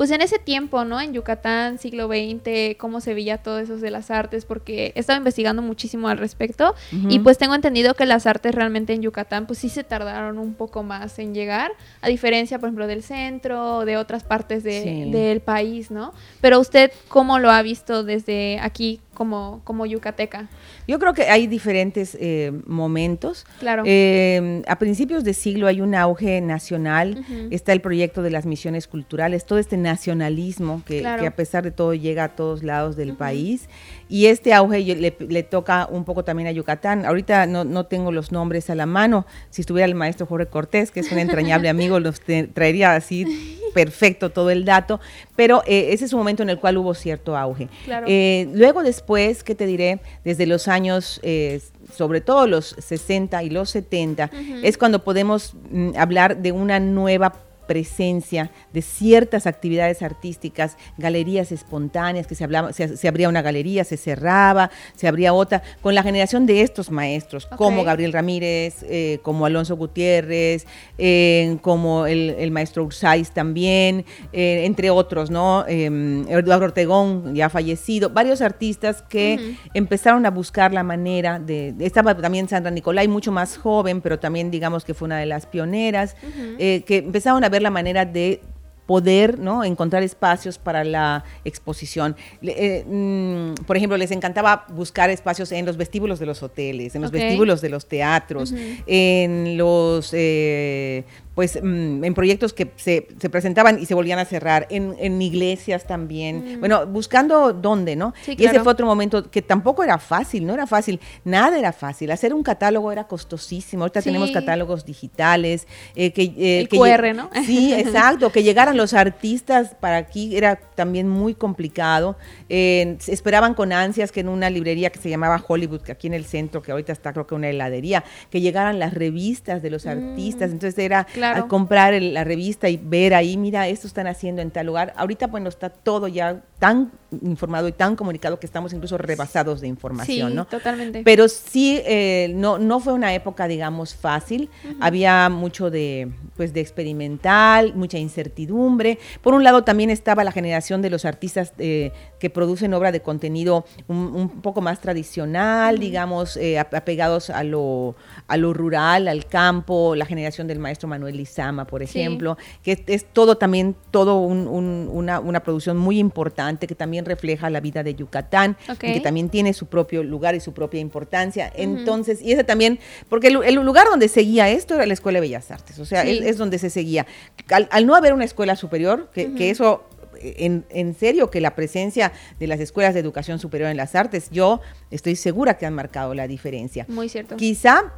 pues 0.03 0.11
en 0.11 0.21
ese 0.21 0.41
tiempo, 0.41 0.85
¿no? 0.85 1.01
En 1.01 1.12
Yucatán, 1.12 1.79
siglo 1.79 2.09
XX, 2.09 2.77
cómo 2.77 3.01
se 3.01 3.15
veía 3.15 3.38
todo 3.38 3.61
eso 3.61 3.77
de 3.77 3.88
las 3.93 4.11
artes, 4.11 4.45
porque 4.45 4.93
he 4.97 4.99
estado 4.99 5.17
investigando 5.17 5.62
muchísimo 5.62 6.09
al 6.09 6.19
respecto 6.19 6.75
y 7.09 7.21
pues 7.21 7.38
tengo 7.38 7.55
entendido 7.55 7.95
que 7.95 8.05
las 8.05 8.27
artes 8.27 8.53
realmente 8.53 8.95
en 8.95 9.03
Yucatán 9.03 9.47
pues 9.47 9.61
sí 9.61 9.69
se 9.69 9.85
tardaron 9.85 10.41
un 10.41 10.55
poco 10.55 10.83
más 10.83 11.21
en 11.21 11.35
llegar, 11.35 11.71
a 12.01 12.09
diferencia, 12.09 12.59
por 12.59 12.71
ejemplo, 12.71 12.88
del 12.88 13.05
centro 13.05 13.77
o 13.77 13.85
de 13.85 13.97
otras 13.97 14.25
partes 14.25 14.65
del 14.65 15.41
país, 15.41 15.93
¿no? 15.93 16.12
Pero 16.41 16.59
usted, 16.59 16.91
¿cómo 17.07 17.38
lo 17.38 17.53
ha 17.53 17.62
visto 17.62 18.03
desde 18.03 18.59
aquí 18.59 18.99
como, 19.22 19.61
como 19.62 19.87
yucateca? 19.87 20.48
Yo 20.88 20.98
creo 20.98 21.14
que 21.14 21.22
hay 21.30 21.46
diferentes 21.46 22.16
eh, 22.20 22.50
momentos. 22.66 23.46
Claro. 23.61 23.85
Eh, 23.87 24.62
a 24.66 24.80
principios 24.80 25.22
de 25.22 25.32
siglo 25.32 25.68
hay 25.68 25.80
un 25.80 25.94
auge 25.94 26.40
nacional, 26.40 27.24
está 27.52 27.72
el 27.72 27.80
proyecto 27.80 28.22
de 28.22 28.30
las 28.30 28.46
misiones 28.46 28.88
culturales, 28.88 29.46
todo 29.46 29.61
este 29.61 29.76
nacionalismo 29.76 30.82
que, 30.85 31.06
a 31.06 31.37
pesar 31.37 31.62
de 31.62 31.70
todo 31.70 31.94
llega 31.94 32.24
a 32.24 32.28
todos 32.30 32.64
lados 32.64 32.96
del 32.96 33.14
país. 33.14 33.68
Y 34.12 34.27
este 34.27 34.53
auge 34.53 34.85
le, 34.94 35.42
toca 35.42 35.88
un 35.90 36.05
poco 36.05 36.22
también 36.22 36.46
a 36.46 36.53
Yucatán. 36.53 37.07
Ahorita 37.07 37.46
no, 37.46 37.64
no, 37.64 37.87
tengo 37.87 38.12
los 38.12 38.31
nombres 38.31 38.68
a 38.68 38.75
la 38.75 38.85
mano. 38.85 39.25
Si 39.48 39.62
estuviera 39.62 39.87
el 39.87 39.94
maestro 39.94 40.27
Jorge 40.27 40.48
Cortés, 40.48 40.90
que 40.90 41.01
es 41.01 41.11
un 41.11 41.18
entrañable 41.18 41.68
amigo, 41.70 41.98
los 41.98 42.20
traería 42.53 42.94
así 42.94 43.59
perfecto 43.72 44.29
todo 44.29 44.51
el 44.51 44.66
dato. 44.66 45.01
Pero 45.35 45.62
eh, 45.66 45.94
ese 45.94 46.05
es 46.05 46.12
un 46.12 46.18
momento 46.18 46.42
en 46.42 46.51
el 46.51 46.61
cual 46.61 46.77
hubo 46.77 46.92
cierto 46.92 47.38
auge. 47.38 47.70
Claro. 47.87 48.07
luego 48.53 48.83
después, 48.83 49.42
¿qué 49.42 49.55
te 49.55 49.64
diré? 49.64 50.01
Desde 50.27 50.44
los 50.44 50.68
años, 50.68 51.18
eh, 51.22 51.62
sobre 51.96 52.20
todo 52.20 52.46
los 52.46 52.77
60 52.79 53.42
y 53.44 53.48
los 53.48 53.70
70, 53.70 54.31
es 54.62 54.77
cuando 54.77 55.03
podemos 55.05 55.55
mm, 55.70 55.92
hablar 55.96 56.37
de 56.37 56.53
una 56.53 56.81
nueva 56.81 57.33
presencia 57.66 58.51
de 58.72 58.83
ciertas 58.83 59.46
actividades 59.46 60.03
artísticas, 60.03 60.77
galerías 60.98 61.53
espontáneas, 61.53 62.27
que 62.27 62.35
se, 62.35 62.44
hablaba, 62.44 62.72
se, 62.72 63.09
abría 63.09 63.29
una 63.29 63.42
galería, 63.42 63.85
se 63.85 63.96
cerraba, 63.96 64.70
se 64.94 65.09
abría 65.09 65.33
otra, 65.33 65.62
con 65.81 65.94
la 65.94 66.03
generación 66.03 66.46
de 66.46 66.62
estos 66.62 66.90
maestros, 66.90 67.46
como 67.46 67.85
Gabriel 67.85 68.12
Ramírez, 68.12 68.85
eh, 68.88 69.18
como 69.22 69.46
Alonso 69.46 69.77
Gutiérrez, 69.77 70.66
eh, 70.98 71.57
como 71.62 72.07
el, 72.07 72.51
maestro 72.51 72.85
Ursáis 72.85 73.31
también, 73.31 74.05
eh, 74.33 74.64
entre 74.66 74.90
otros, 74.90 75.31
¿no? 75.31 75.64
Em, 75.66 76.29
Eduardo 76.29 76.66
Ortegón, 76.66 77.35
ya 77.35 77.48
fallecido, 77.48 78.11
varios 78.11 78.42
artistas 78.42 79.03
que 79.03 79.57
empezaron 79.72 80.27
a 80.27 80.31
buscar 80.31 80.72
la 80.72 80.83
manera 80.83 81.38
de, 81.38 81.75
estaba 81.81 82.14
también 82.16 82.48
Sandra 82.48 82.70
Nicolai, 82.70 83.09
mucho 83.09 83.33
más 83.33 83.57
joven, 83.57 84.01
pero 84.01 84.18
también 84.18 84.51
digamos 84.51 84.85
que 84.85 84.92
fue 84.92 85.07
una 85.07 85.18
de 85.18 85.27
las 85.27 85.46
pioneras, 85.46 86.16
que 86.59 86.85
empezaron 86.88 87.44
a 87.44 87.48
ver 87.48 87.62
la 87.62 87.70
manera 87.70 88.05
de 88.05 88.40
poder 88.87 89.38
¿no? 89.38 89.64
encontrar 89.64 90.03
espacios 90.03 90.59
para 90.59 90.85
la 90.85 91.25
exposición. 91.44 92.16
Eh, 92.42 92.85
mm, 92.87 93.64
por 93.64 93.77
ejemplo, 93.77 93.96
les 93.96 94.11
encantaba 94.11 94.66
buscar 94.68 95.09
espacios 95.11 95.53
en 95.53 95.64
los 95.64 95.77
vestíbulos 95.77 96.18
de 96.18 96.27
los 96.27 96.42
hoteles, 96.42 96.94
en 96.94 97.03
los 97.03 97.11
vestíbulos 97.11 97.61
de 97.61 97.68
los 97.68 97.87
teatros, 97.87 98.53
en 98.87 99.57
los 99.57 100.11
eh, 100.12 101.05
pues 101.35 101.59
mm, 101.62 102.05
en 102.05 102.14
proyectos 102.14 102.53
que 102.53 102.73
se, 102.77 103.09
se, 103.18 103.31
presentaban 103.31 103.79
y 103.81 103.87
se 103.87 103.95
volvían 103.95 104.18
a 104.18 104.25
cerrar, 104.25 104.66
en, 104.71 104.95
en 104.99 105.21
iglesias 105.23 105.87
también, 105.87 106.57
mm. 106.57 106.61
bueno, 106.61 106.87
buscando 106.87 107.53
dónde, 107.53 107.97
¿no? 107.97 108.12
y 108.27 108.45
ese 108.45 108.61
fue 108.61 108.73
otro 108.73 108.87
momento 108.87 109.31
que 109.31 109.42
tampoco 109.42 109.83
era 109.83 109.99
fácil, 109.99 110.47
no 110.47 110.55
era 110.55 110.66
fácil, 110.66 111.01
nada 111.25 111.59
era 111.59 111.73
fácil, 111.73 112.11
hacer 112.11 112.35
un 112.35 112.42
catálogo 112.42 112.92
era 112.92 113.05
costosísimo, 113.05 113.85
ahorita 113.85 114.03
tenemos 114.03 114.31
catálogos 114.31 114.85
digitales, 114.85 115.66
eh, 115.95 116.12
que... 116.12 116.23
Eh, 116.23 116.61
El 116.61 116.68
QR, 116.68 117.14
¿no? 117.14 117.31
Sí, 117.45 117.73
exacto, 117.77 118.31
que 118.31 118.42
llegaran 118.42 118.77
los 118.77 118.95
artistas 118.95 119.75
para 119.81 119.97
aquí 119.97 120.37
era 120.37 120.57
también 120.57 121.09
muy 121.09 121.35
complicado, 121.35 122.16
eh, 122.49 122.97
esperaban 123.07 123.55
con 123.55 123.73
ansias 123.73 124.12
que 124.12 124.21
en 124.21 124.29
una 124.29 124.51
librería 124.51 124.90
que 124.90 124.99
se 124.99 125.09
llamaba 125.09 125.42
Hollywood, 125.47 125.81
que 125.83 125.92
aquí 125.92 126.07
en 126.07 126.14
el 126.14 126.25
centro, 126.25 126.62
que 126.62 126.73
ahorita 126.73 126.92
está 126.92 127.12
creo 127.12 127.27
que 127.27 127.35
una 127.35 127.49
heladería, 127.49 128.05
que 128.31 128.40
llegaran 128.40 128.79
las 128.79 128.95
revistas 128.95 129.62
de 129.62 129.71
los 129.71 129.87
mm. 129.87 129.88
artistas, 129.88 130.51
entonces 130.51 130.79
era 130.79 131.07
al 131.24 131.48
comprar 131.48 131.94
la 132.00 132.24
revista 132.24 132.68
y 132.68 132.76
ver 132.76 133.14
ahí, 133.14 133.37
mira, 133.37 133.68
esto 133.68 133.87
están 133.87 134.06
haciendo 134.06 134.42
en 134.42 134.50
tal 134.50 134.66
lugar. 134.66 134.92
Ahorita, 134.96 135.26
bueno, 135.26 135.48
está 135.48 135.70
todo 135.70 136.08
ya 136.08 136.42
tan 136.58 136.92
informado 137.22 137.68
y 137.68 137.72
tan 137.72 137.96
comunicado 137.96 138.38
que 138.38 138.46
estamos 138.46 138.72
incluso 138.72 138.96
rebasados 138.96 139.61
de 139.61 139.68
información, 139.68 140.30
sí, 140.30 140.37
¿no? 140.37 140.46
totalmente. 140.46 141.02
Pero 141.04 141.28
sí, 141.28 141.80
eh, 141.85 142.32
no, 142.35 142.58
no 142.58 142.80
fue 142.80 142.92
una 142.92 143.14
época, 143.14 143.48
digamos, 143.48 143.94
fácil. 143.94 144.48
Había 144.80 145.28
mucho 145.28 145.70
de, 145.70 146.11
pues, 146.37 146.52
de 146.52 146.61
experimental, 146.61 147.74
mucha 147.74 147.98
incertidumbre. 147.98 148.98
Por 149.20 149.35
un 149.35 149.44
lado, 149.44 149.64
también 149.64 149.90
estaba 149.90 150.24
la 150.24 150.32
generación 150.32 150.82
de 150.82 150.90
los 150.90 151.04
artistas 151.04 151.52
eh, 151.58 151.92
que 152.18 152.30
producen 152.30 152.72
obra 152.74 152.92
de 152.92 153.00
contenido 153.00 153.64
un, 153.88 154.28
poco 154.42 154.61
más 154.61 154.80
tradicional, 154.80 155.78
digamos, 155.78 156.37
eh, 156.37 156.58
apegados 156.58 157.30
a 157.30 157.42
lo, 157.44 157.96
a 158.28 158.37
lo 158.37 158.52
rural, 158.54 159.08
al 159.08 159.26
campo, 159.26 159.94
la 159.96 160.06
generación 160.06 160.46
del 160.46 160.58
maestro 160.58 160.88
Manuel 160.88 161.12
Lizama, 161.12 161.66
por 161.66 161.83
ejemplo, 161.83 162.37
que 162.62 162.83
es, 162.87 163.05
todo 163.05 163.37
también, 163.37 163.77
todo 163.90 164.20
una, 164.20 165.20
una 165.20 165.40
producción 165.40 165.77
muy 165.77 165.98
importante 165.98 166.66
que 166.66 166.75
también 166.75 167.05
refleja 167.05 167.51
la 167.51 167.61
vida 167.61 167.83
de 167.83 167.94
Yucatán, 167.94 168.57
que 168.79 169.01
también 169.01 169.29
tiene 169.29 169.53
su 169.53 169.66
propio 169.66 170.03
lugar 170.03 170.35
y 170.35 170.40
su 170.40 170.53
propia 170.53 170.81
importancia. 170.81 171.53
Entonces, 171.55 172.20
y 172.22 172.33
ese 172.33 172.44
también, 172.44 172.79
porque 173.09 173.29
el, 173.29 173.55
lugar 173.55 173.87
donde 173.88 174.09
seguía 174.09 174.48
esto 174.48 174.75
era 174.75 174.87
la 174.87 174.94
Escuela 174.94 175.16
de 175.16 175.22
Bellas 175.22 175.51
Artes, 175.51 175.79
o 175.79 175.85
sea, 175.85 176.03
es, 176.05 176.38
donde 176.38 176.59
se 176.59 176.70
seguía. 176.70 177.07
Al, 177.48 177.87
no 177.87 177.94
haber 177.94 178.12
una 178.12 178.25
escuela 178.25 178.57
superior, 178.57 179.11
que, 179.12 179.51
eso 179.51 179.85
en, 180.20 180.64
en, 180.70 180.94
serio 180.94 181.31
que 181.31 181.40
la 181.40 181.55
presencia 181.55 182.12
de 182.38 182.46
las 182.46 182.61
escuelas 182.61 182.94
de 182.94 183.01
educación 183.01 183.38
superior 183.38 183.70
en 183.70 183.77
las 183.77 183.94
artes, 183.94 184.29
yo 184.31 184.61
estoy 184.90 185.16
segura 185.16 185.59
que 185.59 185.66
han 185.66 185.75
marcado 185.75 186.14
la 186.14 186.27
diferencia. 186.29 186.87
Muy 186.88 187.09
cierto. 187.09 187.37
Quizá 187.37 187.92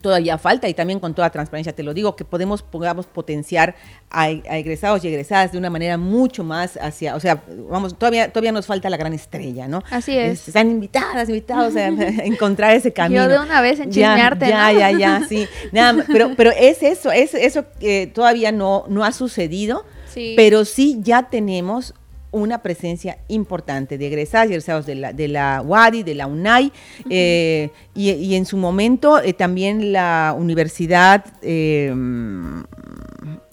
todavía 0.00 0.38
falta 0.38 0.68
y 0.68 0.74
también 0.74 1.00
con 1.00 1.14
toda 1.14 1.30
transparencia 1.30 1.74
te 1.74 1.82
lo 1.82 1.94
digo, 1.94 2.16
que 2.16 2.24
podemos, 2.24 2.62
podamos 2.62 3.06
potenciar 3.06 3.74
a, 4.10 4.30
egresados 4.30 5.04
y 5.04 5.08
egresadas 5.08 5.52
de 5.52 5.58
una 5.58 5.70
manera 5.70 5.98
mucho 5.98 6.44
más 6.44 6.78
hacia, 6.80 7.16
o 7.16 7.20
sea, 7.20 7.42
vamos, 7.70 7.98
todavía, 7.98 8.30
todavía 8.30 8.52
nos 8.52 8.66
falta 8.66 8.90
la 8.90 8.96
gran 8.96 9.12
estrella, 9.12 9.68
¿no? 9.68 9.82
Así 9.90 10.16
es. 10.16 10.48
Están 10.48 10.70
invitadas, 10.70 11.28
invitados 11.28 11.76
a, 11.76 11.86
encontrar 12.24 12.74
ese 12.74 12.92
camino. 12.92 13.22
Yo 13.22 13.28
de 13.28 13.38
una 13.38 13.60
vez 13.60 13.80
en 13.80 13.90
chismearte, 13.90 14.48
Ya, 14.48 14.72
ya, 14.72 14.90
ya, 14.92 15.26
sí. 15.28 15.46
Nada, 15.72 16.04
pero, 16.06 16.32
pero 16.36 16.50
es 16.50 16.82
eso, 16.82 17.10
es 17.10 17.34
eso 17.34 17.64
que 17.80 18.06
todavía 18.06 18.52
no, 18.52 18.84
no 18.88 19.04
ha 19.04 19.12
sucedido, 19.12 19.84
sí. 20.12 20.34
pero 20.36 20.64
sí 20.64 20.98
ya 21.02 21.24
tenemos 21.24 21.94
una 22.30 22.62
presencia 22.62 23.18
importante 23.28 23.98
de 23.98 24.06
egresadas 24.06 24.48
y 24.48 24.52
egresados 24.52 24.86
de 24.86 24.94
la, 24.94 25.12
de 25.12 25.28
la 25.28 25.62
UADI, 25.64 26.02
de 26.02 26.14
la 26.14 26.26
UNAI, 26.26 26.72
eh, 27.08 27.70
y, 27.94 28.34
en 28.34 28.46
su 28.46 28.56
momento 28.56 29.20
eh, 29.20 29.32
también 29.32 29.92
la 29.92 30.34
universidad, 30.38 31.24
eh, 31.42 31.92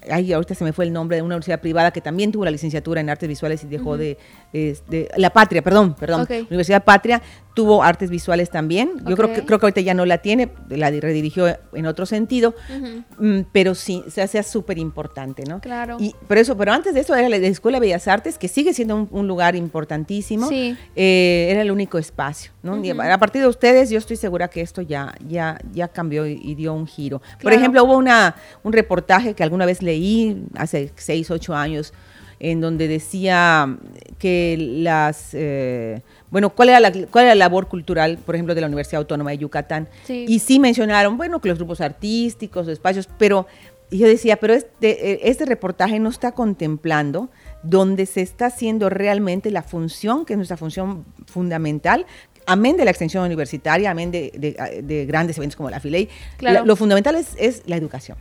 ay, 0.09 0.33
ahorita 0.33 0.55
se 0.55 0.63
me 0.63 0.73
fue 0.73 0.85
el 0.85 0.93
nombre 0.93 1.17
de 1.17 1.21
una 1.21 1.35
universidad 1.35 1.61
privada 1.61 1.91
que 1.91 2.01
también 2.01 2.31
tuvo 2.31 2.45
la 2.45 2.51
licenciatura 2.51 3.01
en 3.01 3.09
artes 3.09 3.27
visuales 3.27 3.63
y 3.63 3.67
dejó 3.67 3.97
de, 3.97 4.17
la 5.17 5.29
Patria, 5.31 5.61
perdón, 5.61 5.95
perdón, 5.95 6.27
Universidad 6.49 6.83
Patria 6.83 7.21
tuvo 7.55 7.81
artes 7.81 8.09
visuales 8.09 8.51
también. 8.51 8.91
Yo 9.07 9.15
creo 9.15 9.33
que 9.33 9.43
creo 9.43 9.59
que 9.59 9.65
ahorita 9.65 9.81
ya 9.81 9.93
no 9.93 10.05
la 10.05 10.19
tiene, 10.19 10.49
la 10.69 10.91
redirigió 10.91 11.47
en 11.73 11.85
otro 11.87 12.05
sentido, 12.05 12.53
mm, 13.17 13.39
pero 13.51 13.73
sí, 13.73 14.03
se 14.09 14.21
hace 14.21 14.43
súper 14.43 14.77
importante, 14.77 15.43
¿no? 15.47 15.61
Claro. 15.61 15.97
Y 15.99 16.13
pero 16.27 16.41
eso, 16.41 16.55
pero 16.57 16.73
antes 16.73 16.93
de 16.93 16.99
eso 16.99 17.15
era 17.15 17.29
la 17.29 17.37
Escuela 17.37 17.77
de 17.77 17.87
Bellas 17.87 18.07
Artes, 18.07 18.37
que 18.37 18.49
sigue 18.49 18.73
siendo 18.73 19.07
un, 19.09 19.25
lugar 19.25 19.55
importantísimo. 19.55 20.47
Sí. 20.47 20.77
Eh, 20.95 21.47
era 21.49 21.61
el 21.61 21.71
único 21.71 21.97
espacio, 21.97 22.51
¿no? 22.61 22.75
a 22.75 23.17
partir 23.17 23.41
de 23.41 23.47
ustedes, 23.47 23.89
yo 23.89 23.97
estoy 23.97 24.17
segura 24.17 24.49
que 24.49 24.61
esto 24.61 24.81
ya, 24.81 25.15
ya, 25.27 25.57
ya 25.73 25.87
cambió 25.87 26.27
y, 26.27 26.53
dio 26.55 26.73
un 26.73 26.85
giro. 26.85 27.21
Por 27.41 27.53
ejemplo, 27.53 27.83
hubo 27.83 27.97
una, 27.97 28.35
un 28.63 28.73
reportaje 28.73 29.33
que 29.33 29.43
alguna 29.43 29.65
vez 29.65 29.81
leí 29.81 29.94
hace 30.55 30.91
seis, 30.95 31.31
ocho 31.31 31.55
años 31.55 31.93
en 32.39 32.61
donde 32.61 32.87
decía 32.87 33.77
que 34.19 34.57
las, 34.59 35.29
eh, 35.33 36.01
bueno, 36.29 36.49
¿cuál 36.49 36.69
era, 36.69 36.79
la, 36.79 36.91
cuál 36.91 37.25
era 37.25 37.35
la 37.35 37.45
labor 37.45 37.67
cultural, 37.67 38.17
por 38.17 38.35
ejemplo, 38.35 38.53
de 38.55 38.61
la 38.61 38.67
Universidad 38.67 38.99
Autónoma 38.99 39.31
de 39.31 39.37
Yucatán. 39.39 39.87
Y 40.07 40.39
sí 40.39 40.59
mencionaron, 40.59 41.17
bueno, 41.17 41.39
que 41.39 41.49
los 41.49 41.57
grupos 41.57 41.81
artísticos, 41.81 42.67
espacios, 42.67 43.07
pero 43.17 43.47
yo 43.91 44.07
decía, 44.07 44.37
pero 44.37 44.53
este, 44.53 45.11
eh, 45.11 45.19
este 45.23 45.45
reportaje 45.45 45.99
no 45.99 46.09
está 46.09 46.31
contemplando 46.33 47.29
donde 47.63 48.05
se 48.05 48.21
está 48.21 48.47
haciendo 48.47 48.89
realmente 48.89 49.51
la 49.51 49.63
función, 49.63 50.25
que 50.25 50.33
es 50.33 50.37
nuestra 50.37 50.57
función 50.57 51.05
fundamental, 51.25 52.05
amén 52.45 52.77
de 52.77 52.85
la 52.85 52.91
extensión 52.91 53.23
universitaria, 53.23 53.91
amén 53.91 54.11
de, 54.11 55.05
grandes 55.07 55.37
eventos 55.37 55.55
como 55.55 55.69
la 55.69 55.79
FILEI, 55.79 56.09
lo 56.65 56.75
fundamental 56.75 57.15
es, 57.15 57.63
la 57.65 57.75
educación. 57.75 58.17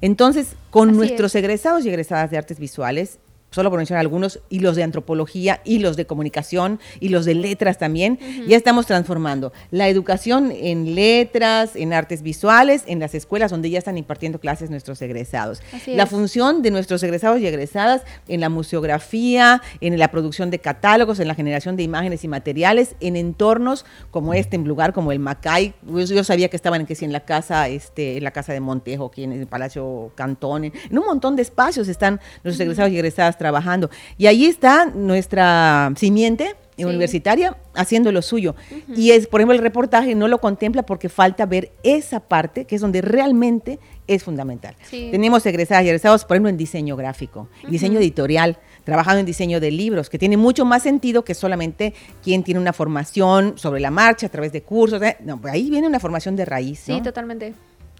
Entonces, 0.00 0.54
con 0.70 0.96
nuestros 0.96 1.34
egresados 1.34 1.84
y 1.84 1.88
egresadas 1.88 2.30
de 2.30 2.38
artes 2.38 2.58
visuales, 2.58 3.18
solo 3.50 3.70
por 3.70 3.78
mencionar 3.78 4.00
algunos, 4.00 4.40
y 4.48 4.60
los 4.60 4.76
de 4.76 4.82
antropología, 4.82 5.60
y 5.64 5.78
los 5.78 5.96
de 5.96 6.06
comunicación, 6.06 6.80
y 7.00 7.08
los 7.08 7.24
de 7.24 7.34
letras 7.34 7.78
también, 7.78 8.18
ya 8.46 8.56
estamos 8.56 8.86
transformando. 8.86 9.52
La 9.70 9.88
educación 9.88 10.52
en 10.52 10.94
letras, 10.94 11.74
en 11.74 11.92
artes 11.92 12.22
visuales, 12.22 12.84
en 12.86 13.00
las 13.00 13.14
escuelas 13.14 13.50
donde 13.50 13.70
ya 13.70 13.78
están 13.78 13.98
impartiendo 13.98 14.38
clases 14.38 14.70
nuestros 14.70 15.00
egresados. 15.02 15.62
la 15.86 16.06
función 16.06 16.62
de 16.62 16.70
nuestros 16.70 17.02
egresados 17.02 17.40
y 17.40 17.46
egresadas 17.46 18.02
en 18.28 18.40
la 18.40 18.48
museografía, 18.48 19.62
en 19.80 19.98
la 19.98 20.10
producción 20.10 20.50
de 20.50 20.58
catálogos, 20.58 21.20
en 21.20 21.28
la 21.28 21.34
generación 21.34 21.76
de 21.76 21.82
imágenes 21.82 22.24
y 22.24 22.28
materiales, 22.28 22.94
en 23.00 23.16
entornos 23.16 23.84
como 24.10 24.34
este, 24.34 24.56
en 24.56 24.64
lugar 24.66 24.92
como 24.92 25.12
el 25.12 25.18
Macay. 25.18 25.74
Yo, 25.86 26.24
sabía 26.24 26.48
que 26.48 26.56
estaban 26.56 26.86
que 26.86 26.94
si 26.94 27.04
en 27.04 27.12
la 27.12 27.20
casa, 27.20 27.68
este, 27.68 28.18
en 28.18 28.24
la 28.24 28.30
casa 28.30 28.52
de 28.52 28.60
Montejo, 28.60 29.06
aquí 29.06 29.24
en 29.24 29.32
el 29.32 29.46
Palacio 29.46 30.12
Cantón, 30.14 30.64
en, 30.64 30.72
un 30.90 31.04
montón 31.04 31.36
de 31.36 31.42
espacios 31.42 31.88
están 31.88 32.20
nuestros 32.44 32.60
egresados 32.60 32.92
y 32.92 32.96
egresadas 32.96 33.37
trabajando. 33.38 33.90
Y 34.18 34.26
ahí 34.26 34.46
está 34.46 34.86
nuestra 34.86 35.92
simiente 35.96 36.56
universitaria 36.86 37.56
haciendo 37.74 38.12
lo 38.12 38.22
suyo. 38.22 38.54
Y 38.94 39.10
es, 39.10 39.26
por 39.26 39.40
ejemplo, 39.40 39.54
el 39.54 39.62
reportaje 39.62 40.14
no 40.14 40.28
lo 40.28 40.38
contempla 40.38 40.84
porque 40.84 41.08
falta 41.08 41.46
ver 41.46 41.72
esa 41.82 42.20
parte 42.20 42.66
que 42.66 42.76
es 42.76 42.80
donde 42.80 43.00
realmente 43.00 43.78
es 44.06 44.22
fundamental. 44.22 44.74
Tenemos 44.90 45.44
egresadas 45.46 45.84
y 45.84 45.88
egresados, 45.88 46.24
por 46.24 46.36
ejemplo, 46.36 46.50
en 46.50 46.56
diseño 46.56 46.96
gráfico, 46.96 47.48
diseño 47.68 47.98
editorial, 47.98 48.58
trabajando 48.84 49.20
en 49.20 49.26
diseño 49.26 49.60
de 49.60 49.70
libros, 49.70 50.08
que 50.08 50.18
tiene 50.18 50.36
mucho 50.36 50.64
más 50.64 50.82
sentido 50.82 51.24
que 51.24 51.34
solamente 51.34 51.94
quien 52.22 52.42
tiene 52.42 52.60
una 52.60 52.72
formación 52.72 53.58
sobre 53.58 53.80
la 53.80 53.90
marcha 53.90 54.26
a 54.26 54.30
través 54.30 54.52
de 54.52 54.62
cursos. 54.62 55.02
¿eh? 55.02 55.16
No, 55.20 55.40
ahí 55.44 55.70
viene 55.70 55.86
una 55.86 56.00
formación 56.00 56.36
de 56.36 56.44
raíz. 56.44 56.80
Sí, 56.80 57.00
totalmente. 57.02 57.54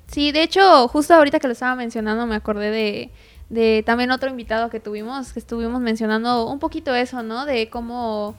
Sí, 0.06 0.32
de 0.32 0.42
hecho, 0.42 0.88
justo 0.88 1.14
ahorita 1.14 1.38
que 1.38 1.48
lo 1.48 1.52
estaba 1.52 1.74
mencionando, 1.74 2.26
me 2.26 2.34
acordé 2.34 2.70
de 2.70 3.10
de 3.48 3.82
también 3.84 4.10
otro 4.10 4.28
invitado 4.28 4.70
que 4.70 4.80
tuvimos, 4.80 5.32
que 5.32 5.38
estuvimos 5.38 5.80
mencionando 5.80 6.46
un 6.46 6.58
poquito 6.58 6.94
eso, 6.94 7.22
¿no? 7.22 7.46
De 7.46 7.70
cómo 7.70 8.34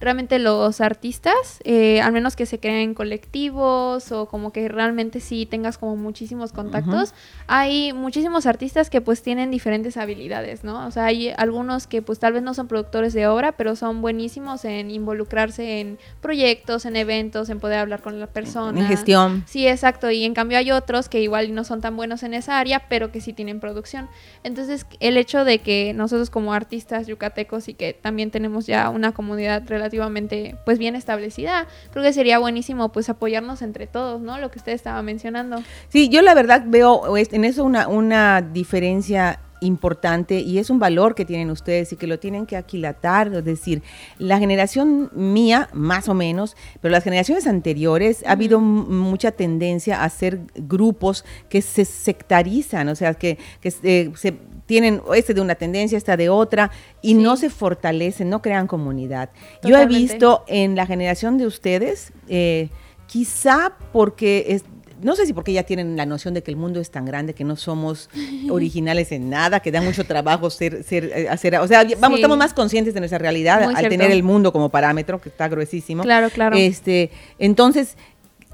realmente 0.00 0.38
los 0.38 0.80
artistas, 0.80 1.60
eh, 1.64 2.00
al 2.00 2.12
menos 2.12 2.36
que 2.36 2.46
se 2.46 2.58
creen 2.58 2.94
colectivos 2.94 4.12
o 4.12 4.26
como 4.26 4.52
que 4.52 4.68
realmente 4.68 5.20
sí 5.20 5.46
tengas 5.46 5.78
como 5.78 5.96
muchísimos 5.96 6.52
contactos, 6.52 7.14
hay 7.46 7.92
muchísimos 7.92 8.46
artistas 8.46 8.90
que 8.90 9.00
pues 9.00 9.22
tienen 9.22 9.50
diferentes 9.50 9.96
habilidades, 9.96 10.64
¿no? 10.64 10.86
O 10.86 10.90
sea, 10.90 11.06
hay 11.06 11.32
algunos 11.36 11.86
que 11.86 12.02
pues 12.02 12.18
tal 12.18 12.32
vez 12.32 12.42
no 12.42 12.54
son 12.54 12.68
productores 12.68 13.14
de 13.14 13.26
obra, 13.26 13.52
pero 13.52 13.76
son 13.76 14.02
buenísimos 14.02 14.64
en 14.64 14.90
involucrarse 14.90 15.80
en 15.80 15.98
proyectos, 16.20 16.84
en 16.84 16.96
eventos, 16.96 17.48
en 17.48 17.60
poder 17.60 17.78
hablar 17.78 18.02
con 18.02 18.20
la 18.20 18.26
persona. 18.26 18.80
En 18.80 18.86
gestión. 18.86 19.44
Sí, 19.46 19.66
exacto. 19.66 20.10
Y 20.10 20.24
en 20.24 20.34
cambio 20.34 20.58
hay 20.58 20.70
otros 20.70 21.08
que 21.08 21.20
igual 21.20 21.54
no 21.54 21.64
son 21.64 21.80
tan 21.80 21.96
buenos 21.96 22.22
en 22.22 22.34
esa 22.34 22.58
área, 22.58 22.88
pero 22.88 23.12
que 23.12 23.20
sí 23.20 23.32
tienen 23.32 23.60
producción. 23.60 24.08
Entonces, 24.42 24.86
el 25.00 25.16
hecho 25.16 25.44
de 25.44 25.58
que 25.58 25.92
nosotros 25.94 26.30
como 26.30 26.52
artistas 26.52 27.06
yucatecos 27.06 27.68
y 27.68 27.74
que 27.74 27.92
también 27.92 28.30
tenemos 28.30 28.66
ya 28.66 28.88
una 28.90 29.12
comunidad 29.12 29.64
relativamente 29.84 30.56
pues 30.64 30.78
bien 30.78 30.96
establecida, 30.96 31.66
creo 31.92 32.02
que 32.02 32.12
sería 32.12 32.38
buenísimo 32.38 32.90
pues 32.90 33.10
apoyarnos 33.10 33.60
entre 33.60 33.86
todos, 33.86 34.20
¿no? 34.20 34.38
Lo 34.38 34.50
que 34.50 34.58
usted 34.58 34.72
estaba 34.72 35.02
mencionando. 35.02 35.62
Sí, 35.88 36.08
yo 36.08 36.22
la 36.22 36.34
verdad 36.34 36.64
veo 36.66 37.14
en 37.16 37.44
eso 37.44 37.64
una, 37.64 37.86
una 37.86 38.40
diferencia 38.40 39.40
importante 39.60 40.40
y 40.40 40.58
es 40.58 40.70
un 40.70 40.78
valor 40.78 41.14
que 41.14 41.24
tienen 41.24 41.50
ustedes 41.50 41.92
y 41.92 41.96
que 41.96 42.06
lo 42.06 42.18
tienen 42.18 42.46
que 42.46 42.56
aquilatar, 42.56 43.32
es 43.32 43.44
decir, 43.44 43.82
la 44.18 44.38
generación 44.38 45.10
mía, 45.14 45.68
más 45.72 46.08
o 46.08 46.14
menos, 46.14 46.56
pero 46.80 46.92
las 46.92 47.04
generaciones 47.04 47.46
anteriores 47.46 48.24
ha 48.26 48.32
habido 48.32 48.60
mucha 48.60 49.32
tendencia 49.32 50.00
a 50.00 50.04
hacer 50.04 50.40
grupos 50.54 51.24
que 51.48 51.62
se 51.62 51.84
sectarizan, 51.84 52.88
o 52.88 52.94
sea, 52.94 53.14
que, 53.14 53.38
eh, 53.82 54.10
se 54.16 54.34
tienen 54.66 55.02
este 55.14 55.34
de 55.34 55.40
una 55.40 55.54
tendencia, 55.54 55.98
esta 55.98 56.16
de 56.16 56.28
otra, 56.28 56.70
y 57.02 57.14
no 57.14 57.36
se 57.36 57.50
fortalecen, 57.50 58.30
no 58.30 58.42
crean 58.42 58.66
comunidad. 58.66 59.30
Yo 59.62 59.78
he 59.78 59.86
visto 59.86 60.44
en 60.46 60.76
la 60.76 60.86
generación 60.86 61.38
de 61.38 61.46
ustedes, 61.46 62.12
eh, 62.28 62.70
quizá 63.06 63.76
porque 63.92 64.46
es, 64.48 64.64
no 65.02 65.16
sé 65.16 65.26
si 65.26 65.34
porque 65.34 65.52
ya 65.52 65.64
tienen 65.64 65.96
la 65.96 66.06
noción 66.06 66.32
de 66.32 66.42
que 66.42 66.50
el 66.50 66.56
mundo 66.56 66.80
es 66.80 66.90
tan 66.90 67.04
grande 67.04 67.34
que 67.34 67.44
no 67.44 67.56
somos 67.56 68.08
originales 68.50 69.12
en 69.12 69.28
nada, 69.28 69.60
que 69.60 69.70
da 69.70 69.82
mucho 69.82 70.04
trabajo 70.04 70.48
ser, 70.48 70.82
ser, 70.82 71.12
eh, 71.14 71.28
hacer, 71.28 71.56
o 71.56 71.68
sea, 71.68 71.84
vamos, 72.00 72.18
estamos 72.18 72.38
más 72.38 72.54
conscientes 72.54 72.94
de 72.94 73.00
nuestra 73.00 73.18
realidad 73.18 73.62
al 73.62 73.88
tener 73.88 74.10
el 74.10 74.22
mundo 74.22 74.52
como 74.52 74.70
parámetro, 74.70 75.20
que 75.20 75.28
está 75.28 75.48
gruesísimo. 75.48 76.02
Claro, 76.02 76.30
claro. 76.30 76.56
Este, 76.56 77.10
entonces, 77.38 77.96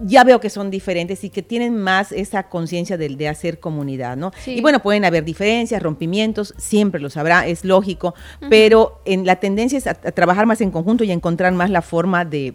ya 0.03 0.25
veo 0.25 0.41
que 0.41 0.51
son 0.51 0.71
diferentes 0.71 1.25
y 1.25 1.31
que 1.31 1.43
tienen 1.43 1.77
más 1.77 2.13
esa 2.13 2.49
conciencia 2.49 2.97
de, 2.97 3.09
de, 3.09 3.29
hacer 3.29 3.61
comunidad, 3.61 4.17
¿no? 4.17 4.33
Y 4.47 4.61
bueno, 4.61 4.81
pueden 4.81 5.05
haber 5.05 5.25
diferencias, 5.25 5.83
rompimientos, 5.83 6.55
siempre 6.59 7.01
los 7.01 7.17
habrá, 7.17 7.47
es 7.47 7.65
lógico, 7.65 8.15
pero 8.49 9.01
en 9.05 9.27
la 9.27 9.37
tendencia 9.37 9.79
es 9.79 9.87
a, 9.87 9.95
trabajar 9.95 10.47
más 10.47 10.61
en 10.61 10.71
conjunto 10.71 11.05
y 11.05 11.11
a 11.11 11.15
encontrar 11.15 11.53
más 11.53 11.71
la 11.71 11.83
forma 11.83 12.25
de 12.25 12.53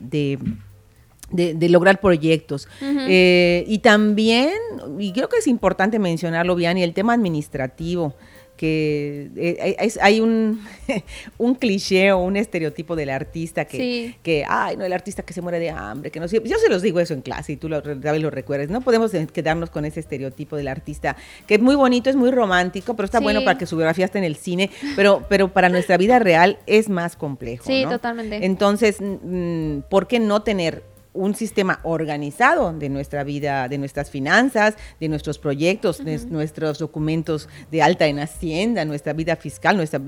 de, 1.32 1.70
lograr 1.70 2.00
proyectos. 2.00 2.68
Eh, 2.82 3.64
y 3.68 3.80
también, 3.80 4.52
y 5.00 5.12
creo 5.14 5.30
que 5.30 5.38
es 5.38 5.48
importante 5.48 6.00
mencionarlo, 6.00 6.60
y 6.60 6.66
el 6.66 6.94
tema 6.94 7.14
administrativo, 7.14 8.14
que 8.58 9.30
eh, 9.36 9.92
hay 10.02 10.20
un, 10.20 10.62
un 11.38 11.56
cliché 11.56 12.12
o 12.12 12.20
un 12.20 12.38
estereotipo 12.38 12.96
del 12.96 13.10
artista 13.10 13.66
que, 13.66 14.16
que, 14.24 14.46
ay, 14.48 14.78
no, 14.78 14.86
el 14.86 14.94
artista 14.94 15.24
que 15.24 15.34
se 15.34 15.42
muere 15.42 15.60
de 15.60 15.70
hambre, 15.70 16.12
que 16.12 16.20
no 16.20 16.28
Yo 16.28 16.58
se 16.58 16.70
los 16.70 16.82
digo 16.82 17.00
eso 17.00 17.14
en 17.14 17.22
clase 17.22 17.54
y 17.54 17.58
tú 17.58 17.70
lo, 17.70 17.82
lo 17.82 18.30
recuerdas. 18.30 18.70
No 18.70 18.82
podemos 18.82 19.12
quedarnos 19.34 19.70
con 19.70 19.86
ese 19.86 20.00
estereotipo 20.00 20.56
del 20.56 20.68
artista, 20.68 21.16
que 21.48 21.56
es 21.56 21.62
muy 21.62 21.76
bonito, 21.76 22.10
es 22.10 22.16
muy 22.16 22.32
romántico, 22.32 22.96
pero 22.96 23.06
está 23.06 23.20
bueno 23.20 23.44
para 23.44 23.58
que 23.58 23.66
su 23.66 23.76
biografía 23.76 24.06
esté 24.06 24.20
en 24.20 24.24
el 24.24 24.36
cine, 24.36 24.70
pero, 24.96 25.26
pero 25.28 25.52
para 25.52 25.70
nuestra 25.70 25.98
vida 25.98 26.20
real 26.20 26.60
es 26.66 26.90
más 26.90 27.16
complejo. 27.16 27.66
Sí, 27.66 27.86
totalmente. 27.90 28.46
Entonces, 28.46 28.98
mm, 29.02 29.80
¿por 29.90 30.08
qué 30.08 30.20
no 30.20 30.44
tener 30.44 30.95
un 31.16 31.34
sistema 31.34 31.80
organizado 31.84 32.74
de 32.74 32.90
nuestra 32.90 33.24
vida, 33.24 33.68
de 33.68 33.78
nuestras 33.78 34.10
finanzas, 34.10 34.76
de 35.00 35.10
nuestros 35.10 35.40
proyectos, 35.40 36.04
de 36.04 36.20
nuestros 36.28 36.80
documentos 36.80 37.50
de 37.72 37.82
alta 37.82 38.06
en 38.06 38.20
Hacienda, 38.20 38.86
nuestra 38.86 39.14
vida 39.14 39.36
fiscal, 39.36 39.78
nuestra 39.78 40.00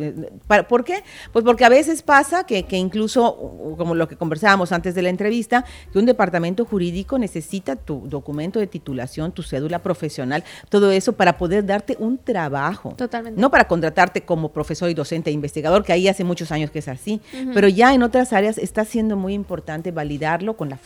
¿por 0.68 0.84
qué? 0.84 1.04
Pues 1.32 1.44
porque 1.44 1.66
a 1.66 1.70
veces 1.70 2.02
pasa 2.02 2.46
que, 2.46 2.64
que, 2.64 2.78
incluso, 2.78 3.76
como 3.78 3.96
lo 3.96 4.08
que 4.08 4.16
conversábamos 4.16 4.72
antes 4.72 4.96
de 4.96 5.02
la 5.02 5.10
entrevista, 5.10 5.66
que 5.92 6.00
un 6.00 6.06
departamento 6.06 6.66
jurídico 6.66 7.18
necesita 7.18 7.76
tu 7.76 8.04
documento 8.08 8.60
de 8.60 8.68
titulación, 8.68 9.32
tu 9.32 9.44
cédula 9.44 9.80
profesional, 9.80 10.44
todo 10.70 10.92
eso 10.92 11.14
para 11.14 11.38
poder 11.38 11.66
darte 11.66 11.96
un 12.00 12.18
trabajo. 12.18 12.94
Totalmente. 12.98 13.40
No 13.40 13.50
para 13.50 13.68
contratarte 13.68 14.22
como 14.22 14.52
profesor 14.52 14.90
y 14.90 14.94
docente 14.94 15.30
e 15.30 15.34
investigador, 15.34 15.84
que 15.84 15.94
ahí 15.94 16.08
hace 16.08 16.24
muchos 16.24 16.52
años 16.52 16.72
que 16.72 16.80
es 16.80 16.88
así, 16.88 17.22
pero 17.54 17.68
ya 17.68 17.94
en 17.94 18.04
otras 18.04 18.34
áreas 18.34 18.58
está 18.58 18.86
siendo 18.86 19.16
muy 19.16 19.34
importante 19.34 19.92
validarlo 19.92 20.58
con 20.58 20.70
la 20.70 20.78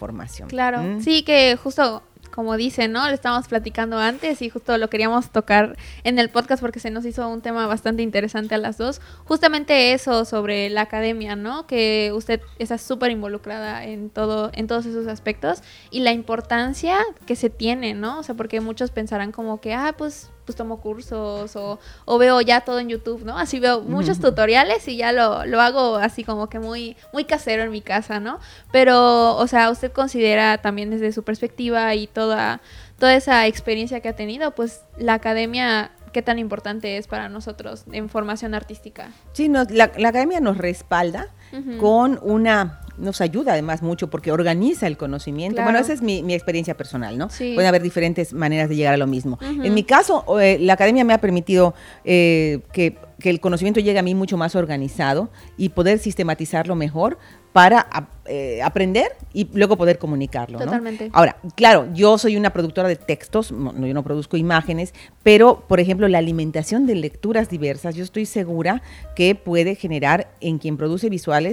Claro, 0.47 0.81
mm. 0.81 1.01
sí 1.01 1.23
que 1.23 1.55
justo 1.55 2.03
como 2.31 2.57
dicen, 2.57 2.91
¿no? 2.91 3.07
Le 3.07 3.13
estábamos 3.13 3.47
platicando 3.47 3.99
antes 3.99 4.41
y 4.41 4.49
justo 4.49 4.77
lo 4.77 4.89
queríamos 4.89 5.29
tocar 5.31 5.77
en 6.03 6.17
el 6.17 6.29
podcast 6.29 6.61
porque 6.61 6.79
se 6.79 6.89
nos 6.89 7.05
hizo 7.05 7.27
un 7.27 7.41
tema 7.41 7.67
bastante 7.67 8.01
interesante 8.01 8.55
a 8.55 8.57
las 8.57 8.77
dos. 8.77 9.01
Justamente 9.25 9.93
eso 9.93 10.25
sobre 10.25 10.69
la 10.69 10.81
academia, 10.81 11.35
¿no? 11.35 11.67
Que 11.67 12.11
usted 12.15 12.41
está 12.57 12.77
súper 12.77 13.11
involucrada 13.11 13.85
en 13.85 14.09
todo, 14.09 14.49
en 14.53 14.67
todos 14.67 14.85
esos 14.85 15.07
aspectos 15.07 15.61
y 15.91 15.99
la 15.99 16.13
importancia 16.13 16.97
que 17.27 17.35
se 17.35 17.49
tiene, 17.49 17.93
¿no? 17.93 18.19
O 18.19 18.23
sea, 18.23 18.35
porque 18.35 18.61
muchos 18.61 18.91
pensarán 18.91 19.31
como 19.31 19.61
que, 19.61 19.73
ah, 19.73 19.93
pues 19.97 20.31
pues 20.45 20.55
tomo 20.55 20.81
cursos 20.81 21.55
o, 21.55 21.79
o, 22.05 22.17
veo 22.17 22.41
ya 22.41 22.61
todo 22.61 22.79
en 22.79 22.89
YouTube, 22.89 23.23
¿no? 23.23 23.37
Así 23.37 23.59
veo 23.59 23.81
muchos 23.81 24.19
tutoriales 24.19 24.87
y 24.87 24.97
ya 24.97 25.11
lo, 25.11 25.45
lo, 25.45 25.61
hago 25.61 25.95
así 25.95 26.23
como 26.23 26.49
que 26.49 26.59
muy, 26.59 26.97
muy 27.13 27.25
casero 27.25 27.63
en 27.63 27.71
mi 27.71 27.81
casa, 27.81 28.19
¿no? 28.19 28.39
Pero, 28.71 29.37
o 29.37 29.47
sea, 29.47 29.69
usted 29.69 29.91
considera 29.91 30.57
también 30.59 30.89
desde 30.89 31.11
su 31.11 31.23
perspectiva 31.23 31.93
y 31.95 32.07
toda, 32.07 32.61
toda 32.99 33.15
esa 33.15 33.47
experiencia 33.47 33.99
que 33.99 34.09
ha 34.09 34.15
tenido, 34.15 34.51
pues 34.51 34.81
la 34.97 35.13
academia 35.13 35.91
qué 36.11 36.21
tan 36.21 36.39
importante 36.39 36.97
es 36.97 37.07
para 37.07 37.29
nosotros 37.29 37.85
en 37.91 38.09
formación 38.09 38.53
artística. 38.53 39.11
Sí, 39.33 39.49
la, 39.49 39.83
academia 39.83 40.39
nos 40.39 40.57
respalda 40.57 41.29
con 41.79 42.19
una 42.21 42.81
nos 42.97 43.19
ayuda 43.21 43.53
además 43.53 43.81
mucho 43.81 44.09
porque 44.09 44.31
organiza 44.31 44.87
el 44.87 44.97
conocimiento. 44.97 45.61
Bueno, 45.63 45.79
esa 45.79 45.93
es 45.93 46.01
mi, 46.01 46.33
experiencia 46.33 46.77
personal, 46.77 47.17
¿no? 47.17 47.29
Sí. 47.29 47.53
Pueden 47.53 47.67
haber 47.67 47.81
diferentes 47.81 48.33
maneras 48.33 48.69
de 48.69 48.75
llegar 48.75 48.93
a 48.93 48.97
lo 48.97 49.07
mismo. 49.07 49.39
En 49.41 49.73
mi 49.73 49.83
caso, 49.83 50.39
eh, 50.39 50.57
la 50.59 50.73
academia 50.73 51.03
me 51.03 51.13
ha 51.13 51.19
permitido 51.19 51.73
eh, 52.05 52.59
que, 52.71 52.97
que, 53.19 53.29
el 53.29 53.39
conocimiento 53.39 53.79
llegue 53.79 53.99
a 53.99 54.03
mí 54.03 54.15
mucho 54.15 54.37
más 54.37 54.55
organizado 54.55 55.29
y 55.57 55.69
poder 55.69 55.99
sistematizarlo 55.99 56.75
mejor 56.75 57.17
para 57.53 58.09
eh, 58.25 58.61
aprender 58.61 59.11
y 59.33 59.47
luego 59.53 59.75
poder 59.75 59.97
comunicarlo. 59.97 60.57
Totalmente. 60.57 61.09
Ahora, 61.11 61.37
claro, 61.55 61.87
yo 61.93 62.17
soy 62.17 62.37
una 62.37 62.51
productora 62.51 62.87
de 62.87 62.95
textos, 62.95 63.51
no, 63.51 63.73
yo 63.85 63.93
no 63.93 64.03
produzco 64.03 64.37
imágenes, 64.37 64.93
pero, 65.21 65.65
por 65.67 65.79
ejemplo, 65.81 66.07
la 66.07 66.19
alimentación 66.19 66.85
de 66.85 66.95
lecturas 66.95 67.49
diversas, 67.49 67.95
yo 67.95 68.03
estoy 68.03 68.25
segura 68.25 68.81
que 69.15 69.35
puede 69.35 69.75
generar 69.75 70.31
en 70.39 70.59
quien 70.59 70.77
produce 70.77 71.09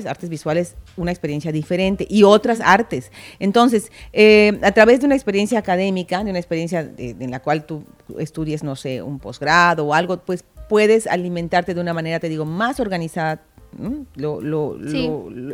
artes 0.07 0.29
visuales, 0.29 0.77
una 0.96 1.11
experiencia 1.11 1.53
diferente 1.53 2.07
y 2.09 2.22
otras 2.22 2.61
artes. 2.61 3.11
Entonces, 3.38 3.90
eh, 4.12 4.59
a 4.62 4.72
través 4.72 5.01
de 5.01 5.07
una 5.07 5.14
experiencia 5.14 5.59
académica, 5.59 6.22
de 6.24 6.31
una 6.31 6.38
experiencia 6.38 6.90
en 6.98 7.31
la 7.31 7.40
cual 7.40 7.64
tú 7.64 7.85
estudies, 8.18 8.62
no 8.62 8.77
sé, 8.77 9.03
un 9.03 9.18
posgrado 9.18 9.87
o 9.87 9.94
algo, 9.94 10.18
pues 10.18 10.44
puedes 10.68 11.07
alimentarte 11.07 11.74
de 11.74 11.81
una 11.81 11.94
manera, 11.94 12.20
te 12.20 12.29
digo, 12.29 12.44
más 12.44 12.81
organizada 12.81 13.42
lo, 14.16 14.40
lo, 14.40 14.76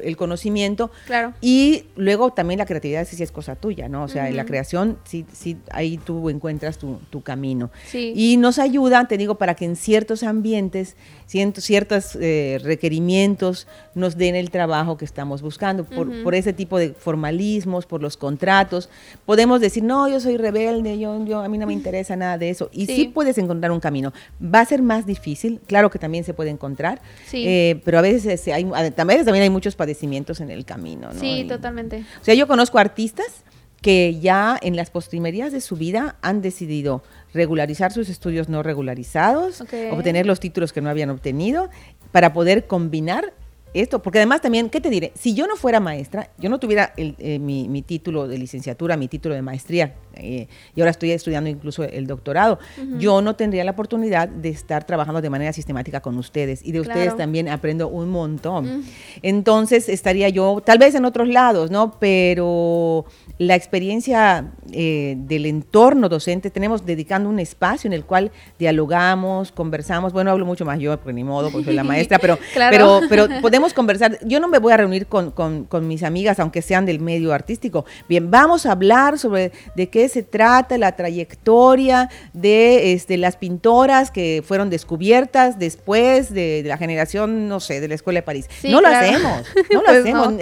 el 0.03 0.17
conocimiento. 0.17 0.91
Claro. 1.07 1.35
Y 1.41 1.85
luego 1.97 2.33
también 2.33 2.59
la 2.59 2.67
creatividad 2.67 3.07
sí, 3.07 3.23
es 3.23 3.33
cosa 3.33 3.57
tuya, 3.57 3.89
¿no? 3.89 4.05
O 4.05 4.09
sea, 4.09 4.29
en 4.29 4.37
la 4.37 4.45
creación 4.45 4.99
sí, 5.05 5.27
sí, 5.33 5.57
ahí 5.71 5.99
tú 5.99 6.31
encuentras 6.31 6.79
tu, 6.79 6.99
tu 7.11 7.23
camino. 7.23 7.71
Y 7.93 8.37
nos 8.37 8.59
ayuda, 8.59 9.07
te 9.09 9.19
digo, 9.19 9.37
para 9.37 9.55
que 9.55 9.65
en 9.65 9.77
ciertos 9.77 10.23
ambientes, 10.23 10.97
ciertos 11.27 12.17
eh, 12.21 12.61
requerimientos 12.63 13.67
nos 13.95 14.17
den 14.17 14.35
el 14.35 14.51
trabajo 14.51 14.97
que 14.97 15.05
estamos 15.05 15.43
buscando. 15.43 15.85
Por, 15.85 16.23
por, 16.23 16.35
ese 16.35 16.53
tipo 16.53 16.79
de 16.79 16.91
formalismos, 16.91 17.87
por 17.87 18.03
los 18.03 18.17
contratos, 18.17 18.89
podemos 19.27 19.61
decir, 19.61 19.83
no, 19.83 20.09
yo 20.09 20.21
soy 20.21 20.37
rebelde, 20.37 20.99
yo, 20.99 21.25
yo 21.25 21.41
a 21.41 21.49
mí 21.49 21.59
no 21.59 21.67
me 21.67 21.73
interesa 21.85 22.17
nada 22.17 22.39
de 22.39 22.51
eso. 22.51 22.71
Y 22.73 22.87
sí, 22.87 23.11
puedes 23.13 23.39
encontrar 23.39 23.73
un 23.73 23.81
camino. 23.81 24.13
Va 24.43 24.61
a 24.61 24.65
ser 24.65 24.83
más 24.83 25.07
difícil, 25.07 25.61
claro 25.67 25.91
que 25.91 25.99
también 25.99 26.25
se 26.25 26.35
puede 26.35 26.51
encontrar, 26.51 27.01
eh, 27.33 27.81
pero 27.85 27.99
a 27.99 28.03
veces 28.13 28.47
hay, 28.49 28.65
también, 28.93 29.25
también 29.25 29.43
hay 29.43 29.51
muchos 29.51 29.77
padecimientos 29.77 30.41
en 30.41 30.51
el 30.51 30.65
camino. 30.65 31.13
¿no? 31.13 31.21
Sí, 31.21 31.45
totalmente. 31.49 32.05
O 32.21 32.25
sea, 32.25 32.35
yo 32.35 32.47
conozco 32.47 32.79
artistas 32.79 33.45
que 33.85 34.19
ya 34.19 34.59
en 34.63 34.77
las 34.77 34.89
postrimerías 34.89 35.53
de 35.53 35.61
su 35.61 35.77
vida 35.77 36.17
han 36.23 36.41
decidido 36.41 37.03
regularizar 37.35 37.93
sus 37.93 38.09
estudios 38.09 38.49
no 38.49 38.63
regularizados, 38.63 39.61
obtener 39.93 40.25
los 40.25 40.41
títulos 40.41 40.73
que 40.73 40.81
no 40.81 40.89
habían 40.89 41.11
obtenido, 41.11 41.69
para 42.11 42.33
poder 42.33 42.67
combinar 42.67 43.35
esto, 43.75 44.01
porque 44.01 44.21
además 44.21 44.41
también, 44.41 44.71
¿qué 44.71 44.81
te 44.81 44.89
diré? 44.89 45.13
Si 45.15 45.35
yo 45.35 45.47
no 45.47 45.57
fuera 45.57 45.81
maestra, 45.81 46.31
yo 46.39 46.49
no 46.49 46.59
tuviera 46.59 46.95
eh, 46.97 47.39
mi, 47.41 47.83
título 47.83 48.29
de 48.29 48.39
licenciatura, 48.39 48.97
mi 48.97 49.09
título 49.09 49.35
de 49.35 49.43
maestría, 49.43 49.95
eh, 50.17 50.49
y 50.75 50.81
ahora 50.81 50.91
estoy 50.91 51.11
estudiando 51.13 51.51
incluso 51.51 51.85
el 51.85 52.07
doctorado, 52.07 52.59
yo 52.99 53.23
no 53.23 53.37
tendría 53.37 53.65
la 53.65 53.73
oportunidad 53.73 54.29
de 54.29 54.49
estar 54.49 54.85
trabajando 54.85 55.21
de 55.21 55.31
manera 55.31 55.53
sistemática 55.53 56.01
con 56.01 56.17
ustedes 56.19 56.65
y 56.65 56.73
de 56.73 56.81
ustedes 56.81 57.17
también 57.17 57.49
aprendo 57.49 57.89
un 57.89 58.11
montón. 58.11 58.85
Entonces 59.23 59.89
estaría 59.89 60.29
yo, 60.29 60.63
tal 60.65 60.79
vez 60.79 60.95
en 60.95 61.05
otros 61.05 61.29
lados, 61.29 61.71
¿no? 61.71 61.99
Pero 61.99 63.05
la 63.39 63.55
experiencia 63.55 64.53
eh, 64.73 65.17
del 65.19 65.47
entorno 65.47 66.09
docente, 66.09 66.51
tenemos 66.51 66.87
dedicando 66.87 67.29
un 67.29 67.39
espacio 67.39 67.89
en 67.89 67.93
el 67.93 68.05
cual 68.05 68.31
dialogamos, 68.59 69.53
conversamos, 69.53 70.13
bueno, 70.13 70.31
hablo 70.31 70.47
mucho 70.47 70.65
más 70.65 70.79
yo, 70.79 70.97
porque 70.97 71.13
ni 71.13 71.25
modo, 71.25 71.51
porque 71.51 71.67
soy 71.67 71.75
la 71.75 71.85
maestra, 71.85 72.19
pero, 72.19 72.39
pero, 72.71 73.01
pero 73.09 73.27
podemos 73.41 73.75
conversar. 73.75 74.19
Yo 74.25 74.41
no 74.41 74.49
me 74.49 74.59
voy 74.59 74.73
a 74.73 74.77
reunir 74.77 75.07
con, 75.07 75.31
con, 75.31 75.65
con, 75.65 75.89
mis 75.89 76.03
amigas, 76.03 76.41
aunque 76.41 76.63
sean 76.63 76.87
del 76.87 77.01
medio 77.01 77.33
artístico. 77.33 77.85
Bien, 78.09 78.31
vamos 78.31 78.67
a 78.67 78.73
hablar 78.73 79.19
sobre 79.19 79.53
de 79.75 79.89
qué 79.89 80.04
se 80.09 80.23
trata 80.23 80.79
la 80.79 80.93
trayectoria 80.93 82.11
de 82.33 82.93
este, 82.93 83.17
las 83.17 83.37
pintoras 83.37 84.11
que 84.11 84.43
fueron 84.47 84.71
descubiertas 84.71 85.59
después 85.59 86.33
de, 86.33 86.63
la 86.65 86.77
generación, 86.77 87.49
no 87.49 87.61
sé, 87.61 87.81
de 87.81 87.89
la 87.89 87.95
Escuela 87.95 88.19
de 88.19 88.23
París. 88.23 88.49
no 88.65 88.81
lo 88.81 88.89
hacemos, 88.89 89.47
no 89.71 89.81
lo 89.81 89.87
pues 89.87 90.01
hacemos. 90.01 90.35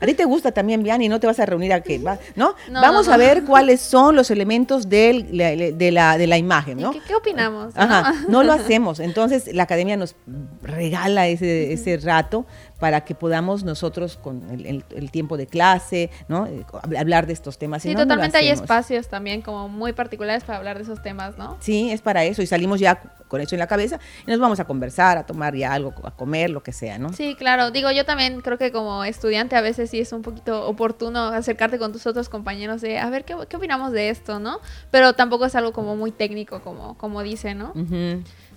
a 0.00 0.06
ti 0.06 0.14
te 0.14 0.24
gusta 0.24 0.52
también, 0.52 0.82
Vianney, 0.82 1.08
no 1.08 1.20
te 1.20 1.26
vas 1.26 1.40
a 1.40 1.46
reunir 1.46 1.72
a 1.72 1.80
que... 1.82 1.98
Va, 1.98 2.18
¿no? 2.36 2.54
Vamos 2.72 3.08
a 3.08 3.16
ver 3.16 3.44
cuáles 3.44 3.80
son 3.80 4.16
los 4.16 4.30
elementos 4.30 4.88
de, 4.88 5.26
la, 5.32 6.18
de 6.18 6.26
la 6.26 6.38
imagen, 6.38 6.78
¿no? 6.78 6.92
Qué, 6.92 7.14
opinamos? 7.14 7.74
¿no? 8.28 8.42
lo 8.42 8.52
hacemos. 8.52 9.00
Entonces, 9.00 9.52
la 9.52 9.64
academia 9.64 9.96
nos 9.96 10.14
regala 10.62 11.28
ese, 11.28 11.72
ese 11.72 11.96
rato 11.96 12.46
para 12.78 13.02
que 13.04 13.14
podamos 13.14 13.64
nosotros 13.64 14.16
con 14.16 14.42
el, 14.50 15.10
tiempo 15.10 15.36
de 15.36 15.46
clase, 15.46 16.10
¿no? 16.28 16.46
Eh, 16.46 16.64
hablar 16.98 17.26
de 17.26 17.32
estos 17.32 17.58
temas. 17.58 17.82
Sí, 17.82 17.94
totalmente 17.94 18.38
hay 18.38 18.48
espacios 18.48 19.08
también 19.08 19.42
como 19.42 19.68
muy 19.68 19.92
particulares 19.92 20.44
para 20.44 20.58
hablar 20.58 20.76
de 20.76 20.84
esos 20.84 21.02
temas, 21.02 21.36
¿no? 21.38 21.56
Sí, 21.60 21.90
es 21.90 22.00
para 22.00 22.24
eso 22.24 22.42
y 22.42 22.46
salimos 22.46 22.80
ya 22.80 23.00
con 23.28 23.40
eso 23.40 23.54
en 23.54 23.58
la 23.58 23.66
cabeza 23.66 24.00
y 24.26 24.30
nos 24.30 24.40
vamos 24.40 24.58
a 24.60 24.64
conversar, 24.64 25.18
a 25.18 25.26
tomar 25.26 25.54
ya 25.54 25.72
algo, 25.72 25.94
a 26.02 26.10
comer, 26.10 26.50
lo 26.50 26.62
que 26.62 26.72
sea, 26.72 26.98
¿no? 26.98 27.12
Sí, 27.12 27.34
claro. 27.34 27.70
Digo, 27.70 27.90
yo 27.90 28.04
también 28.04 28.40
creo 28.40 28.58
que 28.58 28.72
como 28.72 29.04
estudiante 29.04 29.56
a 29.56 29.60
veces 29.60 29.90
sí 29.90 30.00
es 30.00 30.12
un 30.12 30.22
poquito 30.22 30.66
oportuno 30.66 31.26
acercarte 31.26 31.78
con 31.78 31.92
tus 31.92 32.06
otros 32.06 32.28
compañeros 32.28 32.80
de, 32.80 32.98
a 32.98 33.10
ver, 33.10 33.24
¿qué, 33.24 33.34
opinamos 33.34 33.92
de 33.92 34.10
esto, 34.10 34.40
no? 34.40 34.60
Pero 34.90 35.12
tampoco 35.12 35.46
es 35.46 35.54
algo 35.54 35.72
como 35.72 35.96
muy 35.96 36.10
técnico, 36.10 36.60
como, 36.62 36.96
como 36.96 37.22
dice, 37.22 37.54
¿no? 37.54 37.72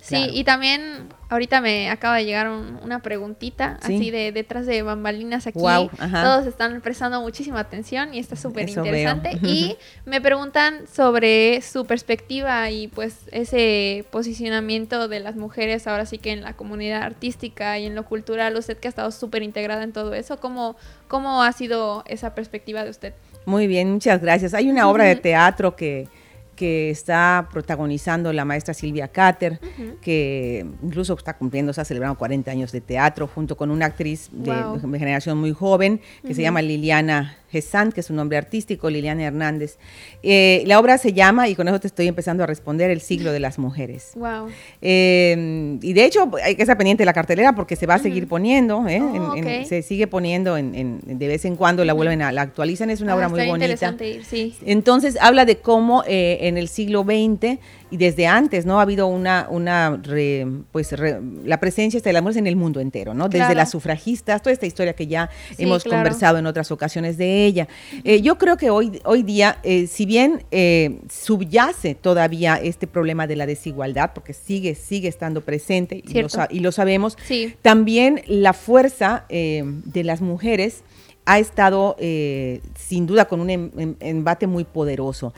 Sí, 0.02 0.28
y 0.32 0.42
también 0.42 1.08
ahorita 1.28 1.60
me 1.60 1.88
acaba 1.88 2.16
de 2.16 2.24
llegar 2.24 2.50
una 2.50 3.00
preguntita 3.02 3.78
así 3.82 4.10
de 4.10 4.32
detrás 4.32 4.66
de 4.66 4.82
bambalinas 4.82 5.46
aquí. 5.46 5.60
Todos 5.60 6.46
están 6.46 6.80
prestando 6.80 7.20
muchísima 7.22 7.60
atención 7.60 8.12
y 8.12 8.18
está 8.18 8.34
súper 8.34 8.68
interesante. 8.68 9.38
Y 9.42 9.76
me 10.04 10.20
preguntan 10.20 10.88
sobre 10.92 11.62
su 11.62 11.86
perspectiva 11.86 12.68
y 12.70 12.88
pues 12.88 13.20
ese 13.30 14.04
posicionamiento 14.10 15.06
de 15.06 15.20
las 15.20 15.36
mujeres 15.36 15.86
ahora 15.86 16.04
sí 16.04 16.18
que 16.18 16.32
en 16.32 16.42
la 16.42 16.54
comunidad 16.54 17.02
artística 17.02 17.78
y 17.78 17.86
en 17.86 17.94
lo 17.94 18.04
cultural. 18.04 18.56
Usted 18.56 18.76
que 18.76 18.88
ha 18.88 18.90
estado 18.90 19.12
súper 19.12 19.44
integrada 19.44 19.84
en 19.84 19.92
todo 19.92 20.14
eso, 20.14 20.38
¿cómo, 20.38 20.76
¿cómo 21.06 21.44
ha 21.44 21.52
sido 21.52 22.02
esa 22.06 22.34
perspectiva 22.34 22.82
de 22.82 22.90
usted? 22.90 23.14
Muy 23.46 23.68
bien, 23.68 23.92
muchas 23.92 24.20
gracias. 24.20 24.52
Hay 24.52 24.68
una 24.68 24.88
obra 24.88 25.04
de 25.04 25.16
teatro 25.16 25.76
que 25.76 26.08
que 26.56 26.90
está 26.90 27.48
protagonizando 27.50 28.32
la 28.32 28.44
maestra 28.44 28.74
Silvia 28.74 29.08
Cater, 29.08 29.60
que 30.00 30.66
incluso 30.82 31.14
está 31.14 31.36
cumpliendo, 31.36 31.70
está 31.70 31.84
celebrando 31.84 32.18
40 32.18 32.50
años 32.50 32.72
de 32.72 32.80
teatro, 32.80 33.26
junto 33.26 33.56
con 33.56 33.70
una 33.70 33.86
actriz 33.86 34.28
de, 34.32 34.52
generación 34.98 35.38
muy 35.38 35.52
joven, 35.52 36.00
que 36.26 36.34
se 36.34 36.42
llama 36.42 36.62
Liliana 36.62 37.36
Gesant, 37.52 37.92
que 37.92 38.00
es 38.00 38.08
un 38.08 38.16
nombre 38.16 38.38
artístico, 38.38 38.88
Liliana 38.88 39.24
Hernández. 39.24 39.76
Eh, 40.22 40.64
la 40.66 40.80
obra 40.80 40.96
se 40.96 41.12
llama, 41.12 41.48
y 41.48 41.54
con 41.54 41.68
eso 41.68 41.78
te 41.78 41.86
estoy 41.86 42.08
empezando 42.08 42.42
a 42.42 42.46
responder, 42.46 42.90
El 42.90 43.02
siglo 43.02 43.30
de 43.30 43.40
las 43.40 43.58
mujeres. 43.58 44.12
Wow. 44.14 44.48
Eh, 44.80 45.78
y 45.82 45.92
de 45.92 46.04
hecho, 46.04 46.30
hay 46.42 46.56
que 46.56 46.62
estar 46.62 46.78
pendiente 46.78 47.02
de 47.02 47.06
la 47.06 47.12
cartelera 47.12 47.54
porque 47.54 47.76
se 47.76 47.86
va 47.86 47.94
a 47.94 47.98
seguir 47.98 48.26
poniendo, 48.26 48.88
¿eh? 48.88 49.00
oh, 49.02 49.34
se 49.66 49.82
sigue 49.82 50.06
poniendo 50.06 50.56
en, 50.56 51.00
de 51.04 51.28
vez 51.28 51.44
en 51.44 51.56
cuando, 51.56 51.84
la 51.84 51.92
vuelven 51.92 52.22
a, 52.22 52.32
la 52.32 52.42
actualizan, 52.42 52.88
es 52.88 53.02
una 53.02 53.12
ah, 53.12 53.16
obra 53.16 53.28
muy 53.28 53.46
bonita. 53.46 53.66
Interesante 53.66 54.08
ir, 54.08 54.24
sí. 54.24 54.56
Entonces, 54.64 55.18
habla 55.20 55.44
de 55.44 55.58
cómo 55.58 56.02
en 56.06 56.56
el 56.56 56.68
siglo 56.68 57.02
XX 57.02 57.58
y 57.92 57.98
desde 57.98 58.26
antes, 58.26 58.64
¿no? 58.64 58.78
Ha 58.78 58.82
habido 58.82 59.06
una, 59.06 59.46
una 59.50 60.00
pues, 60.72 60.94
la 61.44 61.60
presencia 61.60 62.00
de 62.00 62.12
las 62.14 62.22
mujeres 62.22 62.38
en 62.38 62.46
el 62.46 62.56
mundo 62.56 62.80
entero, 62.80 63.12
¿no? 63.12 63.28
Desde 63.28 63.54
las 63.54 63.70
sufragistas, 63.70 64.40
toda 64.40 64.54
esta 64.54 64.64
historia 64.64 64.94
que 64.94 65.06
ya 65.06 65.28
hemos 65.58 65.84
conversado 65.84 66.38
en 66.38 66.46
otras 66.46 66.70
ocasiones 66.70 67.18
de 67.18 67.41
ella. 67.42 67.68
Eh, 68.04 68.20
yo 68.22 68.38
creo 68.38 68.56
que 68.56 68.70
hoy, 68.70 69.00
hoy 69.04 69.22
día, 69.22 69.58
eh, 69.62 69.86
si 69.86 70.06
bien 70.06 70.44
eh, 70.50 70.98
subyace 71.10 71.94
todavía 71.94 72.56
este 72.56 72.86
problema 72.86 73.26
de 73.26 73.36
la 73.36 73.46
desigualdad, 73.46 74.12
porque 74.14 74.32
sigue, 74.32 74.74
sigue 74.74 75.08
estando 75.08 75.42
presente 75.42 75.96
y 75.96 76.22
lo, 76.22 76.28
y 76.50 76.60
lo, 76.60 76.72
sabemos, 76.72 77.16
también 77.60 78.22
la 78.26 78.52
fuerza 78.52 79.26
de 79.28 80.04
las 80.04 80.20
mujeres 80.20 80.82
ha 81.24 81.38
estado 81.38 81.96
eh, 82.00 82.60
sin 82.74 83.06
duda 83.06 83.26
con 83.26 83.40
un 83.40 83.50
em, 83.50 83.70
em, 83.76 83.94
embate 84.00 84.46
muy 84.46 84.64
poderoso. 84.64 85.32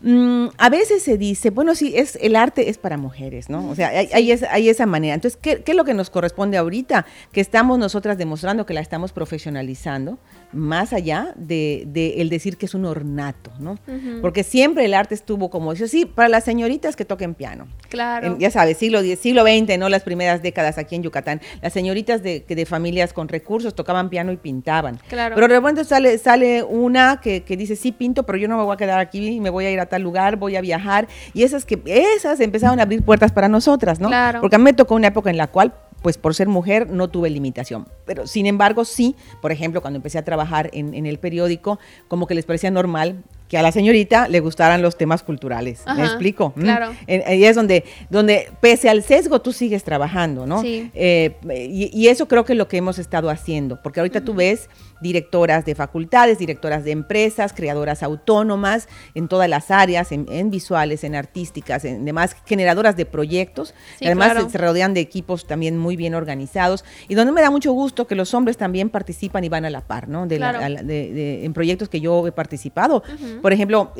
Mm, 0.00 0.46
a 0.56 0.70
veces 0.70 1.02
se 1.02 1.18
dice, 1.18 1.50
bueno, 1.50 1.74
sí, 1.74 1.92
es, 1.94 2.16
el 2.22 2.34
arte 2.34 2.70
es 2.70 2.78
para 2.78 2.96
mujeres, 2.96 3.50
¿no? 3.50 3.68
O 3.68 3.74
sea, 3.74 3.88
hay, 3.88 4.08
hay, 4.12 4.68
esa 4.68 4.86
manera. 4.86 5.14
Entonces, 5.14 5.38
¿qué, 5.40 5.62
¿qué, 5.62 5.72
es 5.72 5.76
lo 5.76 5.84
que 5.84 5.92
nos 5.92 6.08
corresponde 6.08 6.56
ahorita? 6.56 7.04
Que 7.30 7.42
estamos 7.42 7.78
nosotras 7.78 8.16
demostrando 8.16 8.64
que 8.64 8.72
la 8.72 8.80
estamos 8.80 9.12
profesionalizando, 9.12 10.18
más 10.52 10.94
allá 10.94 11.34
de, 11.36 11.82
el 12.16 12.30
decir 12.30 12.56
que 12.56 12.66
es 12.66 12.74
un 12.74 12.86
ornato, 12.86 13.52
¿no? 13.58 13.78
Porque 14.22 14.42
siempre 14.42 14.86
el 14.86 14.94
arte 14.94 15.14
estuvo 15.14 15.50
como, 15.50 15.72
dice, 15.72 15.88
sí, 15.88 16.06
para 16.06 16.28
las 16.28 16.44
señoritas 16.44 16.96
que 16.96 17.04
toquen 17.04 17.34
piano. 17.34 17.68
Claro. 17.90 18.36
ya 18.38 18.50
sabes, 18.50 18.78
siglo, 18.78 19.00
siglo 19.02 19.42
XX, 19.42 19.78
¿no? 19.78 19.88
Las 19.88 20.02
primeras 20.02 20.42
décadas 20.42 20.78
aquí 20.78 20.94
en 20.94 21.02
Yucatán. 21.02 21.40
Las 21.60 21.72
señoritas 21.72 22.22
de, 22.22 22.44
de 22.48 22.66
familias 22.66 23.12
con 23.12 23.28
recursos 23.28 23.74
tocaban 23.74 24.08
piano 24.08 24.32
y 24.32 24.36
pintaban. 24.38 24.98
Pero 25.34 25.48
de 25.48 25.54
repente 25.54 25.84
sale, 25.84 26.18
sale 26.18 26.62
una 26.62 27.20
que, 27.20 27.42
que, 27.42 27.56
dice, 27.56 27.76
sí, 27.76 27.92
pinto, 27.92 28.24
pero 28.24 28.38
yo 28.38 28.48
no 28.48 28.56
me 28.56 28.64
voy 28.64 28.74
a 28.74 28.76
quedar 28.76 28.98
aquí, 28.98 29.40
me 29.40 29.50
voy 29.50 29.66
a 29.66 29.70
ir 29.70 29.80
a 29.80 29.86
tal 29.86 30.02
lugar, 30.02 30.36
voy 30.36 30.56
a 30.56 30.60
viajar. 30.60 31.08
Y 31.34 31.42
esas 31.42 31.64
que, 31.64 31.80
esas 32.16 32.40
empezaron 32.40 32.80
a 32.80 32.82
abrir 32.82 33.02
puertas 33.02 33.32
para 33.32 33.48
nosotras, 33.48 34.00
¿no? 34.00 34.08
Claro. 34.08 34.40
Porque 34.40 34.56
a 34.56 34.58
mí 34.58 34.64
me 34.64 34.72
tocó 34.72 34.94
una 34.94 35.08
época 35.08 35.30
en 35.30 35.36
la 35.36 35.48
cual 35.48 35.74
pues 36.02 36.16
por 36.16 36.34
ser 36.34 36.46
mujer 36.46 36.88
no 36.88 37.08
tuve 37.08 37.28
limitación. 37.28 37.88
Pero 38.06 38.26
sin 38.26 38.46
embargo, 38.46 38.84
sí, 38.84 39.16
por 39.42 39.50
ejemplo, 39.50 39.80
cuando 39.80 39.96
empecé 39.96 40.18
a 40.18 40.24
trabajar 40.24 40.70
en, 40.72 40.94
en 40.94 41.06
el 41.06 41.18
periódico, 41.18 41.78
como 42.06 42.26
que 42.26 42.34
les 42.34 42.44
parecía 42.44 42.70
normal 42.70 43.24
que 43.48 43.56
a 43.56 43.62
la 43.62 43.72
señorita 43.72 44.28
le 44.28 44.40
gustaran 44.40 44.82
los 44.82 44.96
temas 44.96 45.22
culturales. 45.22 45.82
¿Me 45.96 46.04
explico? 46.04 46.52
¿Mm? 46.54 46.60
Claro. 46.60 46.94
Ahí 47.26 47.44
es 47.44 47.56
donde, 47.56 47.84
donde, 48.10 48.50
pese 48.60 48.90
al 48.90 49.02
sesgo, 49.02 49.40
tú 49.40 49.52
sigues 49.52 49.84
trabajando, 49.84 50.46
¿no? 50.46 50.60
Sí. 50.60 50.90
Eh, 50.94 51.36
y, 51.70 52.08
eso 52.08 52.28
creo 52.28 52.44
que 52.44 52.52
es 52.52 52.58
lo 52.58 52.68
que 52.68 52.76
hemos 52.76 52.98
estado 52.98 53.30
haciendo, 53.30 53.82
porque 53.82 54.00
ahorita 54.00 54.22
tú 54.22 54.34
ves 54.34 54.68
directoras 55.00 55.64
de 55.64 55.74
facultades, 55.74 56.38
directoras 56.38 56.84
de 56.84 56.92
empresas, 56.92 57.52
creadoras 57.52 58.02
autónomas 58.02 58.88
en 59.14 59.28
todas 59.28 59.48
las 59.48 59.70
áreas, 59.70 60.12
en, 60.12 60.50
visuales, 60.50 61.04
en 61.04 61.14
artísticas, 61.14 61.84
en 61.84 62.04
demás, 62.04 62.36
generadoras 62.46 62.96
de 62.96 63.06
proyectos. 63.06 63.74
además 64.00 64.50
se 64.50 64.58
rodean 64.58 64.94
de 64.94 65.00
equipos 65.00 65.46
también 65.46 65.78
muy 65.78 65.96
bien 65.96 66.14
organizados 66.14 66.84
y 67.08 67.14
donde 67.14 67.32
me 67.32 67.40
da 67.40 67.50
mucho 67.50 67.72
gusto 67.72 68.06
que 68.06 68.14
los 68.14 68.34
hombres 68.34 68.56
también 68.56 68.90
participan 68.90 69.44
y 69.44 69.48
van 69.48 69.64
a 69.64 69.70
la 69.70 69.82
par, 69.82 70.08
¿no? 70.08 70.26
De, 70.26 71.44
en 71.44 71.52
proyectos 71.52 71.88
que 71.88 72.00
yo 72.00 72.26
he 72.26 72.32
participado. 72.32 73.02
Por 73.42 73.52
ejemplo, 73.52 73.92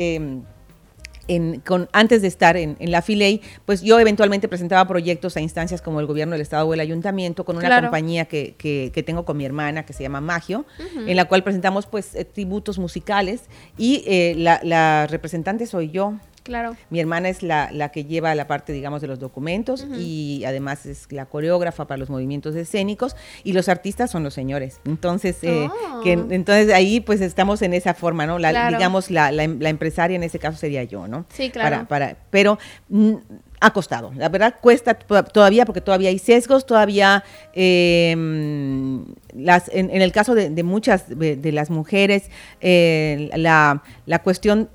em, 1.28 1.60
con, 1.60 1.88
antes 1.92 2.22
de 2.22 2.28
estar 2.28 2.56
en, 2.56 2.76
la 2.80 3.02
FILEI, 3.02 3.40
pues 3.64 3.82
yo 3.82 4.00
eventualmente 4.00 4.48
presentaba 4.48 4.86
proyectos 4.88 5.36
a 5.36 5.40
instancias 5.40 5.82
como 5.82 6.00
el 6.00 6.06
gobierno 6.06 6.32
del 6.32 6.40
Estado 6.42 6.66
o 6.66 6.74
el 6.74 6.80
ayuntamiento 6.80 7.44
con 7.44 7.56
una 7.56 7.80
compañía 7.80 8.24
que, 8.24 8.54
que, 8.56 9.02
tengo 9.02 9.24
con 9.24 9.36
mi 9.36 9.44
hermana 9.44 9.86
que 9.86 9.92
se 9.92 10.02
llama 10.02 10.20
Magio, 10.20 10.66
en 11.06 11.16
la 11.16 11.26
cual 11.26 11.44
presentamos 11.44 11.86
pues 11.86 12.14
eh, 12.14 12.24
tributos 12.24 12.78
musicales 12.78 13.42
y 13.76 14.02
eh, 14.06 14.34
la, 14.36 14.60
la 14.62 15.06
representante 15.06 15.66
soy 15.66 15.90
yo. 15.90 16.14
Claro. 16.48 16.76
Mi 16.88 16.98
hermana 16.98 17.28
es 17.28 17.42
la, 17.42 17.68
la, 17.72 17.90
que 17.90 18.06
lleva 18.06 18.34
la 18.34 18.46
parte, 18.46 18.72
digamos, 18.72 19.02
de 19.02 19.06
los 19.06 19.18
documentos 19.18 19.86
y 19.98 20.44
además 20.46 20.86
es 20.86 21.06
la 21.12 21.26
coreógrafa 21.26 21.86
para 21.86 21.98
los 21.98 22.08
movimientos 22.08 22.56
escénicos 22.56 23.16
y 23.44 23.52
los 23.52 23.68
artistas 23.68 24.10
son 24.10 24.24
los 24.24 24.32
señores. 24.32 24.80
Entonces, 24.86 25.36
eh, 25.42 25.68
oh. 25.68 26.00
que, 26.00 26.12
entonces 26.12 26.72
ahí 26.72 27.00
pues 27.00 27.20
estamos 27.20 27.60
en 27.60 27.74
esa 27.74 27.92
forma, 27.92 28.26
¿no? 28.26 28.38
La, 28.38 28.70
Digamos, 28.70 29.10
la, 29.10 29.30
la, 29.30 29.44
empresaria 29.44 30.16
en 30.16 30.22
ese 30.22 30.38
caso 30.38 30.56
sería 30.56 30.84
yo, 30.84 31.06
¿no? 31.06 31.26
Sí, 31.28 31.50
claro. 31.50 31.86
Para, 31.86 32.08
para, 32.08 32.16
pero 32.30 32.58
mm, 32.88 33.16
ha 33.60 33.72
costado, 33.72 34.12
la 34.14 34.28
verdad 34.28 34.54
cuesta 34.60 34.94
todavía 34.94 35.64
porque 35.64 35.80
todavía 35.80 36.10
hay 36.10 36.18
sesgos, 36.18 36.64
todavía 36.64 37.24
em, 37.52 39.04
las, 39.34 39.68
en, 39.72 39.90
el 39.90 40.12
caso 40.12 40.34
de, 40.34 40.62
muchas 40.62 41.08
de, 41.08 41.52
las 41.52 41.68
mujeres, 41.70 42.30
eh, 42.60 43.30
la, 43.34 43.82
la, 44.06 44.22
cuestión 44.22 44.68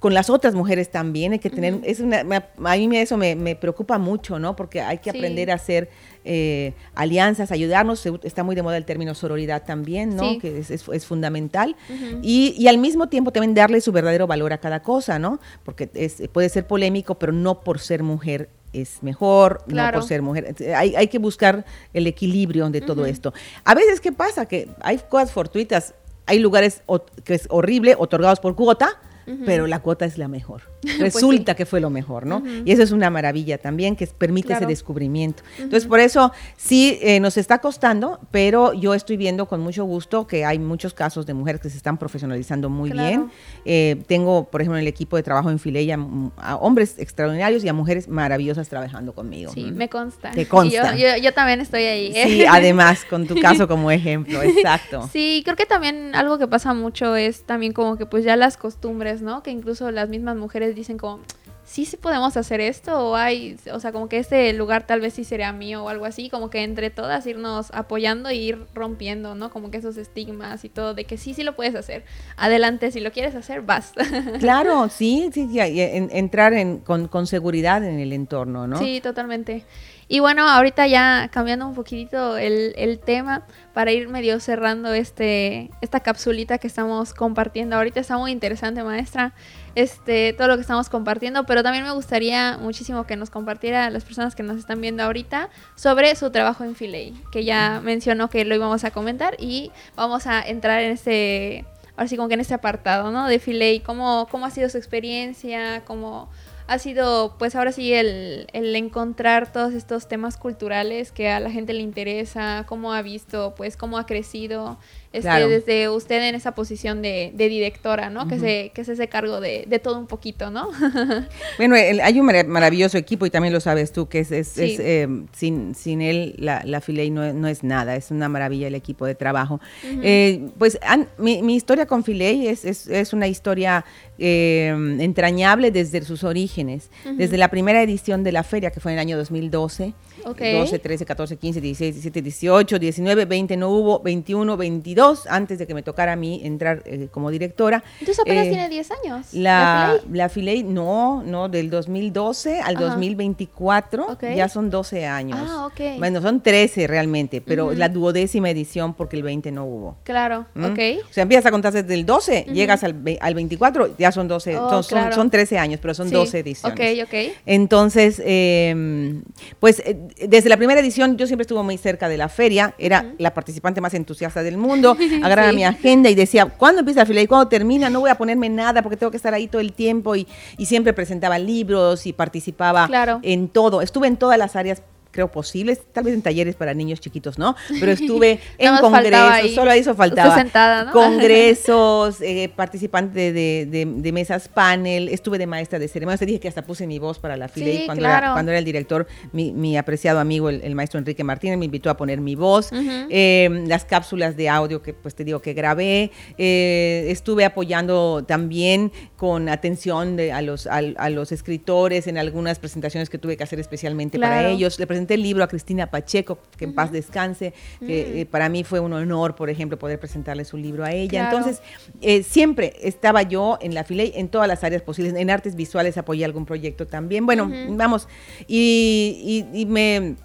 con 0.00 0.14
las 0.14 0.30
otras 0.30 0.54
mujeres 0.54 0.90
también 0.90 1.32
hay 1.32 1.38
que 1.38 1.50
tener, 1.50 1.78
es 1.84 2.00
una, 2.00 2.20
a 2.20 2.76
mí 2.76 2.96
eso 2.96 3.18
me, 3.18 3.54
preocupa 3.54 3.98
mucho, 3.98 4.38
¿no? 4.38 4.56
Porque 4.56 4.80
hay 4.80 4.98
que 4.98 5.10
aprender 5.10 5.50
a 5.50 5.58
ser 5.58 5.90
eh, 6.24 6.72
alianzas, 6.94 7.52
ayudarnos. 7.52 8.04
Está 8.22 8.42
muy 8.42 8.56
de 8.56 8.62
moda 8.62 8.78
el 8.78 8.86
término 8.86 9.14
sororidad 9.14 9.62
también, 9.64 10.16
¿no? 10.16 10.38
Que 10.38 10.58
es, 10.58 11.04
fundamental. 11.04 11.76
y, 12.22 12.66
al 12.66 12.78
mismo 12.78 13.08
tiempo 13.08 13.30
también 13.30 13.54
darle 13.54 13.82
su 13.82 13.92
verdadero 13.92 14.26
valor 14.26 14.54
a 14.54 14.58
cada 14.58 14.82
cosa, 14.82 15.18
¿no? 15.18 15.38
Porque 15.64 15.86
puede 16.32 16.48
ser 16.48 16.66
polémico, 16.66 17.16
pero 17.16 17.32
no 17.32 17.60
por 17.60 17.78
ser 17.78 18.02
mujer 18.02 18.48
es 18.72 19.02
mejor, 19.02 19.64
no 19.66 19.92
por 19.92 20.02
ser 20.04 20.22
mujer. 20.22 20.54
Hay, 20.74 20.94
hay, 20.96 21.08
que 21.08 21.18
buscar 21.18 21.66
el 21.92 22.06
equilibrio 22.06 22.70
de 22.70 22.80
todo 22.80 23.04
esto. 23.04 23.34
A 23.64 23.74
veces, 23.74 24.00
¿qué 24.00 24.12
pasa? 24.12 24.46
Que 24.46 24.70
hay 24.80 24.98
cosas 25.10 25.30
fortuitas, 25.30 25.94
hay 26.24 26.38
lugares 26.38 26.82
que 27.24 27.34
es 27.34 27.46
horrible, 27.50 27.96
otorgados 27.98 28.40
por 28.40 28.56
cuota, 28.56 28.98
pero 29.44 29.66
la 29.66 29.80
cuota 29.80 30.04
es 30.04 30.18
la 30.18 30.28
mejor. 30.28 30.62
Pues 31.00 31.14
Resulta 31.14 31.54
que 31.54 31.66
fue 31.66 31.80
lo 31.80 31.88
mejor, 31.88 32.26
¿no? 32.26 32.42
Y 32.64 32.72
eso 32.72 32.82
es 32.82 32.90
una 32.90 33.10
maravilla 33.10 33.58
también, 33.58 33.96
que 33.96 34.06
permite 34.06 34.52
ese 34.52 34.66
descubrimiento. 34.66 35.42
Entonces, 35.58 35.86
por 35.86 36.00
eso 36.00 36.32
sí 36.56 36.98
eh, 37.00 37.20
nos 37.20 37.36
está 37.36 37.58
costando, 37.58 38.18
pero 38.30 38.72
yo 38.72 38.94
estoy 38.94 39.16
viendo 39.16 39.46
con 39.46 39.60
mucho 39.60 39.84
gusto 39.84 40.26
que 40.26 40.44
hay 40.44 40.58
muchos 40.58 40.94
casos 40.94 41.26
de 41.26 41.34
mujeres 41.34 41.60
que 41.60 41.70
se 41.70 41.76
están 41.76 41.98
profesionalizando 41.98 42.68
muy 42.68 42.90
bien. 42.90 43.30
Eh, 43.64 44.02
tengo, 44.06 44.44
por 44.50 44.60
ejemplo, 44.62 44.78
en 44.78 44.82
el 44.82 44.88
equipo 44.88 45.16
de 45.16 45.22
trabajo 45.22 45.50
en 45.50 45.58
Fileya 45.58 45.98
a 46.36 46.56
hombres 46.56 46.98
extraordinarios 46.98 47.64
y 47.64 47.68
a 47.68 47.72
mujeres 47.72 48.08
maravillosas 48.08 48.68
trabajando 48.68 49.14
conmigo. 49.14 49.52
Sí, 49.52 49.70
me 49.72 49.88
consta. 49.88 50.30
Te 50.30 50.46
consta. 50.48 50.96
Yo, 50.96 51.32
también 51.32 51.60
estoy 51.60 51.84
ahí. 51.84 52.12
¿eh? 52.14 52.24
Sí, 52.26 52.44
además, 52.48 53.04
con 53.04 53.26
tu 53.26 53.36
caso 53.40 53.68
como 53.68 53.90
ejemplo, 53.90 54.42
exacto. 54.42 55.08
Sí, 55.12 55.42
creo 55.44 55.56
que 55.56 55.66
también 55.66 56.14
algo 56.14 56.38
que 56.38 56.46
pasa 56.46 56.74
mucho 56.74 57.16
es 57.16 57.44
también 57.44 57.72
como 57.72 57.96
que 57.96 58.06
pues 58.06 58.24
ya 58.24 58.36
las 58.36 58.56
costumbres, 58.56 59.19
¿no? 59.22 59.42
Que 59.42 59.50
incluso 59.50 59.90
las 59.90 60.08
mismas 60.08 60.36
mujeres 60.36 60.74
dicen 60.74 60.98
como, 60.98 61.20
sí, 61.64 61.84
sí 61.84 61.96
podemos 61.96 62.36
hacer 62.36 62.60
esto, 62.60 63.10
o 63.10 63.14
hay, 63.14 63.56
o 63.72 63.78
sea, 63.78 63.92
como 63.92 64.08
que 64.08 64.18
este 64.18 64.52
lugar 64.52 64.86
tal 64.86 65.00
vez 65.00 65.14
sí 65.14 65.24
sería 65.24 65.52
mío 65.52 65.84
o 65.84 65.88
algo 65.88 66.04
así, 66.04 66.28
como 66.28 66.50
que 66.50 66.64
entre 66.64 66.90
todas 66.90 67.26
irnos 67.26 67.70
apoyando 67.72 68.28
e 68.28 68.34
ir 68.34 68.66
rompiendo, 68.74 69.36
¿no? 69.36 69.50
Como 69.50 69.70
que 69.70 69.78
esos 69.78 69.96
estigmas 69.96 70.64
y 70.64 70.68
todo, 70.68 70.94
de 70.94 71.04
que 71.04 71.16
sí, 71.16 71.32
sí 71.32 71.44
lo 71.44 71.54
puedes 71.54 71.76
hacer. 71.76 72.04
Adelante, 72.36 72.90
si 72.90 72.98
lo 73.00 73.12
quieres 73.12 73.34
hacer, 73.34 73.62
vas. 73.62 73.92
Claro, 74.40 74.88
sí, 74.88 75.30
sí, 75.32 75.48
entrar 75.58 76.54
en, 76.54 76.78
con, 76.78 77.08
con 77.08 77.26
seguridad 77.26 77.84
en 77.84 78.00
el 78.00 78.12
entorno, 78.12 78.66
¿no? 78.66 78.78
Sí, 78.78 79.00
totalmente. 79.00 79.64
Y 80.12 80.18
bueno, 80.18 80.48
ahorita 80.48 80.88
ya 80.88 81.28
cambiando 81.32 81.68
un 81.68 81.76
poquitito 81.76 82.36
el, 82.36 82.74
el, 82.76 82.98
tema 82.98 83.46
para 83.72 83.92
ir 83.92 84.08
medio 84.08 84.40
cerrando 84.40 84.92
este, 84.92 85.70
esta 85.82 86.00
capsulita 86.00 86.58
que 86.58 86.66
estamos 86.66 87.14
compartiendo. 87.14 87.76
Ahorita 87.76 88.00
está 88.00 88.18
muy 88.18 88.32
interesante, 88.32 88.82
maestra, 88.82 89.34
este, 89.76 90.32
todo 90.32 90.48
lo 90.48 90.56
que 90.56 90.62
estamos 90.62 90.88
compartiendo, 90.88 91.46
pero 91.46 91.62
también 91.62 91.84
me 91.84 91.92
gustaría 91.92 92.58
muchísimo 92.58 93.06
que 93.06 93.14
nos 93.14 93.30
compartiera 93.30 93.88
las 93.88 94.02
personas 94.02 94.34
que 94.34 94.42
nos 94.42 94.58
están 94.58 94.80
viendo 94.80 95.04
ahorita 95.04 95.48
sobre 95.76 96.16
su 96.16 96.32
trabajo 96.32 96.64
en 96.64 96.74
Filey, 96.74 97.14
que 97.30 97.44
ya 97.44 97.80
mencionó 97.80 98.28
que 98.28 98.44
lo 98.44 98.56
íbamos 98.56 98.82
a 98.82 98.90
comentar 98.90 99.36
y 99.38 99.70
vamos 99.94 100.26
a 100.26 100.42
entrar 100.42 100.80
en 100.80 100.90
este, 100.90 101.64
ahora 101.96 102.08
sí 102.08 102.16
como 102.16 102.26
que 102.26 102.34
en 102.34 102.40
este 102.40 102.54
apartado, 102.54 103.12
¿no? 103.12 103.28
De 103.28 103.38
Filey, 103.38 103.78
cómo, 103.78 104.26
cómo 104.28 104.46
ha 104.46 104.50
sido 104.50 104.68
su 104.70 104.76
experiencia, 104.76 105.84
cómo 105.84 106.28
ha 106.70 106.78
sido 106.78 107.34
pues 107.36 107.56
ahora 107.56 107.72
sí 107.72 107.92
el, 107.92 108.46
el, 108.52 108.76
encontrar 108.76 109.52
todos 109.52 109.74
estos 109.74 110.06
temas 110.06 110.36
culturales 110.36 111.10
que 111.10 111.28
a 111.28 111.40
la 111.40 111.50
gente 111.50 111.72
le 111.72 111.80
interesa, 111.80 112.64
cómo 112.68 112.92
ha 112.92 113.02
visto, 113.02 113.54
pues 113.56 113.76
cómo 113.76 113.98
ha 113.98 114.06
crecido 114.06 114.78
este, 115.12 115.48
desde 115.48 115.88
usted 115.88 116.22
en 116.28 116.36
esa 116.36 116.54
posición 116.54 117.02
de, 117.02 117.32
directora, 117.36 118.10
¿no? 118.10 118.28
que, 118.28 118.38
se, 118.38 118.70
que 118.72 118.84
se 118.84 118.92
hace 118.92 119.08
cargo 119.08 119.40
de, 119.40 119.80
todo 119.82 119.98
un 119.98 120.06
poquito, 120.06 120.50
¿no? 120.50 120.70
bueno, 121.58 121.74
hay 121.74 122.20
un 122.20 122.26
maravilloso 122.26 122.96
equipo 122.96 123.26
y 123.26 123.30
también 123.30 123.52
lo 123.52 123.60
sabes 123.60 123.92
tú, 123.92 124.08
que 124.08 124.20
es, 124.20 124.30
eh, 124.30 125.08
sin, 125.32 125.74
sin 125.74 126.00
él 126.00 126.36
la, 126.38 126.62
la 126.64 126.80
Filey 126.80 127.10
no, 127.10 127.48
es 127.48 127.64
nada, 127.64 127.96
es 127.96 128.12
una 128.12 128.28
maravilla 128.28 128.68
el 128.68 128.76
equipo 128.76 129.04
de 129.04 129.16
trabajo. 129.16 129.60
Eh, 130.02 130.48
pues 130.58 130.78
mi, 131.18 131.42
mi, 131.42 131.56
historia 131.56 131.86
con 131.86 132.04
Filey 132.04 132.46
es, 132.46 132.64
es, 132.64 133.12
una 133.12 133.26
historia 133.26 133.84
eh, 134.18 134.68
entrañable 135.00 135.72
desde 135.72 136.02
sus 136.04 136.22
orígenes, 136.22 136.88
desde 137.16 137.36
la 137.36 137.48
primera 137.48 137.82
edición 137.82 138.22
de 138.22 138.30
la 138.30 138.44
feria, 138.44 138.70
que 138.70 138.78
fue 138.78 138.92
en 138.92 138.98
el 138.98 139.00
año 139.00 139.16
2012. 139.16 139.92
12, 140.24 140.78
13, 140.78 141.06
14, 141.06 141.36
15, 141.36 141.60
16, 141.60 141.94
17, 141.94 142.22
18, 142.22 142.78
19, 142.78 143.24
20 143.24 143.56
no 143.56 143.70
hubo, 143.70 144.00
21, 144.00 144.56
22, 144.56 145.26
antes 145.26 145.58
de 145.58 145.66
que 145.66 145.74
me 145.74 145.82
tocara 145.82 146.12
a 146.12 146.16
mí 146.16 146.40
entrar 146.44 146.82
eh, 146.86 147.08
como 147.10 147.30
directora. 147.30 147.82
Entonces 148.00 148.20
apenas 148.20 148.46
eh, 148.46 148.50
tiene 148.50 148.68
10 148.68 148.90
años. 148.90 149.26
La, 149.32 149.96
la 150.10 150.28
Filey, 150.28 150.62
no, 150.62 151.22
no, 151.22 151.48
del 151.48 151.70
2012 151.70 152.60
al 152.60 152.76
2024, 152.76 154.18
ya 154.34 154.48
son 154.48 154.70
12 154.70 155.06
años. 155.06 155.38
Ah, 155.42 155.66
ok. 155.66 155.98
Bueno, 155.98 156.20
son 156.20 156.40
13 156.40 156.86
realmente, 156.86 157.40
pero 157.40 157.72
la 157.72 157.88
duodécima 157.88 158.50
edición 158.50 158.94
porque 158.94 159.16
el 159.16 159.22
20 159.22 159.52
no 159.52 159.64
hubo. 159.64 159.96
Claro, 160.04 160.46
¿Mm? 160.54 160.64
ok. 160.64 160.78
O 161.08 161.12
sea, 161.12 161.22
empiezas 161.22 161.46
a 161.46 161.50
contar 161.50 161.72
desde 161.72 161.94
el 161.94 162.06
12, 162.06 162.46
llegas 162.52 162.84
al, 162.84 163.02
al, 163.20 163.34
24, 163.34 163.96
ya 163.98 164.12
son 164.12 164.28
12, 164.28 164.54
son, 164.54 165.12
son, 165.12 165.30
13 165.30 165.58
años, 165.58 165.80
pero 165.80 165.94
son 165.94 166.10
12 166.10 166.38
ediciones. 166.38 166.78
Ok, 166.78 167.08
ok. 167.08 167.32
Entonces, 167.46 168.20
eh, 168.24 169.22
pues 169.58 169.82
desde 170.16 170.48
la 170.48 170.56
primera 170.56 170.80
edición 170.80 171.16
yo 171.16 171.26
siempre 171.26 171.42
estuve 171.42 171.62
muy 171.62 171.76
cerca 171.76 172.08
de 172.08 172.16
la 172.16 172.28
feria, 172.28 172.74
era 172.78 173.14
la 173.18 173.34
participante 173.34 173.80
más 173.80 173.94
entusiasta 173.94 174.42
del 174.42 174.56
mundo, 174.56 174.96
agarraba 175.22 175.52
mi 175.52 175.64
agenda 175.64 176.10
y 176.10 176.14
decía, 176.14 176.46
¿cuándo 176.46 176.80
empieza 176.80 177.00
la 177.00 177.06
feria 177.06 177.22
y 177.22 177.26
cuándo 177.26 177.48
termina? 177.48 177.90
No 177.90 178.00
voy 178.00 178.10
a 178.10 178.16
ponerme 178.16 178.48
nada 178.48 178.82
porque 178.82 178.96
tengo 178.96 179.10
que 179.10 179.16
estar 179.16 179.34
ahí 179.34 179.48
todo 179.48 179.60
el 179.60 179.72
tiempo 179.72 180.16
y, 180.16 180.26
siempre 180.70 180.92
presentaba 180.92 181.36
libros 181.36 182.06
y 182.06 182.12
participaba 182.12 182.88
en 183.22 183.48
todo. 183.48 183.82
Estuve 183.82 184.06
en 184.06 184.16
todas 184.16 184.38
las 184.38 184.54
áreas 184.54 184.82
creo 185.10 185.28
posibles, 185.28 185.80
tal 185.92 186.04
vez 186.04 186.14
en 186.14 186.22
talleres 186.22 186.54
para 186.54 186.74
niños 186.74 187.00
chiquitos, 187.00 187.38
¿no? 187.38 187.56
Pero 187.80 187.92
estuve 187.92 188.40
en 188.58 188.76
congresos, 188.76 189.54
solo 189.54 189.70
eso 189.72 189.94
faltaba. 189.94 190.36
Sentada, 190.36 190.84
¿no? 190.84 190.92
Congresos, 191.20 192.20
eh, 192.20 192.50
participante 192.54 193.32
de, 193.32 194.12
mesas 194.12 194.48
panel, 194.48 195.08
estuve 195.08 195.38
de 195.38 195.46
maestra 195.46 195.78
de 195.78 195.88
ceremonias, 195.88 196.20
te 196.20 196.26
dije 196.26 196.40
que 196.40 196.48
hasta 196.48 196.62
puse 196.62 196.86
mi 196.86 196.98
voz 196.98 197.18
para 197.18 197.36
la 197.36 197.48
fila 197.48 197.86
cuando, 197.86 198.04
era, 198.04 198.32
cuando 198.32 198.50
era 198.50 198.58
el 198.58 198.64
director, 198.64 199.06
mi, 199.32 199.76
apreciado 199.76 200.20
amigo, 200.20 200.48
el, 200.48 200.74
maestro 200.74 200.98
Enrique 200.98 201.24
Martínez, 201.24 201.58
me 201.58 201.64
invitó 201.64 201.90
a 201.90 201.96
poner 201.96 202.20
mi 202.20 202.34
voz, 202.34 202.70
em, 202.72 203.66
las 203.66 203.84
cápsulas 203.84 204.36
de 204.36 204.48
audio 204.48 204.82
que 204.82 204.94
pues 204.94 205.14
te 205.14 205.24
digo 205.24 205.40
que 205.40 205.54
grabé, 205.54 206.10
eh, 206.38 207.06
estuve 207.08 207.44
apoyando 207.44 208.24
también 208.26 208.92
con 209.16 209.48
atención 209.48 210.18
a, 210.32 210.42
los, 210.42 210.66
a, 210.66 211.10
los 211.10 211.32
escritores 211.32 212.06
en 212.06 212.18
algunas 212.18 212.58
presentaciones 212.58 213.10
que 213.10 213.18
tuve 213.18 213.36
que 213.36 213.44
hacer 213.44 213.60
especialmente 213.60 214.18
para 214.18 214.48
ellos, 214.48 214.78
le 214.78 214.86
presenté 214.86 214.99
el 215.08 215.22
libro 215.22 215.44
a 215.44 215.48
Cristina 215.48 215.90
Pacheco, 215.90 216.38
que 216.56 216.64
en 216.64 216.74
paz 216.74 216.92
descanse, 216.92 217.52
que 217.78 218.20
eh, 218.20 218.26
para 218.26 218.48
mí 218.48 218.64
fue 218.64 218.80
un 218.80 218.92
honor, 218.92 219.34
por 219.34 219.50
ejemplo, 219.50 219.78
poder 219.78 219.98
presentarle 219.98 220.44
su 220.44 220.56
libro 220.56 220.84
a 220.84 220.92
ella. 220.92 221.30
Entonces, 221.30 221.62
eh, 222.00 222.22
siempre 222.22 222.74
estaba 222.82 223.22
yo 223.22 223.58
en 223.60 223.74
la 223.74 223.84
fila 223.84 224.02
en 224.02 224.28
todas 224.28 224.48
las 224.48 224.64
áreas 224.64 224.82
posibles. 224.82 225.14
En 225.14 225.30
artes 225.30 225.56
visuales 225.56 225.98
apoyé 225.98 226.24
algún 226.24 226.46
proyecto 226.46 226.86
también. 226.86 227.26
Bueno, 227.26 227.50
vamos, 227.70 228.08
y 228.48 229.66
me 229.68 230.16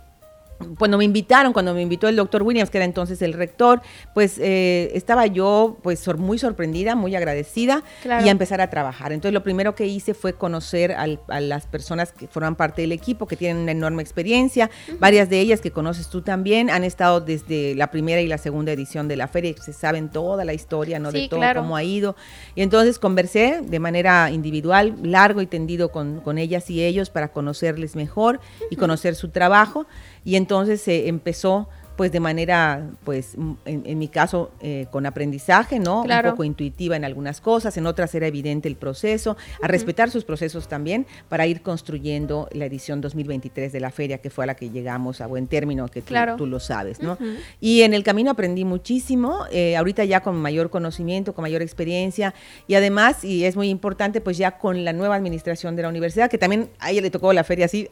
cuando 0.78 0.98
me 0.98 1.04
invitaron, 1.04 1.54
cuando 1.54 1.74
me 1.74 1.82
invitó 1.82 2.08
el 2.08 2.16
doctor 2.16 2.44
Williams, 2.44 2.70
que 2.70 2.78
era 2.78 2.86
entonces 2.86 3.22
el 3.22 3.34
rector, 3.34 3.82
pues 4.14 4.38
eh, 4.40 4.92
estaba 4.94 5.28
yo 5.28 5.78
pues 5.82 6.06
muy 6.18 6.38
sorprendida, 6.38 6.96
muy 6.96 7.16
agradecida 7.16 7.84
y 8.04 8.10
a 8.10 8.32
empezar 8.32 8.62
a 8.62 8.70
trabajar. 8.70 9.12
Entonces 9.12 9.34
lo 9.34 9.44
primero 9.44 9.76
que 9.76 9.88
hice 9.88 10.14
fue 10.14 10.34
conocer 10.34 10.94
a 10.94 11.40
las 11.40 11.66
personas 11.68 12.12
que 12.12 12.28
forman 12.28 12.56
parte 12.56 12.82
del 12.82 12.92
equipo, 12.92 13.28
que 13.28 13.36
tienen 13.36 13.64
una 13.64 13.72
enorme 13.72 14.02
experiencia, 14.02 14.70
varias 15.00 15.30
de 15.30 15.40
ellas 15.40 15.62
que 15.62 15.72
conoces 15.72 16.10
tú 16.10 16.22
también, 16.22 16.70
han 16.70 16.84
estado 16.84 17.22
desde 17.22 17.76
la 17.76 17.92
primera 17.92 18.22
y 18.22 18.28
la 18.28 18.38
segunda 18.38 18.72
edición 18.72 19.08
de 19.08 19.18
la 19.18 19.28
feria, 19.28 19.54
se 19.62 19.74
saben 19.74 20.10
toda 20.10 20.46
la 20.46 20.54
historia, 20.54 21.00
¿no? 21.00 21.12
de 21.12 21.28
todo 21.28 21.42
cómo 21.56 21.76
ha 21.76 21.84
ido. 21.84 22.16
Y 22.56 22.62
entonces 22.62 23.00
conversé 23.00 23.62
de 23.62 23.80
manera 23.80 24.32
individual, 24.32 24.96
largo 25.04 25.42
y 25.42 25.48
tendido 25.48 25.92
con, 25.92 26.22
con 26.22 26.38
ellas 26.38 26.70
y 26.70 26.84
ellos 26.84 27.10
para 27.10 27.30
conocerles 27.30 27.96
mejor 27.96 28.40
y 28.70 28.76
conocer 28.76 29.16
su 29.16 29.30
trabajo 29.30 29.86
y 30.26 30.36
entonces 30.36 30.82
se 30.82 31.08
empezó 31.08 31.70
pues 31.96 32.12
de 32.12 32.20
manera, 32.20 32.90
pues 33.04 33.36
en, 33.66 33.98
mi 33.98 34.08
caso, 34.08 34.52
eh, 34.62 34.88
con 34.92 35.06
aprendizaje, 35.06 35.80
¿no? 35.80 36.02
Un 36.02 36.22
poco 36.24 36.44
intuitiva 36.44 36.96
en 36.96 37.06
algunas 37.06 37.42
cosas, 37.42 37.78
en 37.78 37.86
otras 37.86 38.14
era 38.16 38.28
evidente 38.28 38.68
el 38.68 38.76
proceso, 38.76 39.38
a 39.62 39.68
respetar 39.68 40.10
sus 40.10 40.24
procesos 40.24 40.68
también 40.68 41.06
para 41.30 41.48
ir 41.48 41.62
construyendo 41.62 42.48
la 42.52 42.66
edición 42.66 43.02
2023 43.02 43.72
de 43.72 43.80
la 43.80 43.92
feria, 43.92 44.18
que 44.18 44.30
fue 44.30 44.44
a 44.44 44.48
la 44.48 44.56
que 44.56 44.70
llegamos 44.70 45.22
a 45.22 45.28
buen 45.28 45.48
término, 45.48 45.88
que 45.88 46.02
tú, 46.02 46.46
lo 46.46 46.60
sabes, 46.60 47.02
¿no? 47.02 47.18
Y 47.60 47.82
en 47.82 47.94
el 47.94 48.04
camino 48.04 48.32
aprendí 48.32 48.66
muchísimo, 48.66 49.46
eh, 49.52 49.76
ahorita 49.78 50.04
ya 50.06 50.22
con 50.22 50.36
mayor 50.36 50.70
conocimiento, 50.70 51.34
con 51.34 51.44
mayor 51.44 51.62
experiencia, 51.62 52.34
y 52.68 52.76
además, 52.76 53.24
y 53.24 53.46
es 53.46 53.56
muy 53.56 53.70
importante, 53.70 54.22
pues 54.22 54.38
ya 54.38 54.58
con 54.58 54.84
la 54.84 54.94
nueva 54.94 55.16
administración 55.16 55.76
de 55.76 55.84
la 55.84 55.90
universidad, 55.90 56.30
que 56.30 56.38
también 56.38 56.70
a 56.80 56.92
ella 56.92 57.02
le 57.02 57.10
tocó 57.10 57.32
la 57.34 57.44
feria 57.44 57.66
así, 57.66 57.90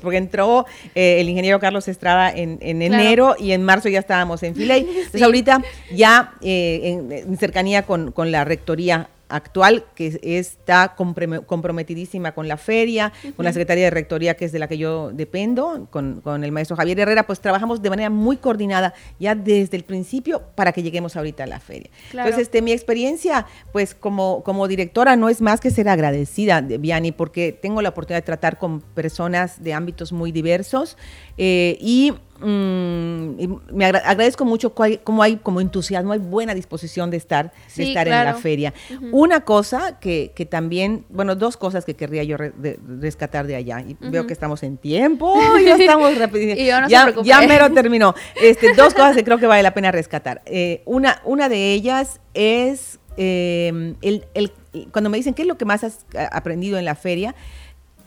porque 0.00 0.16
entró 0.16 0.66
eh, 0.94 1.20
el 1.20 1.28
ingeniero 1.28 1.58
Carlos 1.60 1.88
Estrada 1.88 2.30
en, 2.30 2.58
enero, 2.60 3.36
y 3.40 3.52
en 3.52 3.64
marzo 3.64 3.88
ya 3.88 3.98
estábamos 4.00 4.42
en 4.42 4.54
Filey. 4.54 4.80
Entonces 4.88 5.22
ahorita 5.22 5.62
ya 5.92 6.34
eh, 6.40 7.00
en, 7.10 7.38
cercanía 7.38 7.82
con, 7.82 8.12
la 8.30 8.44
rectoría 8.44 9.08
actual 9.30 9.84
que 9.94 10.18
está 10.22 10.94
comprometidísima 10.96 12.32
con 12.32 12.48
la 12.48 12.56
feria, 12.56 13.12
con 13.36 13.44
la 13.44 13.52
Secretaría 13.52 13.84
de 13.84 13.90
Rectoría, 13.90 14.34
que 14.34 14.44
es 14.44 14.52
de 14.52 14.58
la 14.58 14.68
que 14.68 14.76
yo 14.76 15.10
dependo, 15.12 15.86
con, 15.90 16.20
el 16.44 16.52
maestro 16.52 16.76
Javier 16.76 17.00
Herrera, 17.00 17.26
pues 17.26 17.40
trabajamos 17.40 17.80
de 17.80 17.90
manera 17.90 18.10
muy 18.10 18.36
coordinada 18.36 18.92
ya 19.18 19.34
desde 19.34 19.76
el 19.76 19.84
principio 19.84 20.42
para 20.54 20.72
que 20.72 20.82
lleguemos 20.82 21.16
ahorita 21.16 21.44
a 21.44 21.46
la 21.46 21.60
feria. 21.60 21.90
Entonces, 22.10 22.38
este, 22.42 22.60
mi 22.60 22.72
experiencia, 22.72 23.46
pues 23.72 23.94
como, 23.94 24.42
como 24.42 24.68
directora 24.68 25.16
no 25.16 25.28
es 25.28 25.40
más 25.40 25.60
que 25.60 25.70
ser 25.70 25.88
agradecida, 25.88 26.60
Viani, 26.60 27.12
porque 27.12 27.52
tengo 27.52 27.82
la 27.82 27.90
oportunidad 27.90 28.22
de 28.22 28.26
tratar 28.26 28.58
con 28.58 28.80
personas 28.80 29.62
de 29.62 29.74
ámbitos 29.74 30.12
muy 30.12 30.32
diversos 30.32 30.96
eh, 31.38 31.78
y 31.80 32.14
Mm, 32.42 33.56
me 33.72 33.84
agradezco 33.84 34.46
mucho 34.46 34.72
cómo 35.04 35.22
hay 35.22 35.36
como 35.36 35.60
entusiasmo, 35.60 36.12
hay 36.12 36.18
buena 36.18 36.54
disposición 36.54 37.10
de 37.10 37.18
estar, 37.18 37.52
de 37.76 37.88
estar 37.88 38.06
en 38.08 38.24
la 38.24 38.34
feria. 38.34 38.72
Una 39.12 39.42
cosa 39.42 39.98
que, 40.00 40.48
también, 40.50 41.04
bueno, 41.10 41.36
dos 41.36 41.56
cosas 41.56 41.84
que 41.84 41.94
querría 41.94 42.24
yo 42.24 42.36
rescatar 42.38 43.46
de 43.46 43.56
allá. 43.56 43.80
Y 43.80 43.96
veo 44.00 44.26
que 44.26 44.32
estamos 44.32 44.62
en 44.62 44.78
tiempo, 44.78 45.38
ya 45.64 45.76
estamos 45.76 46.14
ya, 46.88 47.14
ya 47.22 47.40
mero 47.42 47.70
terminó. 47.74 48.14
Este, 48.40 48.72
dos 48.74 48.94
cosas 48.94 49.16
que 49.16 49.24
creo 49.24 49.38
que 49.38 49.46
vale 49.46 49.62
la 49.62 49.74
pena 49.74 49.92
rescatar. 49.92 50.42
Eh, 50.46 50.82
una, 50.86 51.20
una 51.24 51.48
de 51.48 51.74
ellas 51.74 52.20
es 52.32 53.00
eh, 53.18 53.94
el, 54.00 54.24
el, 54.32 54.52
cuando 54.92 55.10
me 55.10 55.18
dicen 55.18 55.34
qué 55.34 55.42
es 55.42 55.48
lo 55.48 55.58
que 55.58 55.66
más 55.66 55.84
has 55.84 56.06
aprendido 56.32 56.78
en 56.78 56.86
la 56.86 56.94
feria, 56.94 57.34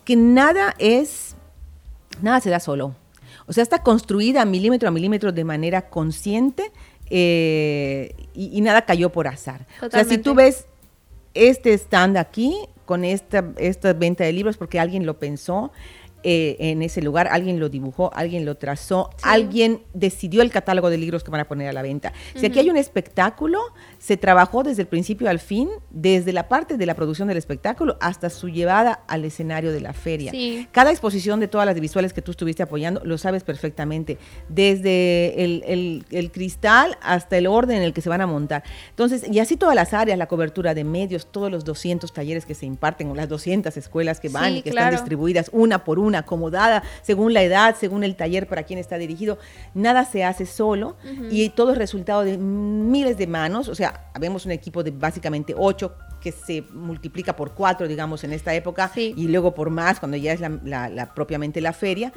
que 0.05 0.15
nada 0.15 0.73
es, 0.79 1.35
nada 2.21 2.39
se 2.39 2.49
da 2.49 2.59
solo 2.59 2.95
o 3.45 3.53
sea, 3.53 3.63
está 3.63 3.83
construida 3.83 4.45
milímetro 4.45 4.87
a 4.87 4.91
milímetro 4.91 5.31
de 5.31 5.43
manera 5.43 5.89
consciente 5.89 6.71
eh, 7.09 8.15
y, 8.33 8.61
nada 8.61 8.85
cayó 8.85 9.11
por 9.11 9.27
azar. 9.27 9.67
O 9.81 9.89
sea, 9.89 10.03
si 10.03 10.17
tú 10.17 10.33
ves 10.33 10.67
este 11.33 11.73
stand 11.73 12.17
aquí 12.17 12.55
con 12.85 13.03
esta, 13.03 13.51
esta 13.57 13.93
venta 13.93 14.23
de 14.23 14.33
libros 14.33 14.57
porque 14.57 14.79
alguien 14.79 15.05
lo 15.05 15.19
pensó, 15.19 15.71
eh, 16.23 16.55
en 16.59 16.81
ese 16.81 17.01
lugar, 17.01 17.27
alguien 17.31 17.59
lo 17.59 17.69
dibujó, 17.69 18.11
alguien 18.13 18.45
lo 18.45 18.55
trazó, 18.55 19.09
alguien 19.21 19.81
decidió 19.93 20.41
el 20.41 20.51
catálogo 20.51 20.89
de 20.89 20.97
libros 20.97 21.23
que 21.23 21.31
van 21.31 21.41
a 21.41 21.47
poner 21.47 21.67
a 21.67 21.73
la 21.73 21.81
venta. 21.81 22.13
Si 22.35 22.45
aquí 22.45 22.59
hay 22.59 22.69
un 22.69 22.77
espectáculo, 22.77 23.59
se 23.99 24.17
trabajó 24.17 24.63
desde 24.63 24.83
el 24.83 24.87
principio 24.87 25.29
al 25.29 25.39
fin, 25.39 25.69
desde 25.89 26.31
la 26.31 26.47
parte 26.47 26.77
de 26.77 26.85
la 26.85 26.93
producción 26.93 27.27
del 27.27 27.37
espectáculo 27.37 27.97
hasta 27.99 28.29
su 28.29 28.49
llevada 28.49 29.03
al 29.07 29.25
escenario 29.25 29.71
de 29.71 29.81
la 29.81 29.93
feria. 29.93 30.31
Cada 30.71 30.91
exposición 30.91 31.39
de 31.39 31.47
todas 31.47 31.65
las 31.65 31.79
visuales 31.79 32.13
que 32.13 32.21
tú 32.21 32.31
estuviste 32.31 32.63
apoyando, 32.63 33.01
lo 33.03 33.17
sabes 33.17 33.43
perfectamente, 33.43 34.17
desde 34.49 35.43
el, 35.43 36.31
cristal 36.31 36.97
hasta 37.01 37.37
el 37.37 37.47
orden 37.47 37.77
en 37.77 37.83
el 37.83 37.93
que 37.93 38.01
se 38.01 38.09
van 38.09 38.21
a 38.21 38.27
montar. 38.27 38.63
Entonces, 38.89 39.29
y 39.29 39.39
así 39.39 39.57
todas 39.57 39.75
las 39.75 39.93
áreas, 39.93 40.17
la 40.17 40.27
cobertura 40.27 40.73
de 40.73 40.83
medios, 40.83 41.27
todos 41.27 41.51
los 41.51 41.65
200 41.65 42.13
talleres 42.13 42.45
que 42.45 42.55
se 42.55 42.65
imparten, 42.65 43.09
o 43.09 43.15
las 43.15 43.27
200 43.29 43.75
escuelas 43.75 44.19
que 44.19 44.29
van 44.29 44.57
y 44.57 44.61
que 44.61 44.69
están 44.69 44.91
distribuidas 44.91 45.49
una 45.51 45.83
por 45.83 45.99
una 45.99 46.12
acomodada 46.15 46.83
según 47.01 47.33
la 47.33 47.43
edad, 47.43 47.75
según 47.79 48.03
el 48.03 48.15
taller 48.15 48.47
para 48.47 48.63
quien 48.63 48.79
está 48.79 48.97
dirigido. 48.97 49.37
Nada 49.73 50.05
se 50.05 50.23
hace 50.23 50.45
solo 50.45 50.95
y 51.29 51.49
todo 51.49 51.71
es 51.73 51.77
resultado 51.77 52.23
de 52.23 52.37
miles 52.37 53.17
de 53.17 53.27
manos. 53.27 53.67
O 53.67 53.75
sea, 53.75 54.11
vemos 54.19 54.45
un 54.45 54.51
equipo 54.51 54.83
de 54.83 54.91
básicamente 54.91 55.53
ocho 55.57 55.95
que 56.21 56.31
se 56.31 56.61
multiplica 56.71 57.35
por 57.35 57.53
cuatro, 57.53 57.87
digamos, 57.87 58.23
en 58.23 58.31
esta 58.31 58.53
época, 58.53 58.89
y 58.95 59.27
luego 59.27 59.53
por 59.53 59.69
más 59.69 59.99
cuando 59.99 60.15
ya 60.15 60.31
es 60.31 60.39
la, 60.39 61.11
propiamente 61.13 61.59
la 61.59 61.73
feria 61.73 62.13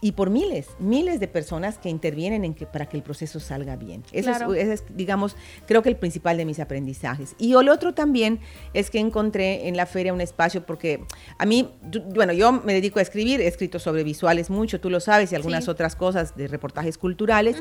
y, 0.00 0.12
por 0.12 0.30
miles, 0.30 0.68
miles 0.78 1.18
de 1.18 1.26
personas 1.26 1.78
que 1.78 1.88
intervienen 1.88 2.44
en 2.44 2.54
que, 2.54 2.66
para 2.66 2.86
que 2.86 2.96
el 2.96 3.02
proceso 3.02 3.40
salga 3.40 3.74
bien. 3.74 4.04
Eso 4.12 4.54
es, 4.54 4.84
digamos, 4.94 5.36
creo 5.66 5.82
que 5.82 5.88
el 5.88 5.96
principal 5.96 6.36
de 6.36 6.44
mis 6.44 6.60
aprendizajes. 6.60 7.34
Y 7.38 7.54
el 7.54 7.68
otro 7.68 7.92
también 7.92 8.38
es 8.74 8.90
que 8.90 9.00
encontré 9.00 9.66
en 9.66 9.76
la 9.76 9.86
feria 9.86 10.12
un 10.12 10.20
espacio, 10.20 10.64
porque 10.64 11.02
a 11.36 11.46
mí, 11.46 11.68
bueno, 12.14 12.32
yo 12.32 12.52
me 12.52 12.74
dedico 12.74 13.00
a 13.00 13.02
escribir, 13.02 13.40
he 13.40 13.48
escrito 13.48 13.80
sobre 13.80 14.04
visuales 14.04 14.50
mucho, 14.50 14.80
tú 14.80 14.88
lo 14.88 15.00
sabes, 15.00 15.32
y 15.32 15.34
algunas 15.34 15.66
otras 15.66 15.96
cosas 15.96 16.36
de 16.36 16.46
reportajes 16.46 16.96
culturales. 16.96 17.56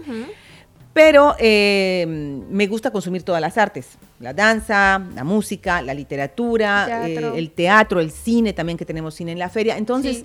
Pero 0.93 1.35
eh, 1.39 2.05
me 2.07 2.67
gusta 2.67 2.89
consumir 2.89 3.23
todas 3.23 3.41
las 3.41 3.57
artes, 3.57 3.97
la 4.21 4.33
danza, 4.33 5.03
la 5.13 5.25
música, 5.25 5.81
la 5.81 5.93
literatura, 5.93 7.05
eh, 7.05 7.33
el 7.35 7.51
teatro, 7.51 7.99
el 7.99 8.11
cine, 8.11 8.53
también 8.53 8.77
que 8.77 8.85
tenemos 8.85 9.13
cine 9.13 9.33
en 9.33 9.39
la 9.39 9.49
feria. 9.49 9.77
Entonces, 9.77 10.23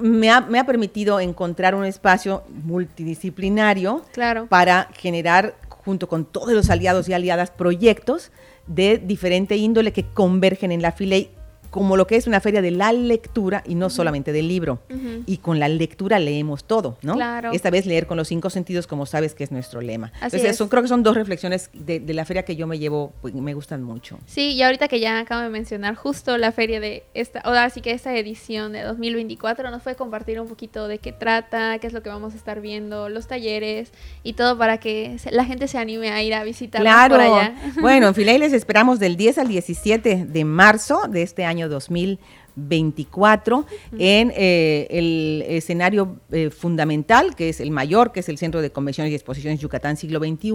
me 0.00 0.30
ha, 0.30 0.40
me 0.40 0.58
ha, 0.58 0.64
permitido 0.64 1.20
encontrar 1.20 1.74
un 1.74 1.84
espacio 1.84 2.42
multidisciplinario 2.64 4.04
para 4.48 4.88
generar, 4.94 5.56
junto 5.68 6.08
con 6.08 6.24
todos 6.24 6.52
los 6.52 6.70
aliados 6.70 7.08
y 7.08 7.12
aliadas, 7.12 7.50
proyectos 7.50 8.30
de 8.66 8.98
diferente 8.98 9.56
índole 9.56 9.92
que 9.92 10.04
convergen 10.04 10.72
en 10.72 10.82
la 10.82 10.92
FILEI 10.92 11.30
como 11.78 11.96
lo 11.96 12.08
que 12.08 12.16
es 12.16 12.26
una 12.26 12.40
feria 12.40 12.60
de 12.60 12.72
la 12.72 12.92
lectura 12.92 13.62
y 13.64 13.76
no 13.76 13.88
solamente 13.88 14.32
del 14.32 14.48
libro. 14.48 14.80
Y 15.26 15.38
con 15.38 15.60
la 15.60 15.68
lectura 15.68 16.18
leemos 16.18 16.64
todo, 16.64 16.98
¿no? 17.02 17.14
Claro. 17.14 17.52
Esta 17.52 17.70
vez 17.70 17.86
leer 17.86 18.06
con 18.06 18.16
los 18.16 18.26
cinco 18.28 18.50
sentidos, 18.50 18.88
como 18.88 19.06
sabes 19.06 19.34
que 19.34 19.44
es 19.44 19.52
nuestro 19.52 19.80
lema. 19.80 20.12
Entonces, 20.20 20.58
creo 20.68 20.82
que 20.82 20.88
son 20.88 21.04
dos 21.04 21.14
reflexiones 21.14 21.70
de, 21.72 22.00
la 22.12 22.24
feria 22.24 22.44
que 22.44 22.56
yo 22.56 22.66
me 22.66 22.78
llevo, 22.80 23.12
pues, 23.20 23.32
me 23.34 23.54
gustan 23.54 23.84
mucho. 23.84 24.18
Sí, 24.26 24.54
y 24.54 24.62
ahorita 24.62 24.88
que 24.88 24.98
ya 24.98 25.20
acabo 25.20 25.42
de 25.42 25.50
mencionar 25.50 25.94
justo 25.94 26.36
la 26.36 26.50
feria 26.50 26.80
de 26.80 27.04
esta, 27.14 27.42
o 27.44 27.50
así 27.50 27.80
que 27.80 27.92
esta 27.92 28.16
edición 28.16 28.72
de 28.72 28.82
2024 28.82 29.70
nos 29.70 29.82
fue 29.82 29.94
compartir 29.94 30.40
un 30.40 30.48
poquito 30.48 30.88
de 30.88 30.98
qué 30.98 31.12
trata, 31.12 31.78
qué 31.78 31.86
es 31.86 31.92
lo 31.92 32.02
que 32.02 32.08
vamos 32.08 32.34
a 32.34 32.36
estar 32.36 32.60
viendo, 32.60 33.08
los 33.08 33.28
talleres 33.28 33.92
y 34.24 34.32
todo 34.32 34.58
para 34.58 34.78
que 34.78 35.16
la 35.30 35.44
gente 35.44 35.68
se 35.68 35.78
anime 35.78 36.10
a 36.10 36.22
ir 36.22 36.34
a 36.34 36.42
visitar 36.42 36.80
claro. 36.80 37.14
por 37.14 37.20
allá. 37.20 37.54
Bueno, 37.80 38.08
en 38.08 38.14
Filey 38.16 38.38
les 38.38 38.52
esperamos 38.52 38.98
del 38.98 39.16
10 39.16 39.38
al 39.38 39.48
17 39.48 40.26
de 40.26 40.44
marzo 40.44 41.02
de 41.08 41.22
este 41.22 41.44
año 41.44 41.67
2000 41.68 42.18
2024 42.58 43.66
en 43.98 44.32
eh, 44.36 44.86
el 44.90 45.44
escenario 45.46 46.16
eh, 46.30 46.50
fundamental, 46.50 47.34
que 47.34 47.48
es 47.48 47.60
el 47.60 47.70
mayor, 47.70 48.12
que 48.12 48.20
es 48.20 48.28
el 48.28 48.38
Centro 48.38 48.60
de 48.60 48.70
Convenciones 48.70 49.12
y 49.12 49.14
Exposiciones 49.14 49.60
Yucatán 49.60 49.96
Siglo 49.96 50.18
XXI, 50.18 50.50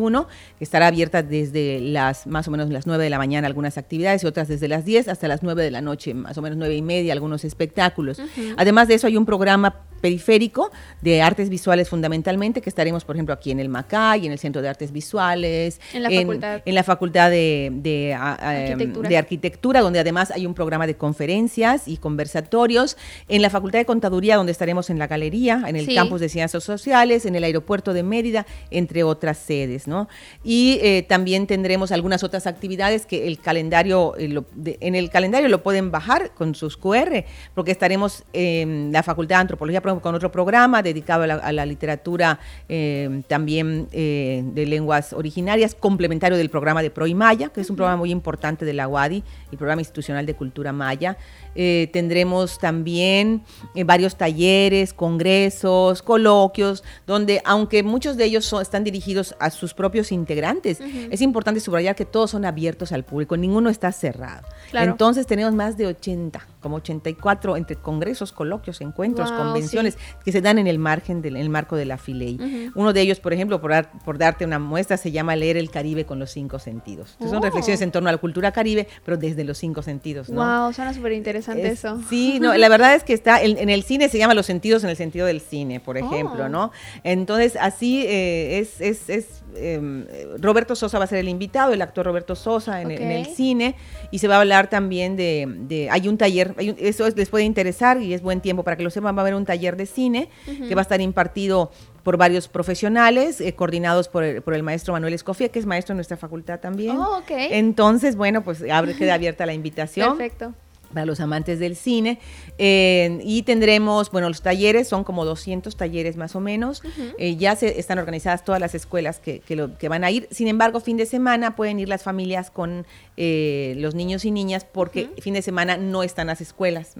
que 0.57 0.63
estará 0.63 0.87
abierta 0.87 1.23
desde 1.23 1.79
las 1.79 2.27
más 2.27 2.47
o 2.47 2.51
menos 2.51 2.69
las 2.69 2.87
9 2.87 3.03
de 3.03 3.09
la 3.09 3.17
mañana 3.17 3.47
algunas 3.47 3.77
actividades 3.77 4.23
y 4.23 4.27
otras 4.27 4.47
desde 4.47 4.67
las 4.67 4.85
10 4.85 5.07
hasta 5.07 5.27
las 5.27 5.43
9 5.43 5.63
de 5.63 5.71
la 5.71 5.81
noche, 5.81 6.13
más 6.13 6.37
o 6.37 6.41
menos 6.41 6.57
9 6.57 6.75
y 6.75 6.81
media, 6.81 7.13
algunos 7.13 7.45
espectáculos. 7.45 8.21
Además 8.57 8.87
de 8.87 8.95
eso 8.95 9.07
hay 9.07 9.17
un 9.17 9.25
programa 9.25 9.87
periférico 10.03 10.69
de 11.01 11.21
artes 11.21 11.49
visuales 11.49 11.87
fundamentalmente, 11.87 12.59
que 12.59 12.69
estaremos, 12.69 13.05
por 13.05 13.15
ejemplo, 13.15 13.33
aquí 13.33 13.51
en 13.51 13.61
el 13.61 13.69
MACAY, 13.69 14.25
en 14.25 14.33
el 14.33 14.37
Centro 14.37 14.61
de 14.61 14.67
Artes 14.67 14.91
Visuales, 14.91 15.79
en 15.93 16.03
la 16.03 16.09
Facultad, 16.09 16.61
en 16.65 16.75
la 16.75 16.83
facultad 16.83 17.29
de, 17.29 17.71
de, 17.73 18.13
arquitectura. 18.13 19.07
de, 19.07 19.17
arquitectura. 19.17 19.79
donde 19.79 19.99
además 19.99 20.31
hay 20.31 20.45
un 20.45 20.53
programa 20.53 20.87
de 20.87 20.95
conferencias 20.95 21.87
y 21.87 21.92
conversatorios, 21.97 22.97
en 23.27 23.41
la 23.41 23.49
Facultad 23.49 23.79
de 23.79 23.85
Contaduría, 23.85 24.37
donde 24.37 24.51
estaremos 24.51 24.89
en 24.89 24.99
la 24.99 25.07
galería, 25.07 25.63
en 25.67 25.75
el 25.75 25.93
campus 25.93 26.21
de 26.21 26.29
Ciencias 26.29 26.63
Sociales, 26.63 27.25
en 27.25 27.35
el 27.35 27.43
aeropuerto 27.43 27.93
de 27.93 28.03
Mérida, 28.03 28.45
entre 28.71 29.03
otras 29.03 29.37
sedes, 29.37 29.87
¿no? 29.87 30.07
Y 30.43 30.79
eh, 30.81 31.05
también 31.07 31.47
tendremos 31.47 31.91
algunas 31.91 32.23
otras 32.23 32.47
actividades 32.47 33.05
que 33.05 33.27
el 33.27 33.39
calendario, 33.39 34.15
eh, 34.17 34.41
en 34.79 34.95
el 34.95 35.09
calendario 35.09 35.49
lo 35.49 35.63
pueden 35.63 35.91
bajar 35.91 36.31
con 36.33 36.55
sus 36.55 36.77
QR, 36.77 37.25
porque 37.53 37.71
estaremos 37.71 38.23
en 38.33 38.91
la 38.91 39.03
Facultad 39.03 39.37
de 39.37 39.41
Antropología 39.41 39.81
con 39.81 40.15
otro 40.15 40.31
programa 40.31 40.81
dedicado 40.81 41.23
a 41.23 41.51
la, 41.51 41.65
literatura 41.65 42.39
eh, 42.67 43.21
también 43.27 43.87
de 43.91 44.65
lenguas 44.67 45.13
originarias, 45.13 45.75
complementario 45.75 46.37
del 46.37 46.49
programa 46.49 46.81
de 46.81 46.89
Pro 46.89 47.07
y 47.07 47.13
Maya, 47.13 47.49
que 47.49 47.61
es 47.61 47.69
un 47.69 47.75
programa 47.75 47.97
muy 47.97 48.11
importante 48.11 48.65
de 48.65 48.73
la 48.73 48.87
UADI, 48.87 49.23
el 49.51 49.57
programa 49.57 49.81
institucional 49.81 50.25
de 50.25 50.33
cultura 50.33 50.71
maya. 50.71 51.17
Eh, 51.55 51.89
tendremos 51.93 52.59
también 52.59 53.43
varios 53.85 54.15
talleres, 54.15 54.93
congresos, 54.93 56.01
coloquios, 56.01 56.83
donde 57.05 57.41
aunque 57.45 57.83
muchos 57.83 58.17
de 58.17 58.25
ellos 58.25 58.51
están 58.61 58.83
dirigidos 58.83 59.35
a 59.39 59.49
sus 59.49 59.73
propios 59.73 60.11
integrantes, 60.11 60.79
es 60.81 61.21
importante 61.21 61.59
subrayar 61.59 61.95
que 61.95 62.05
todos 62.05 62.31
son 62.31 62.45
abiertos 62.45 62.91
al 62.91 63.03
público, 63.03 63.37
ninguno 63.37 63.69
está 63.69 63.91
cerrado. 63.91 64.47
Entonces 64.73 65.27
tenemos 65.27 65.53
más 65.53 65.77
de 65.77 65.87
80, 65.87 66.45
como 66.63 66.77
84 66.77 67.57
entre 67.57 67.75
congresos, 67.75 68.31
coloquios, 68.31 68.81
encuentros, 68.81 69.31
convenciones 69.31 69.97
que 70.25 70.31
se 70.31 70.41
dan 70.41 70.57
en 70.57 70.65
el 70.65 70.79
margen 70.79 71.21
del 71.21 71.35
el 71.35 71.49
marco 71.49 71.75
de 71.75 71.85
la 71.85 71.97
Filey. 71.97 72.71
Uno 72.73 72.93
de 72.93 73.01
ellos, 73.01 73.19
por 73.19 73.33
ejemplo, 73.33 73.61
por, 73.61 73.71
por, 74.03 74.17
darte 74.17 74.45
una 74.45 74.57
muestra, 74.57 74.97
se 74.97 75.11
llama 75.11 75.35
Leer 75.35 75.57
el 75.57 75.69
Caribe 75.69 76.05
con 76.05 76.17
los 76.17 76.31
cinco 76.31 76.57
sentidos. 76.57 77.17
Son 77.19 77.35
oh. 77.35 77.41
reflexiones 77.41 77.81
en 77.81 77.91
torno 77.91 78.09
a 78.09 78.11
la 78.11 78.17
cultura 78.17 78.51
caribe, 78.51 78.87
pero 79.05 79.17
desde 79.17 79.43
los 79.43 79.57
cinco 79.57 79.81
sentidos. 79.83 80.29
¿no? 80.29 80.41
Wow, 80.41 80.73
suena 80.73 80.93
súper 80.93 81.11
interesante 81.11 81.67
eso. 81.67 82.01
Sí, 82.09 82.39
no, 82.39 82.55
la 82.55 82.69
verdad 82.73 82.95
es 82.95 83.03
que 83.03 83.13
está, 83.13 83.41
en 83.41 83.69
el 83.69 83.83
cine 83.83 84.09
se 84.09 84.17
llama 84.17 84.33
los 84.33 84.45
sentidos 84.45 84.83
en 84.83 84.89
el 84.89 84.95
sentido 84.95 85.27
del 85.27 85.41
cine, 85.41 85.79
por 85.79 85.97
ejemplo, 85.97 86.45
oh. 86.45 86.49
¿no? 86.49 86.71
Entonces, 87.03 87.57
así 87.59 88.05
eh, 88.07 88.59
es, 88.59 88.81
es, 88.81 89.09
es 89.09 89.42
em, 89.55 90.05
Roberto 90.39 90.75
Sosa 90.75 90.97
va 90.97 91.05
a 91.05 91.07
ser 91.07 91.19
el 91.19 91.29
invitado, 91.29 91.73
el 91.73 91.81
actor 91.81 92.05
Roberto 92.05 92.35
Sosa 92.35 92.81
en, 92.81 92.91
el 92.91 93.25
cine, 93.27 93.75
y 94.11 94.19
se 94.19 94.27
va 94.27 94.37
a 94.37 94.41
hablar 94.41 94.69
también 94.69 95.15
de, 95.15 95.87
hay 95.91 96.07
un 96.07 96.17
taller, 96.17 96.55
eso 96.57 97.07
les 97.09 97.29
puede 97.29 97.43
interesar 97.43 98.01
y 98.01 98.13
es 98.13 98.21
buen 98.21 98.41
tiempo 98.41 98.63
para 98.63 98.77
que 98.77 98.83
lo 98.83 98.89
sepan, 98.89 99.15
va 99.15 99.19
a 99.19 99.23
haber 99.23 99.35
un 99.35 99.45
taller 99.45 99.75
de 99.77 99.85
cine 99.85 100.29
que 100.45 100.75
va 100.75 100.81
a 100.81 100.83
estar 100.83 101.01
impartido 101.01 101.71
por 102.03 102.17
varios 102.17 102.47
profesionales, 102.47 103.39
eh, 103.39 103.55
coordinados 103.55 104.09
por 104.09 104.23
el, 104.23 104.41
por 104.41 104.53
el, 104.53 104.61
maestro 104.61 104.93
Manuel 104.93 105.13
Escofía, 105.13 105.49
que 105.49 105.59
es 105.59 105.65
maestro 105.65 105.93
en 105.93 105.97
nuestra 105.97 106.17
facultad 106.17 106.59
también. 106.59 106.97
Oh, 106.97 107.21
Entonces, 107.29 108.17
bueno, 108.17 108.43
pues 108.43 108.61
abre, 108.69 108.93
queda 108.95 109.13
abierta 109.13 109.45
la 109.45 109.53
invitación. 109.53 110.17
Perfecto 110.17 110.53
para 110.93 111.05
los 111.05 111.19
amantes 111.19 111.59
del 111.59 111.75
cine. 111.75 112.19
Eh, 112.57 113.19
y 113.23 113.43
tendremos, 113.43 114.11
bueno, 114.11 114.29
los 114.29 114.41
talleres, 114.41 114.87
son 114.87 115.03
como 115.03 115.25
200 115.25 115.75
talleres 115.75 116.15
más 116.15 116.35
o 116.35 116.39
menos. 116.39 116.81
Eh, 117.17 117.35
ya 117.35 117.55
se 117.55 117.79
están 117.79 117.99
organizadas 117.99 118.45
todas 118.45 118.61
las 118.61 118.75
escuelas 118.75 119.19
que, 119.19 119.39
que, 119.39 119.89
van 119.89 120.03
a 120.03 120.11
ir. 120.11 120.27
Sin 120.31 120.47
embargo, 120.47 120.79
fin 120.79 120.97
de 120.97 121.05
semana 121.05 121.55
pueden 121.55 121.79
ir 121.79 121.89
las 121.89 122.03
familias 122.03 122.51
con 122.51 122.85
eh, 123.17 123.75
los 123.77 123.95
niños 123.95 124.25
y 124.25 124.31
niñas 124.31 124.65
porque 124.65 125.09
fin 125.19 125.33
de 125.33 125.41
semana 125.41 125.77
no 125.77 126.03
están 126.03 126.27
las 126.27 126.41
escuelas. 126.41 126.93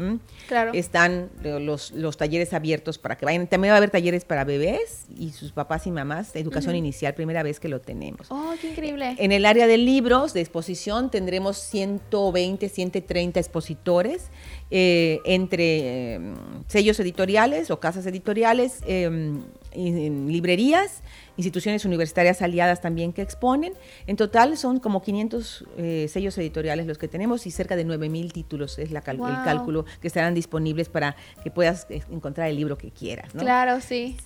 Claro. 0.48 0.72
Están 0.74 1.30
los, 1.44 1.92
los 1.92 2.18
talleres 2.18 2.54
abiertos 2.54 2.98
para 2.98 3.18
que 3.18 3.26
vayan. 3.26 3.48
También 3.48 3.72
va 3.72 3.76
a 3.76 3.78
haber 3.78 3.92
talleres 3.92 4.26
para 4.26 4.44
bebés 4.44 5.06
y 5.16 5.32
sus 5.32 5.52
papás 5.52 5.88
y 5.88 5.92
mamás, 5.92 6.36
educación 6.36 6.76
inicial, 6.76 7.14
primera 7.14 7.44
vez 7.44 7.60
que 7.60 7.70
lo 7.70 7.80
tenemos. 7.80 8.28
Oh, 8.30 8.54
qué 8.60 8.72
increíble. 8.72 9.16
En 9.20 9.32
el 9.32 9.46
área 9.46 9.68
de 9.68 9.78
libros, 9.78 10.34
de 10.34 10.42
exposición, 10.42 11.12
tendremos 11.12 11.58
120, 11.58 12.70
130 12.70 13.40
expositores 13.40 13.83
eh, 14.72 15.20
entre 15.26 16.16
em, 16.16 16.34
sellos 16.68 17.00
editoriales 17.00 17.70
o 17.70 17.80
casas 17.80 18.06
editoriales, 18.06 18.82
em, 18.88 19.44
librerías 20.28 21.04
instituciones 21.38 21.86
universitarias 21.86 22.42
aliadas 22.42 22.82
también 22.82 23.14
que 23.14 23.22
exponen. 23.22 23.74
En 24.08 24.16
total 24.16 24.58
son 24.58 24.80
como 24.80 25.02
500 25.02 25.66
eh, 25.78 26.08
sellos 26.10 26.38
editoriales 26.38 26.88
los 26.88 26.98
que 26.98 27.08
tenemos 27.08 27.46
y 27.46 27.52
cerca 27.52 27.76
de 27.76 27.86
9.000 27.86 28.32
títulos 28.32 28.80
es 28.80 28.92
la 28.92 29.04
el 29.04 29.44
cálculo 29.44 29.86
que 30.02 30.08
estarán 30.08 30.34
disponibles 30.34 30.90
para 30.90 31.16
que 31.44 31.52
puedas 31.52 31.88
eh, 31.90 32.02
encontrar 32.12 32.50
el 32.50 32.56
libro 32.56 32.78
que 32.78 32.92
quieras. 32.92 33.32
Claro, 33.34 33.82
sí. 33.82 34.18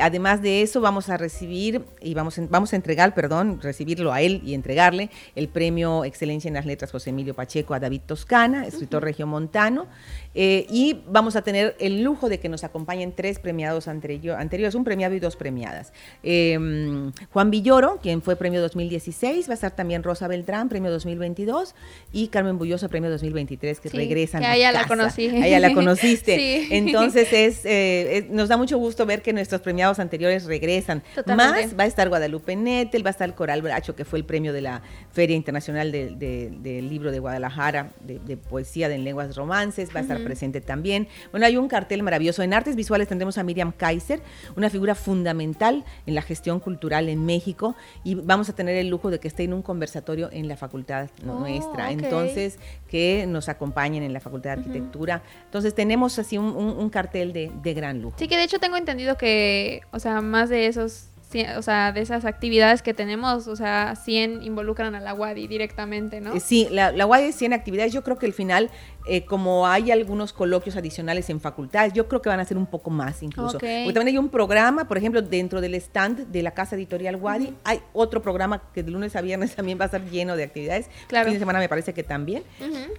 además 0.00 0.42
de 0.42 0.62
eso 0.62 0.80
vamos 0.80 1.08
a 1.08 1.16
recibir 1.16 1.84
y 2.00 2.14
vamos, 2.14 2.40
vamos 2.48 2.72
a 2.72 2.76
entregar, 2.76 3.14
perdón, 3.14 3.60
recibirlo 3.62 4.12
a 4.12 4.20
él 4.20 4.42
y 4.44 4.54
entregarle 4.54 5.10
el 5.34 5.48
premio 5.48 6.04
Excelencia 6.04 6.48
en 6.48 6.54
las 6.54 6.66
Letras 6.66 6.90
José 6.90 7.10
Emilio 7.10 7.34
Pacheco 7.34 7.74
a 7.74 7.80
David 7.80 8.02
Toscana, 8.06 8.66
escritor 8.66 9.02
regiomontano. 9.02 9.86
Eh, 10.34 10.66
y 10.70 11.02
vamos 11.08 11.34
a 11.36 11.42
tener 11.42 11.76
el 11.80 12.02
lujo 12.02 12.28
de 12.28 12.38
que 12.38 12.48
nos 12.48 12.62
acompañen 12.62 13.12
tres 13.14 13.38
premiados 13.38 13.88
anteriores, 13.88 14.74
un 14.74 14.84
premiado 14.84 15.14
y 15.14 15.20
dos 15.20 15.36
premiadas. 15.36 15.92
Em, 16.32 17.10
Juan 17.32 17.50
Villoro, 17.50 17.98
quien 18.00 18.22
fue 18.22 18.36
premio 18.36 18.60
2016, 18.60 19.48
va 19.48 19.52
a 19.52 19.54
estar 19.54 19.72
también 19.72 20.04
Rosa 20.04 20.28
Beltrán, 20.28 20.68
premio 20.68 20.88
2022, 20.92 21.74
y 22.12 22.28
Carmen 22.28 22.56
Bulloso, 22.56 22.88
premio 22.88 23.10
2023, 23.10 23.80
que 23.80 23.88
regresan. 23.88 24.44
a 24.44 24.54
ella 24.54 24.70
la 24.70 24.86
conocí. 24.86 25.26
A 25.28 25.58
la 25.58 25.74
conociste. 25.74 26.76
Entonces 26.76 27.32
eh, 27.32 28.18
es, 28.18 28.30
nos 28.30 28.48
da 28.48 28.56
mucho 28.56 28.78
gusto 28.78 29.06
ver 29.06 29.22
que 29.22 29.32
nuestros 29.32 29.60
premiados 29.60 29.98
anteriores 29.98 30.44
regresan. 30.44 31.02
Más 31.26 31.76
va 31.78 31.82
a 31.82 31.86
estar 31.86 32.08
Guadalupe 32.08 32.54
Nettel, 32.54 33.04
va 33.04 33.10
a 33.10 33.12
estar 33.12 33.28
el 33.28 33.34
Coral 33.34 33.60
Bracho, 33.62 33.96
que 33.96 34.04
fue 34.04 34.20
el 34.20 34.24
premio 34.24 34.52
de 34.52 34.60
la 34.60 34.82
Feria 35.10 35.34
Internacional 35.34 35.90
del 35.90 36.88
Libro 36.88 37.10
de 37.10 37.18
Guadalajara, 37.18 37.90
de, 38.04 38.36
poesía 38.36 38.88
de 38.88 38.94
en 38.94 39.04
lenguas 39.04 39.34
romances, 39.34 39.90
va 39.94 39.98
a 39.98 40.02
estar 40.02 40.22
presente 40.22 40.60
también. 40.60 41.08
Bueno, 41.32 41.46
hay 41.46 41.56
un 41.56 41.66
cartel 41.66 42.04
maravilloso. 42.04 42.42
En 42.42 42.54
artes 42.54 42.76
visuales 42.76 43.08
tendremos 43.08 43.36
a 43.38 43.42
Miriam 43.42 43.72
Kaiser, 43.72 44.20
una 44.56 44.70
figura 44.70 44.94
fundamental 44.94 45.84
en 46.06 46.14
la 46.14 46.19
gestión 46.22 46.60
cultural 46.60 47.08
en 47.08 47.24
México 47.24 47.76
y 48.04 48.14
vamos 48.14 48.48
a 48.48 48.54
tener 48.54 48.76
el 48.76 48.88
lujo 48.88 49.10
de 49.10 49.20
que 49.20 49.28
esté 49.28 49.44
en 49.44 49.52
un 49.52 49.62
conversatorio 49.62 50.28
en 50.32 50.48
la 50.48 50.56
facultad 50.56 51.08
oh, 51.26 51.40
nuestra. 51.40 51.90
Entonces, 51.90 52.58
que 52.88 53.26
nos 53.26 53.48
acompañen 53.48 54.02
en 54.02 54.12
la 54.12 54.20
Facultad 54.20 54.56
de 54.56 54.60
Arquitectura. 54.60 55.22
Entonces, 55.44 55.74
tenemos 55.74 56.18
así 56.18 56.38
un, 56.38 56.90
cartel 56.90 57.32
de, 57.32 57.52
de 57.62 57.74
gran 57.74 58.02
lujo. 58.02 58.16
Sí, 58.18 58.26
que 58.26 58.36
de 58.36 58.44
hecho 58.44 58.58
tengo 58.58 58.76
entendido 58.76 59.16
que, 59.16 59.82
o 59.92 59.98
sea, 59.98 60.20
más 60.20 60.48
de 60.48 60.66
esos 60.66 61.10
o 61.56 61.62
sea, 61.62 61.92
de 61.92 62.00
esas 62.00 62.24
actividades 62.24 62.82
que 62.82 62.92
tenemos, 62.92 63.46
o 63.46 63.54
sea, 63.54 63.94
100 63.94 64.42
involucran 64.42 64.94
a 64.94 65.00
la 65.00 65.14
WADI 65.14 65.46
directamente, 65.46 66.20
¿no? 66.20 66.38
Sí, 66.40 66.66
la, 66.70 66.90
la 66.90 67.06
WADI 67.06 67.32
100 67.32 67.52
actividades, 67.52 67.92
yo 67.92 68.02
creo 68.02 68.18
que 68.18 68.26
al 68.26 68.32
final 68.32 68.70
eh, 69.06 69.24
como 69.24 69.66
hay 69.66 69.90
algunos 69.90 70.32
coloquios 70.32 70.76
adicionales 70.76 71.30
en 71.30 71.40
facultades, 71.40 71.92
yo 71.92 72.06
creo 72.06 72.20
que 72.20 72.28
van 72.28 72.40
a 72.40 72.44
ser 72.44 72.56
un 72.56 72.66
poco 72.66 72.90
más 72.90 73.22
incluso. 73.22 73.52
Porque 73.52 73.90
también 73.94 74.08
hay 74.08 74.18
un 74.18 74.28
programa, 74.28 74.86
por 74.86 74.98
ejemplo, 74.98 75.22
dentro 75.22 75.60
del 75.60 75.74
stand 75.76 76.28
de 76.28 76.42
la 76.42 76.50
Casa 76.52 76.76
Editorial 76.76 77.16
Wadi, 77.16 77.54
hay 77.64 77.80
otro 77.92 78.22
programa 78.22 78.62
que 78.74 78.82
de 78.82 78.90
lunes 78.90 79.16
a 79.16 79.20
viernes 79.20 79.54
también 79.56 79.78
va 79.78 79.84
a 79.84 79.86
estar 79.86 80.04
lleno 80.04 80.36
de 80.36 80.44
actividades. 80.44 80.90
Claro. 81.06 81.26
Fin 81.26 81.34
de 81.34 81.40
semana 81.40 81.58
me 81.58 81.68
parece 81.68 81.94
que 81.94 82.02
también. 82.02 82.42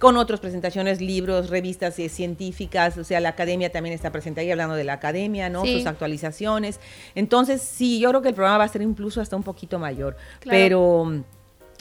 Con 0.00 0.16
otras 0.16 0.40
presentaciones, 0.40 1.00
libros, 1.00 1.50
revistas 1.50 1.98
eh, 1.98 2.08
científicas, 2.08 2.98
o 2.98 3.04
sea, 3.04 3.20
la 3.20 3.30
academia 3.30 3.70
también 3.70 3.94
está 3.94 4.10
presente 4.10 4.40
ahí 4.40 4.50
hablando 4.50 4.74
de 4.74 4.84
la 4.84 4.94
academia, 4.94 5.48
¿no? 5.48 5.64
Sus 5.64 5.86
actualizaciones. 5.86 6.80
Entonces, 7.14 7.62
sí, 7.62 8.00
yo 8.00 8.10
creo 8.10 8.22
que 8.22 8.28
el 8.28 8.34
programa 8.34 8.58
va 8.58 8.64
a 8.64 8.68
ser 8.68 8.82
incluso 8.82 9.20
hasta 9.20 9.36
un 9.36 9.42
poquito 9.42 9.78
mayor. 9.78 10.16
Pero 10.44 11.22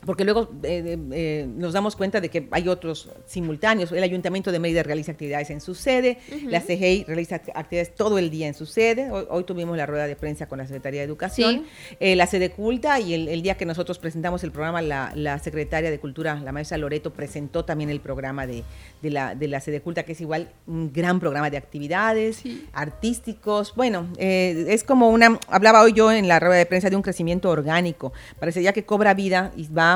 porque 0.05 0.23
luego 0.23 0.49
eh, 0.63 0.97
eh, 1.11 1.47
nos 1.47 1.73
damos 1.73 1.95
cuenta 1.95 2.19
de 2.21 2.29
que 2.29 2.47
hay 2.51 2.67
otros 2.67 3.09
simultáneos. 3.25 3.91
El 3.91 4.03
Ayuntamiento 4.03 4.51
de 4.51 4.59
Mérida 4.59 4.83
realiza 4.83 5.11
actividades 5.11 5.49
en 5.51 5.61
su 5.61 5.75
sede, 5.75 6.17
la 6.47 6.61
CGI 6.61 7.05
realiza 7.05 7.35
actividades 7.35 7.93
todo 7.93 8.17
el 8.17 8.29
día 8.31 8.47
en 8.47 8.53
su 8.53 8.65
sede. 8.65 9.11
Hoy, 9.11 9.43
tuvimos 9.43 9.77
la 9.77 9.85
rueda 9.85 10.07
de 10.07 10.15
prensa 10.15 10.47
con 10.47 10.57
la 10.57 10.65
Secretaría 10.65 11.01
de 11.01 11.05
Educación, 11.05 11.65
eh, 11.99 12.15
la 12.15 12.25
sede 12.25 12.51
culta 12.51 12.99
y 12.99 13.13
el, 13.13 13.41
día 13.41 13.57
que 13.57 13.65
nosotros 13.65 13.99
presentamos 13.99 14.43
el 14.43 14.51
programa, 14.51 14.81
la, 14.81 15.39
Secretaria 15.39 15.89
de 15.89 15.99
Cultura, 15.99 16.39
la 16.43 16.51
maestra 16.51 16.77
Loreto, 16.77 17.13
presentó 17.13 17.65
también 17.65 17.89
el 17.89 17.99
programa 17.99 18.45
de, 18.47 18.63
la, 19.01 19.35
de 19.35 19.47
la 19.47 19.59
sede 19.59 19.81
culta, 19.81 20.03
que 20.03 20.11
es 20.13 20.21
igual 20.21 20.51
un 20.67 20.91
gran 20.93 21.19
programa 21.19 21.49
de 21.49 21.57
actividades 21.57 22.43
artísticos. 22.73 23.73
Bueno, 23.75 24.07
es 24.17 24.83
como 24.83 25.09
una, 25.09 25.39
hablaba 25.47 25.81
hoy 25.81 25.93
yo 25.93 26.11
en 26.11 26.27
la 26.27 26.39
rueda 26.39 26.57
de 26.57 26.65
prensa 26.65 26.89
de 26.89 26.95
un 26.95 27.01
crecimiento 27.01 27.49
orgánico. 27.49 28.13
Parecería 28.39 28.73
que 28.73 28.83
cobra 28.83 29.13
vida 29.13 29.51
y 29.55 29.67
va 29.67 29.90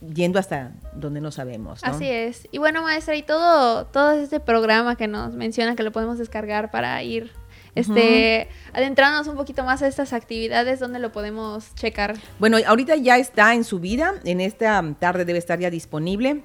yendo 0.00 0.38
hasta 0.38 0.72
donde 0.94 1.20
no 1.20 1.30
sabemos. 1.30 1.80
Así 1.82 2.08
es. 2.08 2.48
Y 2.52 2.58
bueno, 2.58 2.82
maestra, 2.82 3.16
y 3.16 3.22
todo, 3.22 3.86
todo 3.86 4.12
este 4.12 4.40
programa 4.40 4.96
que 4.96 5.08
nos 5.08 5.34
menciona 5.34 5.76
que 5.76 5.82
lo 5.82 5.92
podemos 5.92 6.18
descargar 6.18 6.70
para 6.70 7.02
ir 7.02 7.32
este, 7.74 8.48
adentrándonos 8.72 9.28
un 9.28 9.36
poquito 9.36 9.64
más 9.64 9.82
a 9.82 9.86
estas 9.86 10.12
actividades, 10.12 10.80
¿dónde 10.80 10.98
lo 10.98 11.12
podemos 11.12 11.74
checar? 11.74 12.16
Bueno, 12.38 12.58
ahorita 12.66 12.96
ya 12.96 13.18
está 13.18 13.54
en 13.54 13.64
su 13.64 13.78
vida, 13.78 14.14
en 14.24 14.40
esta 14.40 14.82
tarde 14.98 15.24
debe 15.24 15.38
estar 15.38 15.58
ya 15.58 15.70
disponible 15.70 16.42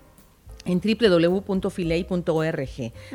en 0.66 0.82
www.filey.org. 0.82 2.70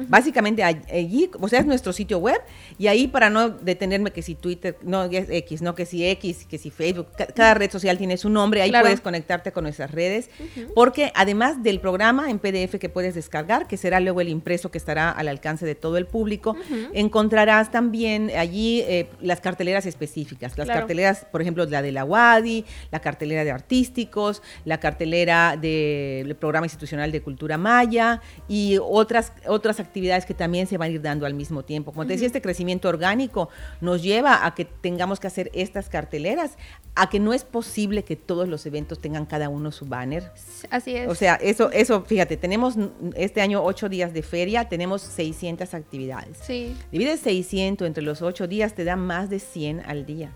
Básicamente 0.08 0.62
allí, 0.62 1.30
o 1.38 1.48
sea, 1.48 1.60
es 1.60 1.66
nuestro 1.66 1.92
sitio 1.92 2.18
web 2.18 2.40
y 2.78 2.86
ahí 2.86 3.08
para 3.08 3.28
no 3.28 3.50
detenerme 3.50 4.12
que 4.12 4.22
si 4.22 4.36
Twitter, 4.36 4.76
no 4.82 5.04
es 5.04 5.28
X, 5.28 5.60
no 5.62 5.74
que 5.74 5.84
si 5.84 6.06
X, 6.06 6.46
que 6.48 6.58
si 6.58 6.70
Facebook, 6.70 7.08
cada 7.34 7.54
red 7.54 7.70
social 7.70 7.98
tiene 7.98 8.16
su 8.16 8.30
nombre, 8.30 8.62
ahí 8.62 8.70
puedes 8.70 9.00
conectarte 9.00 9.50
con 9.52 9.64
nuestras 9.64 9.90
redes, 9.90 10.30
porque 10.74 11.10
además 11.14 11.62
del 11.62 11.80
programa 11.80 12.30
en 12.30 12.38
PDF 12.38 12.78
que 12.78 12.88
puedes 12.88 13.14
descargar, 13.16 13.66
que 13.66 13.76
será 13.76 13.98
luego 14.00 14.20
el 14.20 14.28
impreso 14.28 14.70
que 14.70 14.78
estará 14.78 15.10
al 15.10 15.28
alcance 15.28 15.66
de 15.66 15.74
todo 15.74 15.96
el 15.96 16.06
público, 16.06 16.56
encontrarás 16.92 17.70
también 17.72 18.30
allí 18.36 18.82
eh, 18.82 19.08
las 19.20 19.40
carteleras 19.40 19.86
específicas, 19.86 20.56
las 20.56 20.68
carteleras, 20.68 21.26
por 21.30 21.42
ejemplo, 21.42 21.64
la 21.66 21.82
de 21.82 21.90
la 21.92 22.04
WADI, 22.04 22.64
la 22.92 23.00
cartelera 23.00 23.42
de 23.44 23.50
artísticos, 23.50 24.42
la 24.64 24.78
cartelera 24.78 25.56
del 25.56 26.36
programa 26.36 26.66
institucional 26.66 27.10
de 27.10 27.20
cultura 27.20 27.39
maya 27.58 28.20
y 28.48 28.78
otras, 28.80 29.32
otras 29.46 29.80
actividades 29.80 30.26
que 30.26 30.34
también 30.34 30.66
se 30.66 30.78
van 30.78 30.90
a 30.90 30.92
ir 30.92 31.02
dando 31.02 31.26
al 31.26 31.34
mismo 31.34 31.64
tiempo. 31.64 31.92
Como 31.92 32.06
te 32.06 32.12
decía, 32.14 32.26
este 32.26 32.42
crecimiento 32.42 32.88
orgánico 32.88 33.48
nos 33.80 34.02
lleva 34.02 34.46
a 34.46 34.54
que 34.54 34.64
tengamos 34.64 35.20
que 35.20 35.26
hacer 35.26 35.50
estas 35.54 35.88
carteleras, 35.88 36.56
a 36.94 37.08
que 37.08 37.20
no 37.20 37.32
es 37.32 37.44
posible 37.44 38.04
que 38.04 38.16
todos 38.16 38.48
los 38.48 38.66
eventos 38.66 38.98
tengan 39.00 39.26
cada 39.26 39.48
uno 39.48 39.72
su 39.72 39.86
banner. 39.86 40.32
Así 40.70 40.94
es. 40.96 41.08
O 41.08 41.14
sea, 41.14 41.36
eso, 41.36 41.70
eso 41.70 42.02
fíjate, 42.02 42.36
tenemos 42.36 42.74
este 43.14 43.40
año 43.40 43.62
ocho 43.62 43.88
días 43.88 44.12
de 44.12 44.22
feria, 44.22 44.68
tenemos 44.68 45.02
600 45.02 45.72
actividades. 45.74 46.36
Sí. 46.42 46.76
Divides 46.92 47.20
600 47.20 47.86
entre 47.86 48.02
los 48.02 48.22
ocho 48.22 48.46
días, 48.46 48.74
te 48.74 48.84
da 48.84 48.96
más 48.96 49.30
de 49.30 49.38
100 49.38 49.80
al 49.86 50.06
día. 50.06 50.32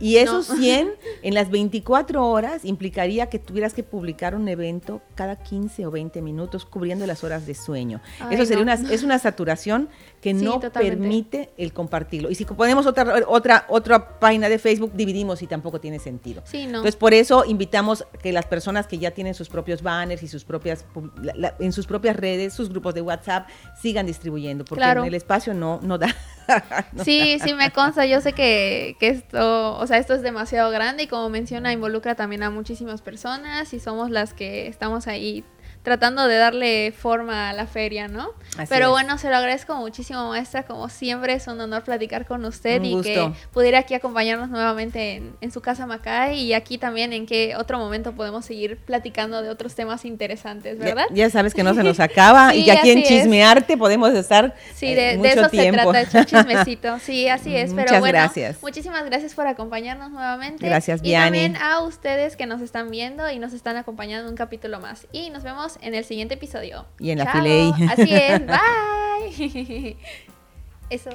Y 0.00 0.16
esos 0.16 0.46
100 0.46 0.90
en 1.22 1.34
las 1.34 1.50
24 1.50 2.24
horas 2.26 2.64
implicaría 2.64 3.28
que 3.28 3.38
tuvieras 3.38 3.74
que 3.74 3.82
publicar 3.82 4.34
un 4.34 4.48
evento 4.48 5.02
cada 5.14 5.36
15 5.36 5.86
o 5.86 5.90
20 5.90 6.22
minutos 6.22 6.64
cubriendo 6.64 7.06
las 7.06 7.24
horas 7.24 7.46
de 7.46 7.54
sueño. 7.54 8.00
Eso 8.30 8.44
sería 8.44 8.62
una, 8.62 8.74
es 8.74 9.02
una 9.02 9.18
saturación 9.18 9.88
que 10.34 10.44
no 10.44 10.60
permite 10.60 11.50
el 11.56 11.72
compartirlo. 11.72 12.30
Y 12.30 12.34
si 12.34 12.44
ponemos 12.44 12.86
otra, 12.86 13.22
otra, 13.26 13.66
otra 13.68 14.18
página 14.18 14.48
de 14.48 14.58
Facebook, 14.58 14.92
dividimos 14.94 15.42
y 15.42 15.46
tampoco 15.46 15.80
tiene 15.80 15.98
sentido. 15.98 16.42
Entonces, 16.52 16.96
por 16.96 17.14
eso 17.14 17.44
invitamos 17.44 18.04
que 18.22 18.32
las 18.32 18.46
personas 18.46 18.86
que 18.86 18.98
ya 18.98 19.10
tienen 19.10 19.34
sus 19.34 19.48
propios 19.48 19.82
banners 19.82 20.22
y 20.22 20.28
sus 20.28 20.44
propias, 20.44 20.84
en 21.58 21.72
sus 21.72 21.86
propias 21.86 22.16
redes, 22.16 22.52
sus 22.54 22.68
grupos 22.68 22.94
de 22.94 23.02
WhatsApp, 23.02 23.48
sigan 23.80 24.06
distribuyendo, 24.06 24.64
porque 24.64 24.84
en 24.84 25.04
el 25.04 25.14
espacio 25.14 25.54
no, 25.54 25.80
no 25.82 25.98
da. 25.98 26.14
sí, 27.04 27.38
sí, 27.42 27.54
me 27.54 27.70
consta. 27.70 28.06
Yo 28.06 28.20
sé 28.20 28.32
que, 28.32 28.96
que 28.98 29.08
esto, 29.08 29.76
o 29.76 29.86
sea, 29.86 29.98
esto 29.98 30.14
es 30.14 30.22
demasiado 30.22 30.70
grande 30.70 31.04
y 31.04 31.06
como 31.06 31.28
menciona, 31.28 31.72
involucra 31.72 32.14
también 32.14 32.42
a 32.42 32.50
muchísimas 32.50 33.02
personas 33.02 33.72
y 33.72 33.80
somos 33.80 34.10
las 34.10 34.34
que 34.34 34.66
estamos 34.66 35.06
ahí 35.06 35.44
tratando 35.82 36.26
de 36.26 36.36
darle 36.36 36.92
forma 36.92 37.48
a 37.48 37.52
la 37.52 37.66
feria, 37.66 38.08
¿no? 38.08 38.34
Pero 38.68 38.90
bueno, 38.90 39.18
se 39.18 39.30
lo 39.30 39.36
agradezco 39.36 39.74
muchísimo, 39.76 40.28
maestra. 40.28 40.64
Como 40.64 40.88
siempre, 40.88 41.34
es 41.34 41.46
un 41.46 41.60
honor 41.60 41.84
platicar 41.84 42.26
con 42.26 42.44
usted 42.44 42.82
y 42.82 43.00
que 43.02 43.30
pudiera 43.52 43.80
aquí 43.80 43.94
acompañarnos 43.94 44.48
nuevamente 44.48 45.22
en, 45.40 45.52
su 45.52 45.60
casa 45.60 45.86
Macay 45.86 46.38
y 46.38 46.52
aquí 46.52 46.76
también 46.76 47.12
en 47.12 47.24
que 47.24 47.56
otro 47.56 47.78
momento 47.78 48.12
podemos 48.12 48.44
seguir 48.44 48.76
platicando 48.76 49.42
de 49.42 49.48
otros 49.48 49.74
temas 49.74 50.04
interesantes, 50.04 50.78
¿verdad? 50.78 51.06
Ya, 51.10 51.30
sabes 51.30 51.54
que 51.54 51.62
no 51.62 51.74
se 51.74 51.82
nos 51.82 52.00
acaba 52.00 52.54
y 52.54 52.64
que 52.64 52.72
aquí 52.72 52.90
en 52.90 53.02
Chismearte 53.02 53.76
podemos 53.76 54.12
estar. 54.12 54.54
Sí, 54.74 54.94
de, 54.94 55.12
eh, 55.12 55.20
eso 55.24 55.48
se 55.48 55.72
trata, 55.72 56.00
el 56.00 56.26
chismecito. 56.26 56.98
Sí, 56.98 57.28
así 57.28 57.56
es. 57.56 57.70
Pero 57.70 57.82
Muchas 57.82 58.00
bueno, 58.00 58.18
gracias. 58.18 58.62
muchísimas 58.62 59.04
gracias 59.04 59.34
por 59.34 59.46
acompañarnos 59.46 60.10
nuevamente. 60.10 60.66
Gracias, 60.66 61.00
Y 61.02 61.12
también 61.12 61.56
a 61.56 61.80
ustedes 61.80 62.36
que 62.36 62.46
nos 62.46 62.60
están 62.60 62.90
viendo 62.90 63.30
y 63.30 63.38
nos 63.38 63.52
están 63.52 63.76
acompañando 63.76 64.24
en 64.24 64.30
un 64.30 64.36
capítulo 64.36 64.80
más. 64.80 65.06
Y 65.12 65.30
nos 65.30 65.42
vemos 65.42 65.78
en 65.80 65.94
el 65.94 66.04
siguiente 66.04 66.34
episodio. 66.34 66.86
Y 66.98 67.10
en 67.10 67.18
la 67.18 67.32
Filey. 67.32 67.72
Así 67.88 68.14
es. 68.14 68.37
Bye. 68.46 69.96
Eso. 70.90 71.10